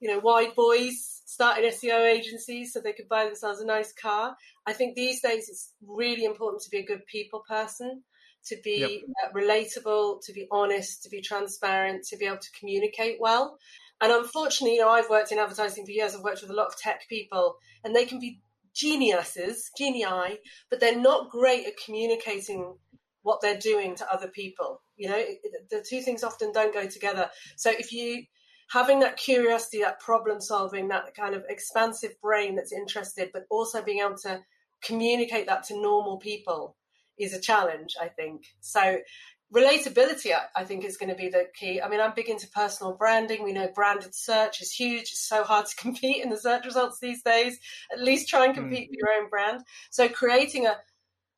you 0.00 0.08
know, 0.08 0.20
white 0.20 0.56
boys 0.56 1.22
started 1.26 1.72
SEO 1.72 2.10
agencies 2.10 2.72
so 2.72 2.80
they 2.80 2.92
could 2.94 3.08
buy 3.08 3.26
themselves 3.26 3.60
a 3.60 3.66
nice 3.66 3.92
car. 3.92 4.34
I 4.66 4.72
think 4.72 4.94
these 4.94 5.20
days 5.20 5.48
it's 5.50 5.72
really 5.86 6.24
important 6.24 6.62
to 6.62 6.70
be 6.70 6.78
a 6.78 6.86
good 6.86 7.04
people 7.06 7.42
person 7.46 8.02
to 8.46 8.56
be 8.62 9.04
yep. 9.06 9.30
uh, 9.30 9.38
relatable, 9.38 10.24
to 10.24 10.32
be 10.32 10.46
honest, 10.50 11.02
to 11.02 11.08
be 11.08 11.20
transparent, 11.20 12.04
to 12.04 12.16
be 12.16 12.26
able 12.26 12.38
to 12.38 12.50
communicate 12.58 13.16
well. 13.20 13.58
And 14.00 14.12
unfortunately, 14.12 14.76
you 14.76 14.82
know, 14.82 14.90
I've 14.90 15.08
worked 15.10 15.32
in 15.32 15.38
advertising 15.38 15.84
for 15.84 15.92
years. 15.92 16.14
I've 16.14 16.22
worked 16.22 16.42
with 16.42 16.50
a 16.50 16.54
lot 16.54 16.66
of 16.66 16.76
tech 16.76 17.08
people, 17.08 17.56
and 17.84 17.94
they 17.94 18.04
can 18.04 18.18
be 18.18 18.40
geniuses, 18.74 19.70
genii, 19.78 20.38
but 20.68 20.80
they're 20.80 20.98
not 20.98 21.30
great 21.30 21.66
at 21.66 21.76
communicating 21.76 22.76
what 23.22 23.40
they're 23.40 23.58
doing 23.58 23.94
to 23.96 24.12
other 24.12 24.28
people. 24.28 24.82
You 24.96 25.08
know, 25.08 25.24
the 25.70 25.84
two 25.88 26.02
things 26.02 26.22
often 26.22 26.52
don't 26.52 26.74
go 26.74 26.86
together. 26.86 27.30
So 27.56 27.70
if 27.70 27.92
you 27.92 28.24
having 28.70 29.00
that 29.00 29.16
curiosity, 29.16 29.80
that 29.80 30.00
problem 30.00 30.40
solving, 30.40 30.88
that 30.88 31.14
kind 31.14 31.34
of 31.34 31.44
expansive 31.48 32.20
brain 32.20 32.56
that's 32.56 32.72
interested, 32.72 33.30
but 33.32 33.46
also 33.50 33.82
being 33.82 34.00
able 34.00 34.16
to 34.16 34.40
communicate 34.82 35.46
that 35.46 35.64
to 35.64 35.80
normal 35.80 36.18
people 36.18 36.76
is 37.18 37.34
a 37.34 37.40
challenge, 37.40 37.94
I 38.00 38.08
think. 38.08 38.44
So 38.60 38.98
relatability, 39.54 40.32
I 40.56 40.64
think, 40.64 40.84
is 40.84 40.96
going 40.96 41.10
to 41.10 41.14
be 41.14 41.28
the 41.28 41.46
key. 41.54 41.80
I 41.80 41.88
mean, 41.88 42.00
I'm 42.00 42.14
big 42.14 42.28
into 42.28 42.48
personal 42.48 42.94
branding. 42.94 43.44
We 43.44 43.52
know 43.52 43.68
branded 43.74 44.14
search 44.14 44.60
is 44.60 44.72
huge. 44.72 45.02
It's 45.02 45.28
so 45.28 45.44
hard 45.44 45.66
to 45.66 45.76
compete 45.80 46.22
in 46.22 46.30
the 46.30 46.36
search 46.36 46.64
results 46.64 46.98
these 47.00 47.22
days. 47.22 47.58
At 47.92 48.02
least 48.02 48.28
try 48.28 48.46
and 48.46 48.54
compete 48.54 48.88
mm. 48.88 48.90
with 48.90 48.98
your 48.98 49.22
own 49.22 49.28
brand. 49.28 49.62
So 49.90 50.08
creating 50.08 50.66
a, 50.66 50.76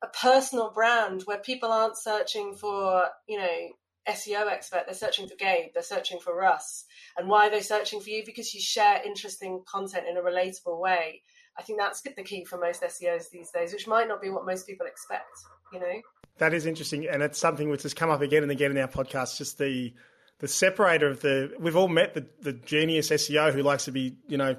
a 0.03 0.09
personal 0.09 0.71
brand 0.71 1.23
where 1.27 1.39
people 1.39 1.71
aren't 1.71 1.99
searching 1.99 2.55
for, 2.55 3.07
you 3.29 3.39
know, 3.39 3.69
SEO 4.09 4.49
expert, 4.51 4.85
they're 4.87 4.95
searching 4.95 5.27
for 5.27 5.35
Gabe, 5.35 5.71
they're 5.75 5.83
searching 5.83 6.21
for 6.21 6.35
Russ. 6.35 6.85
And 7.19 7.29
why 7.29 7.49
are 7.49 7.51
they 7.51 7.61
searching 7.61 8.01
for 8.01 8.11
you? 8.11 8.23
Because 8.25 8.55
you 8.55 8.61
share 8.61 9.03
interesting 9.05 9.62
content 9.67 10.07
in 10.09 10.17
a 10.17 10.23
relatable 10.23 10.81
way. 10.81 11.23
I 11.59 11.62
think 11.62 11.81
that's 11.81 12.03
the 12.03 12.23
key 12.23 12.45
for 12.45 12.59
most 12.59 12.83
SEOs 12.83 13.31
these 13.31 13.51
days, 13.51 13.73
which 13.73 13.89
might 13.89 14.09
not 14.09 14.23
be 14.23 14.29
what 14.29 14.47
most 14.47 14.67
people 14.67 14.87
expect, 14.87 15.25
you 15.72 15.81
know? 15.81 16.00
That 16.38 16.52
is 16.52 16.66
interesting. 16.66 17.07
And 17.09 17.22
it's 17.22 17.38
something 17.38 17.70
which 17.70 17.83
has 17.85 17.94
come 17.94 18.11
up 18.11 18.20
again 18.20 18.42
and 18.42 18.52
again 18.52 18.70
in 18.70 18.79
our 18.79 18.88
podcast, 18.88 19.38
just 19.38 19.59
the 19.59 19.94
the 20.38 20.48
separator 20.48 21.09
of 21.09 21.20
the 21.22 21.52
we've 21.59 21.76
all 21.76 21.88
met 21.88 22.14
the, 22.14 22.26
the 22.42 22.52
genius 22.52 23.11
SEO 23.11 23.52
who 23.52 23.62
likes 23.62 23.87
to 23.87 23.92
be, 23.92 24.16
you 24.29 24.37
know, 24.37 24.57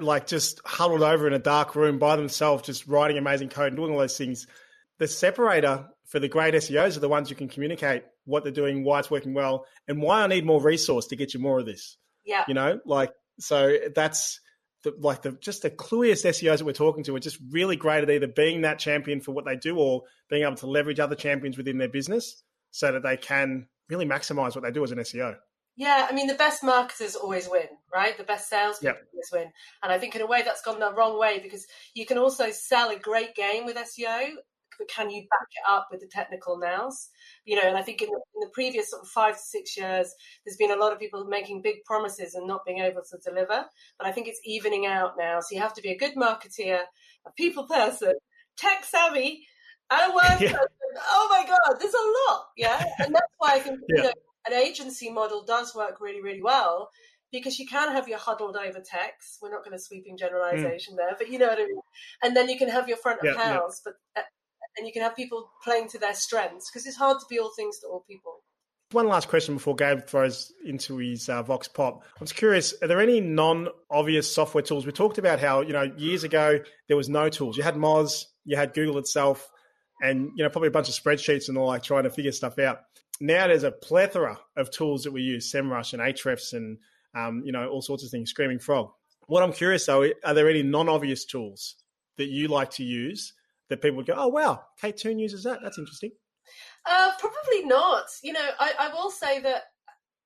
like 0.00 0.26
just 0.26 0.60
huddled 0.64 1.02
over 1.02 1.26
in 1.26 1.32
a 1.32 1.38
dark 1.38 1.74
room 1.74 1.98
by 1.98 2.16
themselves, 2.16 2.62
just 2.62 2.86
writing 2.86 3.18
amazing 3.18 3.48
code 3.48 3.68
and 3.68 3.76
doing 3.76 3.92
all 3.92 3.98
those 3.98 4.16
things. 4.16 4.46
The 4.98 5.08
separator 5.08 5.88
for 6.06 6.20
the 6.20 6.28
great 6.28 6.54
SEOs 6.54 6.96
are 6.96 7.00
the 7.00 7.08
ones 7.08 7.28
who 7.28 7.34
can 7.34 7.48
communicate 7.48 8.04
what 8.24 8.42
they're 8.42 8.52
doing, 8.52 8.84
why 8.84 8.98
it's 8.98 9.10
working 9.10 9.34
well, 9.34 9.64
and 9.88 10.02
why 10.02 10.22
I 10.22 10.26
need 10.26 10.44
more 10.44 10.60
resource 10.60 11.06
to 11.06 11.16
get 11.16 11.34
you 11.34 11.40
more 11.40 11.58
of 11.58 11.66
this. 11.66 11.96
Yeah. 12.24 12.44
You 12.46 12.54
know, 12.54 12.80
like 12.84 13.12
so 13.38 13.76
that's 13.94 14.40
the, 14.82 14.94
like 14.98 15.22
the 15.22 15.32
just 15.32 15.62
the 15.62 15.70
clueiest 15.70 16.24
SEOs 16.26 16.58
that 16.58 16.64
we're 16.64 16.72
talking 16.72 17.04
to 17.04 17.14
are 17.14 17.20
just 17.20 17.38
really 17.50 17.76
great 17.76 18.02
at 18.02 18.10
either 18.10 18.26
being 18.26 18.62
that 18.62 18.78
champion 18.78 19.20
for 19.20 19.32
what 19.32 19.44
they 19.44 19.56
do 19.56 19.76
or 19.76 20.02
being 20.28 20.42
able 20.42 20.56
to 20.56 20.66
leverage 20.66 21.00
other 21.00 21.14
champions 21.14 21.56
within 21.56 21.78
their 21.78 21.88
business 21.88 22.42
so 22.70 22.92
that 22.92 23.02
they 23.02 23.16
can 23.16 23.66
really 23.88 24.06
maximize 24.06 24.54
what 24.54 24.64
they 24.64 24.70
do 24.70 24.84
as 24.84 24.92
an 24.92 24.98
SEO. 24.98 25.36
Yeah, 25.76 26.06
I 26.08 26.14
mean 26.14 26.26
the 26.26 26.34
best 26.34 26.62
marketers 26.62 27.16
always 27.16 27.48
win, 27.48 27.68
right? 27.92 28.16
The 28.16 28.24
best 28.24 28.48
salespeople 28.48 28.98
yep. 28.98 29.08
always 29.12 29.30
win, 29.32 29.52
and 29.82 29.92
I 29.92 29.98
think 29.98 30.14
in 30.14 30.22
a 30.22 30.26
way 30.26 30.42
that's 30.42 30.62
gone 30.62 30.80
the 30.80 30.92
wrong 30.92 31.18
way 31.18 31.40
because 31.42 31.66
you 31.94 32.06
can 32.06 32.18
also 32.18 32.50
sell 32.50 32.90
a 32.90 32.98
great 32.98 33.34
game 33.34 33.64
with 33.64 33.76
SEO, 33.76 34.30
but 34.80 34.88
can 34.88 35.10
you 35.10 35.20
back 35.22 35.48
it 35.52 35.70
up 35.70 35.88
with 35.90 36.00
the 36.00 36.06
technical 36.06 36.58
nows? 36.58 37.10
You 37.44 37.56
know, 37.56 37.68
and 37.68 37.76
I 37.76 37.82
think 37.82 38.00
in 38.00 38.08
the, 38.08 38.16
in 38.16 38.40
the 38.40 38.50
previous 38.54 38.90
sort 38.90 39.02
of 39.02 39.08
five 39.08 39.34
to 39.34 39.42
six 39.42 39.76
years, 39.76 40.12
there's 40.44 40.56
been 40.56 40.70
a 40.70 40.76
lot 40.80 40.92
of 40.92 40.98
people 40.98 41.24
making 41.26 41.60
big 41.60 41.84
promises 41.84 42.34
and 42.34 42.46
not 42.46 42.64
being 42.64 42.78
able 42.78 43.02
to 43.02 43.18
deliver. 43.22 43.66
But 43.98 44.08
I 44.08 44.12
think 44.12 44.26
it's 44.26 44.40
evening 44.44 44.86
out 44.86 45.12
now. 45.18 45.40
So 45.40 45.54
you 45.54 45.60
have 45.60 45.74
to 45.74 45.82
be 45.82 45.90
a 45.90 45.98
good 45.98 46.14
marketeer, 46.14 46.80
a 47.26 47.32
people 47.36 47.66
person, 47.66 48.14
tech 48.56 48.84
savvy, 48.84 49.46
and 49.90 50.12
a 50.12 50.14
word 50.14 50.40
yeah. 50.40 50.52
person. 50.52 50.68
Oh 50.98 51.28
my 51.30 51.46
God, 51.46 51.78
there's 51.78 51.94
a 51.94 52.32
lot. 52.32 52.46
Yeah. 52.56 52.82
And 53.00 53.14
that's 53.14 53.34
why 53.36 53.56
I 53.56 53.58
think, 53.60 53.80
yeah. 53.90 53.96
you 53.96 54.02
know, 54.04 54.12
an 54.46 54.54
agency 54.54 55.10
model 55.10 55.44
does 55.44 55.74
work 55.74 56.00
really, 56.00 56.22
really 56.22 56.42
well 56.42 56.88
because 57.32 57.58
you 57.58 57.66
can 57.66 57.92
have 57.92 58.08
your 58.08 58.18
huddled 58.18 58.56
over 58.56 58.80
text. 58.80 59.38
We're 59.40 59.50
not 59.50 59.64
going 59.64 59.76
to 59.76 59.82
sweeping 59.82 60.16
generalization 60.16 60.94
mm. 60.94 60.96
there, 60.96 61.14
but 61.18 61.28
you 61.28 61.38
know 61.38 61.46
what 61.46 61.58
I 61.58 61.64
mean. 61.66 61.80
And 62.22 62.36
then 62.36 62.48
you 62.48 62.58
can 62.58 62.68
have 62.68 62.88
your 62.88 62.96
front 62.96 63.20
of 63.20 63.26
yeah, 63.26 63.34
house, 63.34 63.82
yeah. 63.84 63.92
but 64.14 64.20
uh, 64.20 64.24
and 64.76 64.86
you 64.86 64.92
can 64.92 65.02
have 65.02 65.16
people 65.16 65.50
playing 65.62 65.88
to 65.88 65.98
their 65.98 66.14
strengths 66.14 66.70
because 66.70 66.86
it's 66.86 66.96
hard 66.96 67.18
to 67.20 67.26
be 67.28 67.38
all 67.38 67.52
things 67.56 67.78
to 67.80 67.86
all 67.88 68.04
people. 68.08 68.42
One 68.92 69.06
last 69.06 69.28
question 69.28 69.54
before 69.54 69.76
Gabe 69.76 70.04
throws 70.04 70.52
into 70.64 70.96
his 70.96 71.28
uh, 71.28 71.44
Vox 71.44 71.68
Pop. 71.68 72.02
I'm 72.20 72.26
just 72.26 72.34
curious, 72.34 72.74
are 72.82 72.88
there 72.88 73.00
any 73.00 73.20
non-obvious 73.20 74.32
software 74.32 74.62
tools? 74.62 74.84
We 74.84 74.90
talked 74.90 75.18
about 75.18 75.38
how, 75.38 75.60
you 75.60 75.72
know, 75.72 75.92
years 75.96 76.24
ago 76.24 76.58
there 76.88 76.96
was 76.96 77.08
no 77.08 77.28
tools. 77.28 77.56
You 77.56 77.62
had 77.62 77.76
Moz, 77.76 78.24
you 78.44 78.56
had 78.56 78.74
Google 78.74 78.98
itself, 78.98 79.48
and, 80.02 80.30
you 80.34 80.42
know, 80.42 80.50
probably 80.50 80.68
a 80.68 80.72
bunch 80.72 80.88
of 80.88 80.94
spreadsheets 80.96 81.48
and 81.48 81.56
all 81.56 81.68
like 81.68 81.84
trying 81.84 82.02
to 82.02 82.10
figure 82.10 82.32
stuff 82.32 82.58
out. 82.58 82.80
Now 83.20 83.46
there's 83.46 83.62
a 83.62 83.70
plethora 83.70 84.40
of 84.56 84.72
tools 84.72 85.04
that 85.04 85.12
we 85.12 85.22
use, 85.22 85.52
SEMrush 85.52 85.92
and 85.92 86.02
Ahrefs 86.02 86.52
and, 86.52 86.78
um, 87.14 87.42
you 87.44 87.52
know, 87.52 87.68
all 87.68 87.82
sorts 87.82 88.02
of 88.02 88.10
things, 88.10 88.30
Screaming 88.30 88.58
Frog. 88.58 88.90
What 89.28 89.44
I'm 89.44 89.52
curious 89.52 89.86
though, 89.86 90.08
are 90.24 90.34
there 90.34 90.50
any 90.50 90.64
non-obvious 90.64 91.26
tools 91.26 91.76
that 92.16 92.28
you 92.28 92.48
like 92.48 92.70
to 92.72 92.82
use 92.82 93.34
that 93.70 93.80
people 93.80 93.96
would 93.96 94.06
go, 94.06 94.14
oh, 94.16 94.28
wow, 94.28 94.62
Kate 94.80 94.96
Toon 94.96 95.18
uses 95.18 95.44
that. 95.44 95.60
That's 95.62 95.78
interesting. 95.78 96.10
Uh, 96.84 97.12
probably 97.18 97.64
not. 97.64 98.06
You 98.22 98.34
know, 98.34 98.48
I, 98.58 98.72
I 98.78 98.94
will 98.94 99.10
say 99.10 99.40
that 99.40 99.62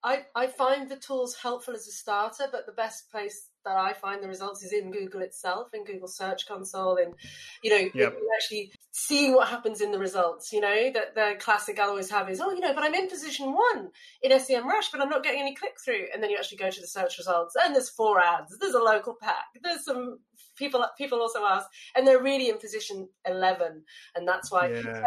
I, 0.02 0.24
I 0.34 0.48
find 0.48 0.88
the 0.88 0.96
tools 0.96 1.36
helpful 1.40 1.74
as 1.74 1.86
a 1.86 1.92
starter, 1.92 2.46
but 2.50 2.66
the 2.66 2.72
best 2.72 3.10
place 3.10 3.50
that 3.64 3.76
I 3.76 3.92
find 3.92 4.22
the 4.22 4.28
results 4.28 4.62
is 4.62 4.72
in 4.72 4.90
Google 4.90 5.22
itself, 5.22 5.68
in 5.72 5.84
Google 5.84 6.08
Search 6.08 6.46
Console, 6.46 6.96
and 6.96 7.14
you 7.62 7.70
know, 7.70 7.90
yep. 7.94 8.16
actually 8.36 8.72
seeing 8.92 9.34
what 9.34 9.48
happens 9.48 9.80
in 9.80 9.92
the 9.92 9.98
results. 9.98 10.52
You 10.52 10.60
know, 10.60 10.90
that 10.92 11.14
the 11.14 11.34
classic 11.38 11.78
I 11.78 11.84
always 11.84 12.10
have 12.10 12.28
is, 12.30 12.40
oh, 12.40 12.50
you 12.52 12.60
know, 12.60 12.74
but 12.74 12.84
I'm 12.84 12.94
in 12.94 13.08
position 13.08 13.52
one 13.52 13.88
in 14.22 14.32
SEMrush, 14.32 14.90
but 14.92 15.00
I'm 15.00 15.08
not 15.08 15.22
getting 15.22 15.40
any 15.40 15.54
click 15.54 15.74
through. 15.84 16.06
And 16.12 16.22
then 16.22 16.30
you 16.30 16.36
actually 16.36 16.58
go 16.58 16.70
to 16.70 16.80
the 16.80 16.86
search 16.86 17.18
results, 17.18 17.54
and 17.62 17.74
there's 17.74 17.90
four 17.90 18.20
ads, 18.20 18.56
there's 18.58 18.74
a 18.74 18.78
local 18.78 19.16
pack, 19.20 19.44
there's 19.62 19.84
some 19.84 20.18
people 20.56 20.84
people 20.96 21.20
also 21.20 21.44
ask, 21.44 21.66
and 21.96 22.06
they're 22.06 22.22
really 22.22 22.48
in 22.48 22.58
position 22.58 23.08
eleven, 23.26 23.82
and 24.14 24.26
that's 24.26 24.50
why 24.50 24.68
yeah. 24.68 24.82
so 24.82 25.04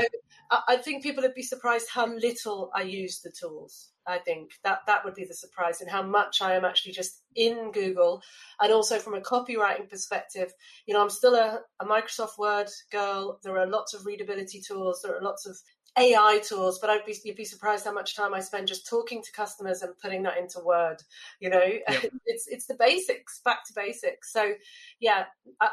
I, 0.51 0.61
I 0.69 0.77
think 0.77 1.03
people 1.03 1.23
would 1.23 1.33
be 1.35 1.43
surprised 1.43 1.87
how 1.93 2.07
little 2.07 2.69
I 2.75 2.83
use 2.83 3.21
the 3.21 3.31
tools. 3.31 3.91
I 4.07 4.19
think 4.19 4.51
that 4.63 4.79
that 4.87 5.03
would 5.03 5.15
be 5.15 5.25
the 5.25 5.33
surprise 5.33 5.81
and 5.81 5.89
how 5.89 6.01
much 6.01 6.41
I 6.41 6.55
am 6.55 6.65
actually 6.65 6.93
just 6.93 7.23
in 7.35 7.71
Google. 7.71 8.21
And 8.61 8.71
also 8.71 8.99
from 8.99 9.15
a 9.15 9.21
copywriting 9.21 9.89
perspective, 9.89 10.53
you 10.85 10.93
know, 10.93 11.01
I'm 11.01 11.09
still 11.09 11.35
a, 11.35 11.59
a 11.81 11.85
Microsoft 11.85 12.37
Word 12.37 12.69
girl. 12.91 13.39
There 13.43 13.57
are 13.57 13.67
lots 13.67 13.93
of 13.93 14.05
readability 14.05 14.61
tools. 14.61 15.01
There 15.03 15.15
are 15.15 15.21
lots 15.21 15.45
of 15.45 15.57
AI 15.97 16.39
tools, 16.47 16.77
but 16.79 16.89
I'd 16.89 17.05
be 17.05 17.15
you'd 17.23 17.35
be 17.35 17.43
surprised 17.43 17.85
how 17.85 17.93
much 17.93 18.15
time 18.15 18.33
I 18.33 18.39
spend 18.39 18.67
just 18.67 18.87
talking 18.87 19.21
to 19.23 19.31
customers 19.31 19.81
and 19.81 19.97
putting 19.97 20.21
that 20.23 20.37
into 20.37 20.59
Word. 20.59 21.01
You 21.39 21.49
know, 21.49 21.63
yep. 21.63 22.11
it's 22.25 22.47
it's 22.47 22.67
the 22.67 22.75
basics, 22.75 23.41
back 23.43 23.65
to 23.65 23.73
basics. 23.73 24.31
So, 24.31 24.53
yeah, 24.99 25.25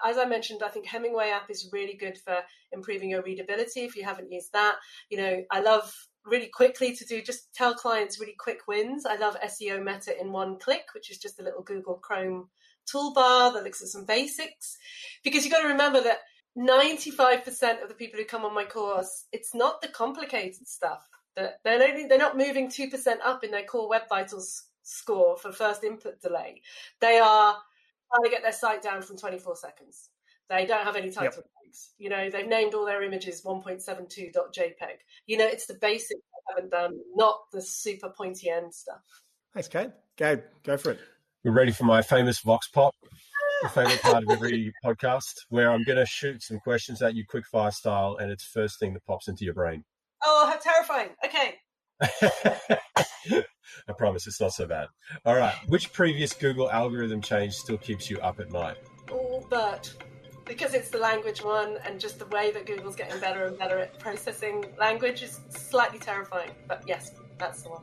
as 0.04 0.16
I 0.16 0.24
mentioned, 0.24 0.62
I 0.64 0.68
think 0.68 0.86
Hemingway 0.86 1.28
app 1.28 1.50
is 1.50 1.68
really 1.72 1.94
good 1.94 2.16
for 2.18 2.38
improving 2.72 3.10
your 3.10 3.22
readability. 3.22 3.80
If 3.80 3.96
you 3.96 4.04
haven't 4.04 4.32
used 4.32 4.52
that, 4.54 4.76
you 5.10 5.18
know, 5.18 5.44
I 5.50 5.60
love 5.60 5.92
really 6.24 6.48
quickly 6.48 6.94
to 6.96 7.04
do 7.04 7.22
just 7.22 7.52
tell 7.54 7.74
clients 7.74 8.18
really 8.18 8.36
quick 8.38 8.60
wins. 8.66 9.06
I 9.06 9.16
love 9.16 9.36
SEO 9.40 9.82
Meta 9.84 10.18
in 10.18 10.32
one 10.32 10.58
click, 10.58 10.86
which 10.94 11.10
is 11.10 11.18
just 11.18 11.40
a 11.40 11.42
little 11.42 11.62
Google 11.62 11.94
Chrome 11.94 12.48
toolbar 12.92 13.52
that 13.54 13.64
looks 13.64 13.82
at 13.82 13.88
some 13.88 14.04
basics. 14.04 14.78
Because 15.22 15.44
you've 15.44 15.52
got 15.52 15.62
to 15.62 15.68
remember 15.68 16.02
that 16.02 16.20
95% 16.56 17.82
of 17.82 17.88
the 17.88 17.94
people 17.94 18.18
who 18.18 18.24
come 18.24 18.44
on 18.44 18.54
my 18.54 18.64
course, 18.64 19.26
it's 19.32 19.54
not 19.54 19.82
the 19.82 19.88
complicated 19.88 20.66
stuff. 20.68 21.06
They're, 21.36 21.58
only, 21.66 22.06
they're 22.06 22.18
not 22.18 22.38
moving 22.38 22.68
2% 22.68 22.92
up 23.24 23.42
in 23.42 23.50
their 23.50 23.64
core 23.64 23.88
web 23.88 24.02
vitals 24.08 24.64
score 24.84 25.36
for 25.36 25.50
first 25.50 25.82
input 25.82 26.20
delay. 26.20 26.62
They 27.00 27.18
are 27.18 27.56
trying 28.08 28.24
to 28.24 28.30
get 28.30 28.42
their 28.42 28.52
site 28.52 28.82
down 28.82 29.02
from 29.02 29.16
24 29.16 29.56
seconds. 29.56 30.10
They 30.48 30.66
don't 30.66 30.84
have 30.84 30.96
any 30.96 31.10
title 31.10 31.32
yep. 31.36 31.46
tags. 31.64 31.90
You 31.98 32.10
know, 32.10 32.30
they've 32.30 32.46
named 32.46 32.74
all 32.74 32.84
their 32.84 33.02
images 33.02 33.42
1.72.jpg. 33.42 34.88
You 35.26 35.38
know, 35.38 35.46
it's 35.46 35.66
the 35.66 35.74
basics 35.74 36.20
I 36.48 36.54
haven't 36.54 36.70
done, 36.70 36.98
not 37.14 37.38
the 37.52 37.62
super 37.62 38.10
pointy 38.10 38.50
end 38.50 38.74
stuff. 38.74 39.00
Thanks, 39.52 39.68
Kate. 39.68 39.90
Gabe, 40.16 40.40
go 40.64 40.76
for 40.76 40.92
it. 40.92 41.00
We're 41.44 41.52
ready 41.52 41.72
for 41.72 41.84
my 41.84 42.02
famous 42.02 42.40
Vox 42.40 42.68
Pop, 42.68 42.94
the 43.62 43.68
favorite 43.68 44.00
part 44.02 44.24
of 44.24 44.30
every 44.30 44.72
podcast, 44.84 45.34
where 45.48 45.70
I'm 45.70 45.84
going 45.84 45.98
to 45.98 46.06
shoot 46.06 46.42
some 46.42 46.58
questions 46.58 47.02
at 47.02 47.14
you 47.14 47.24
quick 47.28 47.46
fire 47.46 47.70
style, 47.70 48.16
and 48.20 48.30
it's 48.30 48.44
first 48.44 48.78
thing 48.78 48.94
that 48.94 49.04
pops 49.06 49.28
into 49.28 49.44
your 49.44 49.54
brain. 49.54 49.84
Oh, 50.24 50.46
how 50.46 50.56
terrifying. 50.56 51.10
Okay. 51.24 51.54
I 53.88 53.92
promise 53.96 54.26
it's 54.26 54.40
not 54.40 54.52
so 54.52 54.66
bad. 54.66 54.88
All 55.24 55.36
right. 55.36 55.54
Which 55.68 55.92
previous 55.92 56.32
Google 56.32 56.70
algorithm 56.70 57.20
change 57.20 57.54
still 57.54 57.78
keeps 57.78 58.08
you 58.08 58.18
up 58.20 58.40
at 58.40 58.50
night? 58.50 58.76
Oh, 59.10 59.46
BERT. 59.50 59.94
Because 60.44 60.74
it's 60.74 60.90
the 60.90 60.98
language 60.98 61.42
one, 61.42 61.78
and 61.86 61.98
just 61.98 62.18
the 62.18 62.26
way 62.26 62.50
that 62.50 62.66
Google's 62.66 62.96
getting 62.96 63.18
better 63.20 63.46
and 63.46 63.58
better 63.58 63.78
at 63.78 63.98
processing 63.98 64.64
language 64.78 65.22
is 65.22 65.40
slightly 65.48 65.98
terrifying. 65.98 66.50
But 66.68 66.82
yes, 66.86 67.12
that's 67.38 67.62
the 67.62 67.70
one. 67.70 67.82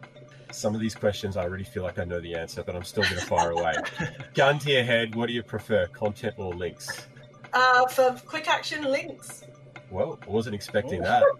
Some 0.52 0.76
of 0.76 0.82
these 0.82 0.96
questions 0.96 1.38
I 1.38 1.44
already 1.44 1.64
feel 1.64 1.84
like 1.84 1.98
I 1.98 2.04
know 2.04 2.20
the 2.20 2.36
answer, 2.36 2.62
but 2.64 2.76
I'm 2.76 2.84
still 2.84 3.04
going 3.04 3.16
to 3.16 3.26
fire 3.26 3.52
away. 3.52 3.74
Gun 4.36 4.60
to 4.60 4.72
your 4.72 4.84
head, 4.84 5.16
what 5.16 5.28
do 5.28 5.34
you 5.34 5.44
prefer, 5.44 5.88
content 5.88 6.36
or 6.38 6.54
links? 6.54 7.08
Uh, 7.54 7.88
for 7.88 8.16
quick 8.26 8.48
action, 8.48 8.84
links. 8.84 9.44
Well, 9.90 10.20
I 10.26 10.30
wasn't 10.30 10.56
expecting 10.56 11.02
that. 11.02 11.24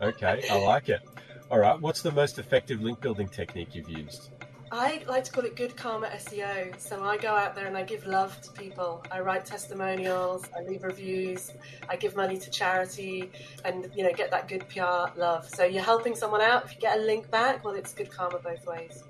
Okay, 0.00 0.44
I 0.48 0.58
like 0.60 0.88
it. 0.90 1.00
All 1.50 1.58
right, 1.58 1.80
what's 1.80 2.02
the 2.02 2.12
most 2.12 2.38
effective 2.38 2.80
link 2.80 3.00
building 3.00 3.26
technique 3.26 3.74
you've 3.74 3.90
used? 3.90 4.30
I 4.70 5.02
like 5.06 5.24
to 5.24 5.32
call 5.32 5.44
it 5.44 5.56
good 5.56 5.76
karma 5.76 6.08
SEO. 6.08 6.78
So 6.78 7.02
I 7.02 7.16
go 7.16 7.28
out 7.28 7.54
there 7.54 7.66
and 7.66 7.76
I 7.76 7.82
give 7.82 8.06
love 8.06 8.38
to 8.42 8.50
people. 8.52 9.02
I 9.10 9.20
write 9.20 9.46
testimonials, 9.46 10.44
I 10.56 10.62
leave 10.62 10.82
reviews, 10.82 11.52
I 11.88 11.96
give 11.96 12.14
money 12.14 12.38
to 12.38 12.50
charity, 12.50 13.30
and 13.64 13.90
you 13.94 14.04
know 14.04 14.12
get 14.12 14.30
that 14.30 14.46
good 14.48 14.68
PR 14.68 15.18
love. 15.18 15.48
So 15.48 15.64
you're 15.64 15.82
helping 15.82 16.14
someone 16.14 16.42
out. 16.42 16.66
If 16.66 16.74
you 16.74 16.80
get 16.80 16.98
a 16.98 17.00
link 17.00 17.30
back, 17.30 17.64
well, 17.64 17.74
it's 17.74 17.94
good 17.94 18.10
karma 18.10 18.38
both 18.40 18.66
ways. 18.66 19.04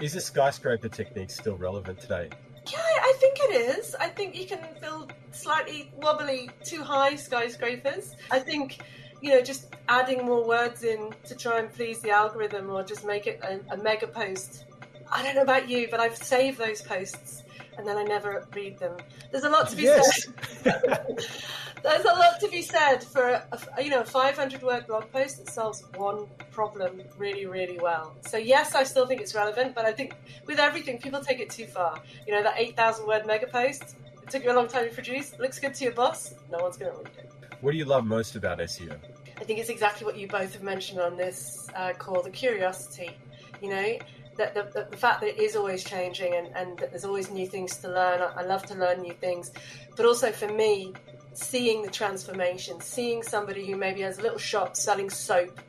Is 0.00 0.14
the 0.14 0.20
skyscraper 0.20 0.88
technique 0.88 1.30
still 1.30 1.56
relevant 1.56 2.00
today? 2.00 2.30
Yeah, 2.66 2.78
I 2.78 3.14
think 3.18 3.38
it 3.40 3.78
is. 3.78 3.94
I 3.94 4.08
think 4.08 4.36
you 4.36 4.46
can 4.46 4.60
build 4.80 5.12
slightly 5.32 5.92
wobbly, 5.96 6.50
too 6.64 6.82
high 6.82 7.16
skyscrapers. 7.16 8.14
I 8.30 8.40
think 8.40 8.80
you 9.20 9.30
know, 9.30 9.40
just 9.40 9.74
adding 9.88 10.24
more 10.24 10.46
words 10.46 10.84
in 10.84 11.12
to 11.24 11.34
try 11.34 11.58
and 11.58 11.72
please 11.72 12.00
the 12.00 12.10
algorithm 12.10 12.70
or 12.70 12.84
just 12.84 13.04
make 13.04 13.26
it 13.26 13.40
a, 13.42 13.58
a 13.74 13.76
mega 13.76 14.06
post 14.06 14.64
I 15.10 15.22
don't 15.22 15.34
know 15.34 15.42
about 15.42 15.68
you, 15.68 15.88
but 15.90 16.00
I've 16.00 16.16
saved 16.16 16.58
those 16.58 16.82
posts 16.82 17.42
and 17.78 17.86
then 17.86 17.96
I 17.96 18.02
never 18.02 18.46
read 18.54 18.78
them. 18.78 18.96
There's 19.30 19.44
a 19.44 19.48
lot 19.48 19.68
to 19.70 19.76
be 19.76 19.84
yes. 19.84 20.26
said. 20.62 20.74
There's 21.82 22.04
a 22.04 22.08
lot 22.08 22.40
to 22.40 22.48
be 22.50 22.60
said 22.60 23.04
for 23.04 23.28
a, 23.28 23.82
you 23.82 23.90
know 23.90 24.00
a 24.00 24.04
500 24.04 24.62
word 24.62 24.88
blog 24.88 25.10
post 25.12 25.38
that 25.38 25.48
solves 25.48 25.84
one 25.96 26.26
problem 26.50 27.00
really 27.16 27.46
really 27.46 27.78
well. 27.78 28.16
So 28.26 28.36
yes, 28.36 28.74
I 28.74 28.82
still 28.82 29.06
think 29.06 29.20
it's 29.20 29.34
relevant, 29.34 29.76
but 29.76 29.84
I 29.84 29.92
think 29.92 30.14
with 30.44 30.58
everything 30.58 30.98
people 30.98 31.20
take 31.20 31.38
it 31.38 31.50
too 31.50 31.66
far. 31.66 32.02
You 32.26 32.34
know 32.34 32.42
that 32.42 32.54
8,000 32.56 33.06
word 33.06 33.26
mega 33.26 33.46
post. 33.46 33.96
It 34.22 34.30
took 34.30 34.42
you 34.42 34.50
a 34.50 34.56
long 34.56 34.66
time 34.66 34.88
to 34.88 34.94
produce. 34.94 35.38
Looks 35.38 35.60
good 35.60 35.72
to 35.74 35.84
your 35.84 35.92
boss. 35.94 36.34
No 36.50 36.58
one's 36.58 36.76
going 36.76 36.92
to 36.92 36.98
read 36.98 37.06
it. 37.16 37.32
What 37.60 37.70
do 37.70 37.78
you 37.78 37.84
love 37.84 38.04
most 38.04 38.36
about 38.36 38.58
SEO? 38.58 38.96
I 39.40 39.44
think 39.44 39.60
it's 39.60 39.70
exactly 39.70 40.04
what 40.04 40.18
you 40.18 40.26
both 40.26 40.52
have 40.52 40.62
mentioned 40.62 41.00
on 41.00 41.16
this 41.16 41.68
uh, 41.76 41.92
call: 41.92 42.22
the 42.22 42.30
curiosity. 42.30 43.10
You 43.62 43.70
know, 43.70 43.98
the, 44.38 44.70
the, 44.72 44.86
the, 44.90 44.96
fact 44.96 45.20
that 45.20 45.30
it 45.30 45.40
is 45.40 45.56
always 45.56 45.84
changing 45.84 46.32
and, 46.34 46.46
and 46.54 46.78
that 46.78 46.90
there's 46.90 47.04
always 47.04 47.30
new 47.30 47.46
things 47.46 47.76
to 47.78 47.88
learn. 47.88 48.22
I, 48.22 48.40
I 48.40 48.42
love 48.44 48.64
to 48.66 48.74
learn 48.74 49.02
new 49.02 49.12
things. 49.12 49.50
But 49.96 50.06
also 50.06 50.30
for 50.30 50.48
me, 50.48 50.94
seeing 51.34 51.82
the 51.82 51.90
transformation, 51.90 52.80
seeing 52.80 53.22
somebody 53.22 53.66
who 53.66 53.76
maybe 53.76 54.00
has 54.02 54.18
a 54.18 54.22
little 54.22 54.38
shop 54.38 54.76
selling 54.76 55.10
soap 55.10 55.60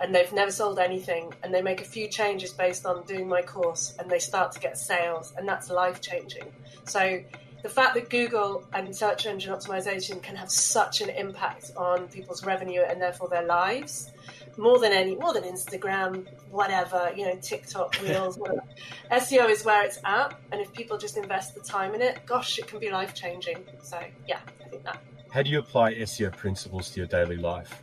and 0.00 0.14
they've 0.14 0.32
never 0.32 0.50
sold 0.50 0.78
anything 0.78 1.32
and 1.42 1.54
they 1.54 1.62
make 1.62 1.80
a 1.80 1.84
few 1.84 2.08
changes 2.08 2.52
based 2.52 2.84
on 2.84 3.04
doing 3.06 3.28
my 3.28 3.42
course 3.42 3.94
and 3.98 4.10
they 4.10 4.18
start 4.18 4.52
to 4.52 4.60
get 4.60 4.76
sales 4.76 5.32
and 5.38 5.48
that's 5.48 5.70
life 5.70 6.00
changing. 6.00 6.52
So 6.84 7.22
the 7.66 7.72
fact 7.72 7.94
that 7.94 8.08
Google 8.08 8.64
and 8.72 8.94
search 8.94 9.26
engine 9.26 9.52
optimization 9.52 10.22
can 10.22 10.36
have 10.36 10.48
such 10.48 11.00
an 11.00 11.10
impact 11.10 11.72
on 11.76 12.06
people's 12.06 12.44
revenue 12.44 12.82
and 12.82 13.02
therefore 13.02 13.28
their 13.28 13.44
lives 13.44 14.12
more 14.56 14.78
than 14.78 14.92
any, 14.92 15.16
more 15.16 15.34
than 15.34 15.42
Instagram, 15.42 16.28
whatever, 16.52 17.10
you 17.16 17.24
know, 17.26 17.34
TikTok, 17.42 18.00
Reels, 18.02 18.38
whatever. 18.38 18.62
SEO 19.10 19.50
is 19.50 19.64
where 19.64 19.84
it's 19.84 19.98
at, 20.04 20.38
and 20.52 20.60
if 20.60 20.72
people 20.74 20.96
just 20.96 21.16
invest 21.16 21.56
the 21.56 21.60
time 21.60 21.92
in 21.92 22.02
it, 22.02 22.24
gosh, 22.24 22.56
it 22.60 22.68
can 22.68 22.78
be 22.78 22.88
life 22.88 23.16
changing. 23.16 23.58
So 23.82 23.98
yeah, 24.28 24.38
I 24.64 24.68
think 24.68 24.84
that. 24.84 25.02
How 25.32 25.42
do 25.42 25.50
you 25.50 25.58
apply 25.58 25.94
SEO 25.94 26.36
principles 26.36 26.90
to 26.90 27.00
your 27.00 27.08
daily 27.08 27.36
life? 27.36 27.82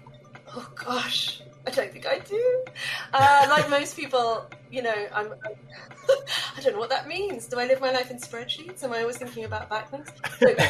Oh 0.56 0.72
gosh, 0.76 1.42
I 1.66 1.72
don't 1.72 1.92
think 1.92 2.06
I 2.06 2.20
do. 2.20 2.64
Uh, 3.14 3.48
like 3.50 3.70
most 3.70 3.96
people, 3.96 4.46
you 4.70 4.82
know, 4.82 5.08
I'm, 5.14 5.28
I'm 5.28 5.56
I 6.58 6.62
don't 6.62 6.74
know 6.74 6.80
what 6.80 6.90
that 6.90 7.08
means. 7.08 7.48
Do 7.48 7.60
I 7.60 7.66
live 7.66 7.80
my 7.80 7.92
life 7.92 8.12
in 8.12 8.18
spreadsheets? 8.18 8.84
Am 8.84 8.94
I 8.94 9.02
always 9.02 9.18
thinking 9.18 9.46
about 9.46 9.70
backlinks? 9.70 10.12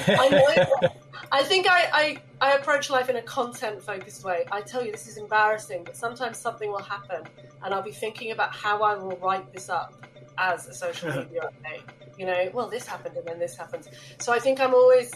I, 0.08 0.30
know, 0.30 0.90
I 1.32 1.44
think 1.44 1.68
I, 1.68 1.90
I, 1.92 2.18
I 2.42 2.54
approach 2.54 2.90
life 2.90 3.10
in 3.10 3.16
a 3.16 3.22
content 3.22 3.82
focused 3.82 4.24
way. 4.24 4.46
I 4.52 4.62
tell 4.62 4.86
you, 4.86 4.92
this 4.92 5.08
is 5.08 5.18
embarrassing, 5.18 5.84
but 5.84 5.96
sometimes 5.96 6.38
something 6.38 6.70
will 6.70 6.84
happen 6.84 7.24
and 7.64 7.74
I'll 7.74 7.82
be 7.82 7.92
thinking 7.92 8.32
about 8.32 8.54
how 8.54 8.84
I 8.84 8.96
will 8.96 9.18
write 9.18 9.52
this 9.54 9.70
up 9.70 9.94
as 10.38 10.68
a 10.68 10.74
social 10.74 11.10
media 11.16 11.50
update. 11.50 11.84
You 12.18 12.28
know, 12.28 12.50
well, 12.54 12.70
this 12.70 12.86
happened 12.86 13.18
and 13.18 13.26
then 13.26 13.40
this 13.40 13.56
happens. 13.58 13.88
So 14.20 14.32
I 14.32 14.40
think 14.40 14.60
I'm 14.60 14.74
always 14.74 15.12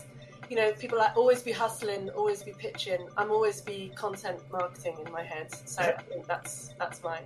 you 0.50 0.56
know, 0.56 0.72
people 0.74 0.98
like 0.98 1.16
always 1.16 1.42
be 1.42 1.52
hustling, 1.52 2.10
always 2.12 2.44
be 2.44 2.54
pitching. 2.54 3.08
I'm 3.18 3.32
always 3.32 3.62
be 3.62 3.92
content 3.96 4.40
marketing 4.52 4.98
in 5.06 5.12
my 5.12 5.24
head. 5.24 5.54
So 5.68 5.82
I 5.82 5.92
think 6.04 6.26
that's 6.26 6.72
that's 6.80 7.04
mine. 7.04 7.24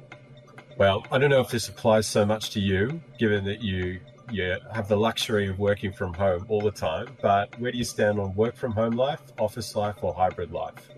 Well, 0.77 1.05
I 1.11 1.17
don't 1.17 1.29
know 1.29 1.41
if 1.41 1.49
this 1.49 1.69
applies 1.69 2.07
so 2.07 2.25
much 2.25 2.51
to 2.51 2.59
you, 2.59 3.01
given 3.19 3.45
that 3.45 3.61
you 3.61 3.99
you 4.31 4.57
have 4.73 4.87
the 4.87 4.97
luxury 4.97 5.47
of 5.49 5.59
working 5.59 5.91
from 5.91 6.13
home 6.13 6.45
all 6.47 6.61
the 6.61 6.71
time. 6.71 7.07
But 7.21 7.59
where 7.59 7.71
do 7.71 7.77
you 7.77 7.83
stand 7.83 8.19
on 8.19 8.33
work 8.35 8.55
from 8.55 8.71
home 8.71 8.95
life, 8.95 9.21
office 9.37 9.75
life, 9.75 9.97
or 10.01 10.13
hybrid 10.13 10.51
life? 10.51 10.89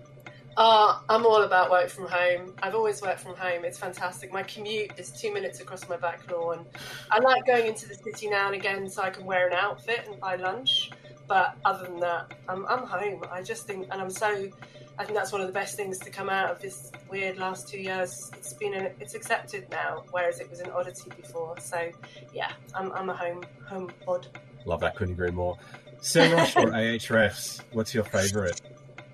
Uh, 0.56 1.00
I'm 1.08 1.26
all 1.26 1.42
about 1.42 1.70
work 1.70 1.88
from 1.88 2.06
home. 2.06 2.54
I've 2.62 2.76
always 2.76 3.02
worked 3.02 3.20
from 3.20 3.34
home. 3.34 3.64
It's 3.64 3.78
fantastic. 3.78 4.32
My 4.32 4.44
commute 4.44 4.92
is 4.98 5.10
two 5.10 5.34
minutes 5.34 5.60
across 5.60 5.88
my 5.88 5.96
back 5.96 6.30
lawn. 6.30 6.64
I 7.10 7.18
like 7.18 7.44
going 7.44 7.66
into 7.66 7.88
the 7.88 7.96
city 7.96 8.28
now 8.28 8.46
and 8.46 8.54
again 8.54 8.88
so 8.88 9.02
I 9.02 9.10
can 9.10 9.24
wear 9.24 9.48
an 9.48 9.54
outfit 9.54 10.06
and 10.08 10.20
buy 10.20 10.36
lunch. 10.36 10.92
But 11.26 11.56
other 11.64 11.86
than 11.86 12.00
that, 12.00 12.32
I'm, 12.48 12.66
I'm 12.66 12.86
home. 12.86 13.24
I 13.30 13.42
just 13.42 13.66
think, 13.66 13.88
and 13.90 14.00
I'm 14.00 14.10
so 14.10 14.50
I 14.98 15.04
think 15.04 15.18
that's 15.18 15.32
one 15.32 15.40
of 15.40 15.48
the 15.48 15.52
best 15.52 15.76
things 15.76 15.98
to 15.98 16.10
come 16.10 16.28
out 16.28 16.50
of 16.50 16.60
this 16.60 16.92
weird 17.10 17.36
last 17.36 17.68
two 17.68 17.80
years. 17.80 18.30
It's 18.34 18.52
been 18.52 18.74
an, 18.74 18.92
it's 19.00 19.14
accepted 19.14 19.68
now, 19.70 20.04
whereas 20.12 20.38
it 20.38 20.48
was 20.48 20.60
an 20.60 20.70
oddity 20.70 21.10
before. 21.16 21.58
So 21.58 21.90
yeah, 22.32 22.52
I'm, 22.74 22.92
I'm 22.92 23.10
a 23.10 23.16
home 23.16 23.42
home 23.66 23.90
bod. 24.06 24.28
Love 24.64 24.80
that. 24.80 24.94
Couldn't 24.94 25.14
agree 25.14 25.30
more. 25.30 25.58
SEMrush 26.00 26.62
or 26.62 26.70
Ahrefs? 26.70 27.60
What's 27.72 27.92
your 27.92 28.04
favourite? 28.04 28.60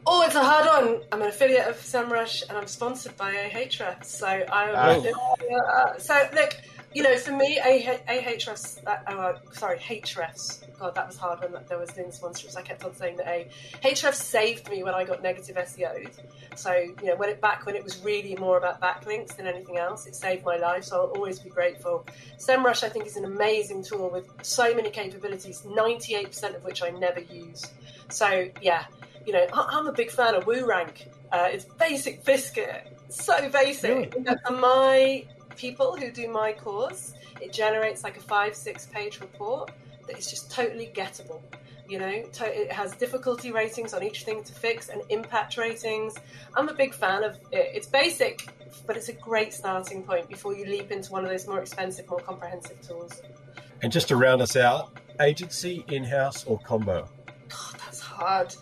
Oh, 0.07 0.23
it's 0.23 0.35
a 0.35 0.43
hard 0.43 0.85
one. 0.85 1.03
I'm 1.13 1.23
an 1.23 1.29
affiliate 1.29 1.67
of 1.67 1.77
SEMrush 1.77 2.49
and 2.49 2.59
I'm 2.59 2.67
sponsored 2.67 3.17
by 3.17 3.33
Ahrefs. 3.33 4.05
So 4.05 4.27
I'm. 4.27 4.75
Oh. 4.75 5.57
Uh, 5.57 5.99
so 5.99 6.29
look, 6.35 6.57
you 6.93 7.03
know, 7.03 7.17
for 7.17 7.33
me, 7.33 7.59
Ahrefs. 7.59 8.79
Uh, 8.87 8.97
oh, 9.09 9.35
sorry, 9.53 9.79
Ahrefs 9.79 10.61
God, 10.81 10.95
that 10.95 11.07
was 11.07 11.19
hard 11.19 11.41
when 11.41 11.63
there 11.69 11.79
was 11.79 11.91
doing 11.91 12.09
sponsorships. 12.09 12.57
I 12.57 12.63
kept 12.63 12.83
on 12.85 12.95
saying 12.95 13.19
that 13.19 13.29
a 13.29 13.49
Ahrefs 13.85 14.15
saved 14.15 14.71
me 14.71 14.83
when 14.83 14.95
I 14.95 15.05
got 15.05 15.23
negative 15.23 15.57
SEOs. 15.57 16.19
So 16.57 16.73
you 16.73 17.05
know, 17.05 17.17
when 17.17 17.29
it 17.29 17.41
back 17.41 17.67
when 17.67 17.77
it 17.77 17.85
was 17.85 18.03
really 18.03 18.35
more 18.37 18.57
about 18.57 18.81
backlinks 18.81 19.37
than 19.37 19.47
anything 19.47 19.77
else, 19.77 20.07
it 20.07 20.17
saved 20.17 20.45
my 20.45 20.57
life. 20.57 20.85
So 20.85 21.03
I'll 21.03 21.11
always 21.11 21.39
be 21.39 21.51
grateful. 21.51 22.07
SEMrush, 22.39 22.83
I 22.83 22.89
think, 22.89 23.07
is 23.07 23.17
an 23.17 23.27
amazing 23.27 23.85
tool 23.85 24.09
with 24.09 24.27
so 24.43 24.75
many 24.75 24.89
capabilities. 24.89 25.67
Ninety-eight 25.67 26.29
percent 26.29 26.57
of 26.57 26.65
which 26.65 26.83
I 26.83 26.89
never 26.89 27.21
use. 27.21 27.67
So 28.09 28.49
yeah, 28.63 28.87
you 29.27 29.35
know, 29.35 29.47
I'm 29.53 29.87
a 29.87 29.93
big 29.93 30.11
fan 30.11 30.35
of 30.35 30.47
WooRank. 30.47 31.07
Uh, 31.31 31.49
it's 31.53 31.67
basic 31.67 32.25
biscuit, 32.25 32.87
so 33.11 33.51
basic. 33.51 34.15
Really? 34.15 34.37
For 34.47 34.53
my 34.53 35.27
people 35.57 35.97
who 35.97 36.11
do 36.11 36.29
my 36.29 36.53
course, 36.53 37.15
it 37.41 37.53
generates 37.53 38.05
like 38.05 38.17
a 38.17 38.21
five, 38.21 38.55
six 38.55 38.87
page 38.87 39.21
report 39.21 39.71
that 40.07 40.19
is 40.19 40.29
just 40.29 40.51
totally 40.51 40.91
gettable. 40.95 41.41
You 41.89 41.99
know, 41.99 42.23
it 42.43 42.71
has 42.71 42.93
difficulty 42.95 43.51
ratings 43.51 43.95
on 43.95 44.05
each 44.05 44.23
thing 44.23 44.45
to 44.45 44.53
fix 44.53 44.91
and 44.91 45.03
impact 45.09 45.57
ratings. 45.57 46.15
I'm 46.55 46.69
a 46.69 46.75
big 46.75 46.95
fan 46.95 47.25
of 47.25 47.35
it. 47.51 47.71
It's 47.75 47.89
basic, 47.89 48.47
but 48.87 48.97
it's 48.97 49.09
a 49.09 49.13
great 49.13 49.53
starting 49.53 50.05
point 50.05 50.29
before 50.29 50.55
you 50.55 50.67
leap 50.67 50.93
into 50.93 51.11
one 51.11 51.25
of 51.25 51.31
those 51.31 51.49
more 51.49 51.59
expensive, 51.59 52.09
more 52.09 52.21
comprehensive 52.21 52.81
tools. 52.81 53.23
And 53.83 53.91
just 53.91 54.09
to 54.09 54.17
round 54.17 54.41
us 54.41 54.55
out, 54.55 54.99
agency, 55.21 55.85
in 55.89 56.05
house, 56.05 56.45
or 56.45 56.61
combo? 56.61 57.09
God, 57.49 57.81
that's 57.85 58.01
hard. 58.01 58.55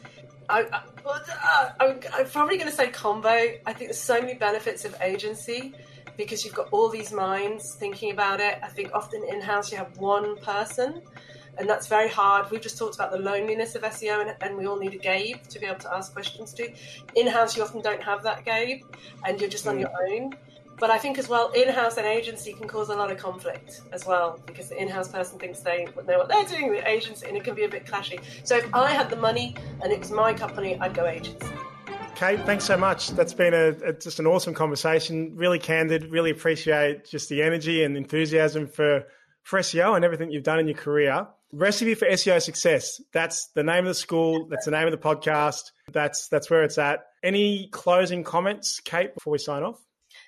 I, 0.48 0.62
I, 0.62 0.82
uh, 1.04 1.70
I'm, 1.80 2.00
I'm 2.14 2.26
probably 2.28 2.56
going 2.56 2.70
to 2.70 2.74
say 2.74 2.88
combo. 2.88 3.28
I 3.28 3.72
think 3.74 3.90
there's 3.90 4.00
so 4.00 4.20
many 4.20 4.34
benefits 4.34 4.86
of 4.86 4.96
agency 5.02 5.74
because 6.18 6.44
you've 6.44 6.54
got 6.54 6.68
all 6.70 6.90
these 6.90 7.12
minds 7.12 7.74
thinking 7.74 8.10
about 8.10 8.40
it. 8.40 8.58
I 8.62 8.68
think 8.68 8.90
often 8.92 9.24
in 9.24 9.40
house 9.40 9.72
you 9.72 9.78
have 9.78 9.96
one 9.96 10.36
person 10.36 11.00
and 11.58 11.68
that's 11.68 11.86
very 11.86 12.08
hard. 12.08 12.50
We've 12.50 12.60
just 12.60 12.78
talked 12.78 12.94
about 12.94 13.10
the 13.10 13.18
loneliness 13.18 13.74
of 13.74 13.82
SEO, 13.82 14.20
and, 14.20 14.36
and 14.40 14.56
we 14.56 14.66
all 14.66 14.78
need 14.78 14.94
a 14.94 14.98
Gabe 14.98 15.42
to 15.48 15.58
be 15.58 15.66
able 15.66 15.80
to 15.80 15.92
ask 15.92 16.12
questions 16.12 16.52
to. 16.54 16.70
In 17.16 17.26
house, 17.26 17.56
you 17.56 17.62
often 17.64 17.82
don't 17.82 18.02
have 18.02 18.22
that 18.22 18.44
Gabe, 18.44 18.82
and 19.26 19.40
you're 19.40 19.50
just 19.50 19.66
on 19.66 19.76
mm. 19.76 19.80
your 19.80 19.90
own. 20.08 20.34
But 20.78 20.90
I 20.90 20.98
think 20.98 21.18
as 21.18 21.28
well, 21.28 21.50
in-house 21.50 21.96
and 21.96 22.06
agency 22.06 22.52
can 22.52 22.68
cause 22.68 22.88
a 22.88 22.94
lot 22.94 23.10
of 23.10 23.18
conflict 23.18 23.80
as 23.90 24.06
well 24.06 24.38
because 24.46 24.68
the 24.68 24.80
in-house 24.80 25.08
person 25.08 25.36
thinks 25.36 25.58
they 25.58 25.86
know 26.06 26.18
what 26.18 26.28
they're 26.28 26.44
doing, 26.44 26.70
the 26.70 26.88
agency, 26.88 27.26
and 27.26 27.36
it 27.36 27.42
can 27.42 27.56
be 27.56 27.64
a 27.64 27.68
bit 27.68 27.84
clashy. 27.84 28.20
So 28.44 28.58
if 28.58 28.72
I 28.72 28.92
had 28.92 29.10
the 29.10 29.16
money 29.16 29.56
and 29.82 29.92
it 29.92 29.98
was 29.98 30.12
my 30.12 30.32
company, 30.32 30.78
I'd 30.78 30.94
go 30.94 31.04
agency. 31.06 31.48
Kate, 32.18 32.40
thanks 32.40 32.64
so 32.64 32.76
much. 32.76 33.10
That's 33.10 33.32
been 33.32 33.54
a, 33.54 33.68
a, 33.90 33.92
just 33.92 34.18
an 34.18 34.26
awesome 34.26 34.52
conversation. 34.52 35.36
Really 35.36 35.60
candid. 35.60 36.10
Really 36.10 36.32
appreciate 36.32 37.04
just 37.04 37.28
the 37.28 37.44
energy 37.44 37.84
and 37.84 37.96
enthusiasm 37.96 38.66
for 38.66 39.04
for 39.44 39.60
SEO 39.60 39.94
and 39.94 40.04
everything 40.04 40.32
you've 40.32 40.42
done 40.42 40.58
in 40.58 40.66
your 40.66 40.76
career. 40.76 41.28
Recipe 41.52 41.94
for 41.94 42.08
SEO 42.08 42.42
success. 42.42 43.00
That's 43.12 43.46
the 43.54 43.62
name 43.62 43.84
of 43.84 43.90
the 43.90 43.94
school. 43.94 44.48
That's 44.48 44.64
the 44.64 44.72
name 44.72 44.88
of 44.88 44.90
the 44.90 44.98
podcast. 44.98 45.70
That's 45.92 46.26
that's 46.26 46.50
where 46.50 46.64
it's 46.64 46.76
at. 46.76 47.06
Any 47.22 47.68
closing 47.68 48.24
comments, 48.24 48.80
Kate, 48.80 49.14
before 49.14 49.30
we 49.30 49.38
sign 49.38 49.62
off? 49.62 49.80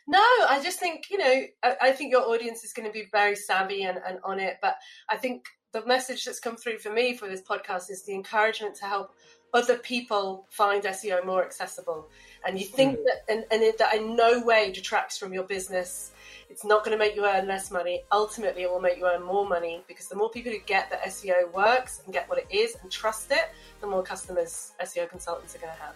No, 0.07 0.25
I 0.49 0.61
just 0.63 0.79
think, 0.79 1.11
you 1.11 1.19
know, 1.19 1.43
I, 1.65 1.77
I 1.83 1.91
think 1.91 2.13
your 2.13 2.23
audience 2.23 2.63
is 2.63 2.73
going 2.73 2.87
to 2.87 2.93
be 2.93 3.07
very 3.11 3.35
savvy 3.35 3.83
and, 3.83 3.99
and 4.07 4.21
on 4.23 4.39
it. 4.39 4.59
But 4.63 4.77
I 5.09 5.17
think 5.17 5.45
the 5.73 5.85
message 5.87 6.25
that's 6.25 6.41
come 6.41 6.57
through 6.57 6.79
for 6.79 6.93
me 6.93 7.17
for 7.17 7.29
this 7.29 7.43
podcast 7.43 7.91
is 7.91 8.05
the 8.05 8.15
encouragement 8.15 8.77
to 8.77 8.85
help 8.85 9.13
other 9.53 9.79
people 9.79 10.47
find 10.51 10.83
SEO 10.85 11.25
more 11.25 11.45
accessible. 11.45 12.09
And 12.47 12.59
you 12.59 12.65
think 12.65 12.99
mm. 12.99 13.05
that, 13.05 13.33
and, 13.33 13.45
and 13.51 13.63
it, 13.63 13.79
that 13.79 13.95
in 13.95 14.17
no 14.17 14.41
way 14.41 14.73
detracts 14.73 15.19
from 15.19 15.33
your 15.33 15.45
business. 15.45 16.13
It's 16.49 16.65
not 16.65 16.85
going 16.85 16.97
to 16.97 16.99
make 16.99 17.15
you 17.15 17.25
earn 17.25 17.47
less 17.47 17.71
money. 17.71 18.03
Ultimately, 18.11 18.63
it 18.63 18.71
will 18.71 18.81
make 18.81 18.99
you 18.99 19.07
earn 19.07 19.23
more 19.23 19.49
money 19.49 19.85
because 19.87 20.09
the 20.09 20.17
more 20.17 20.31
people 20.31 20.51
who 20.51 20.59
get 20.67 20.91
that 20.91 21.05
SEO 21.05 21.53
works 21.53 22.03
and 22.05 22.13
get 22.13 22.29
what 22.29 22.39
it 22.39 22.47
is 22.51 22.77
and 22.83 22.91
trust 22.91 23.31
it, 23.31 23.51
the 23.81 23.87
more 23.87 24.03
customers 24.03 24.73
SEO 24.83 25.09
consultants 25.09 25.55
are 25.55 25.59
going 25.59 25.73
to 25.73 25.81
have. 25.81 25.95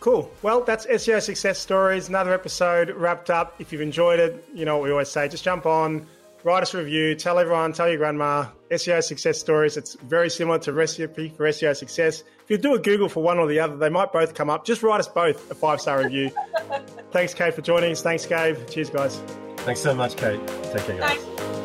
Cool. 0.00 0.30
Well, 0.42 0.62
that's 0.62 0.84
SEO 0.86 1.22
success 1.22 1.58
stories. 1.58 2.08
Another 2.08 2.34
episode 2.34 2.90
wrapped 2.90 3.30
up. 3.30 3.54
If 3.58 3.72
you've 3.72 3.80
enjoyed 3.80 4.20
it, 4.20 4.44
you 4.52 4.64
know 4.64 4.76
what 4.76 4.84
we 4.84 4.90
always 4.90 5.08
say 5.08 5.28
just 5.28 5.44
jump 5.44 5.64
on, 5.64 6.06
write 6.44 6.62
us 6.62 6.74
a 6.74 6.78
review, 6.78 7.14
tell 7.14 7.38
everyone, 7.38 7.72
tell 7.72 7.88
your 7.88 7.98
grandma. 7.98 8.46
SEO 8.70 9.02
success 9.02 9.38
stories. 9.38 9.76
It's 9.76 9.94
very 9.94 10.30
similar 10.30 10.58
to 10.60 10.72
recipe 10.72 11.30
for 11.30 11.44
SEO 11.44 11.76
success. 11.76 12.22
If 12.42 12.50
you 12.50 12.58
do 12.58 12.74
a 12.74 12.78
Google 12.78 13.08
for 13.08 13.22
one 13.22 13.38
or 13.38 13.46
the 13.46 13.60
other, 13.60 13.76
they 13.76 13.88
might 13.88 14.12
both 14.12 14.34
come 14.34 14.50
up. 14.50 14.64
Just 14.64 14.82
write 14.82 15.00
us 15.00 15.08
both 15.08 15.50
a 15.50 15.54
five 15.54 15.80
star 15.80 16.02
review. 16.02 16.30
Thanks, 17.10 17.34
Kate, 17.34 17.54
for 17.54 17.62
joining 17.62 17.92
us. 17.92 18.02
Thanks, 18.02 18.26
Gabe. 18.26 18.56
Cheers, 18.68 18.90
guys. 18.90 19.22
Thanks 19.58 19.80
so 19.80 19.94
much, 19.94 20.16
Kate. 20.16 20.40
Take 20.72 20.84
care, 20.84 20.98
guys. 20.98 21.18
Thanks. 21.22 21.63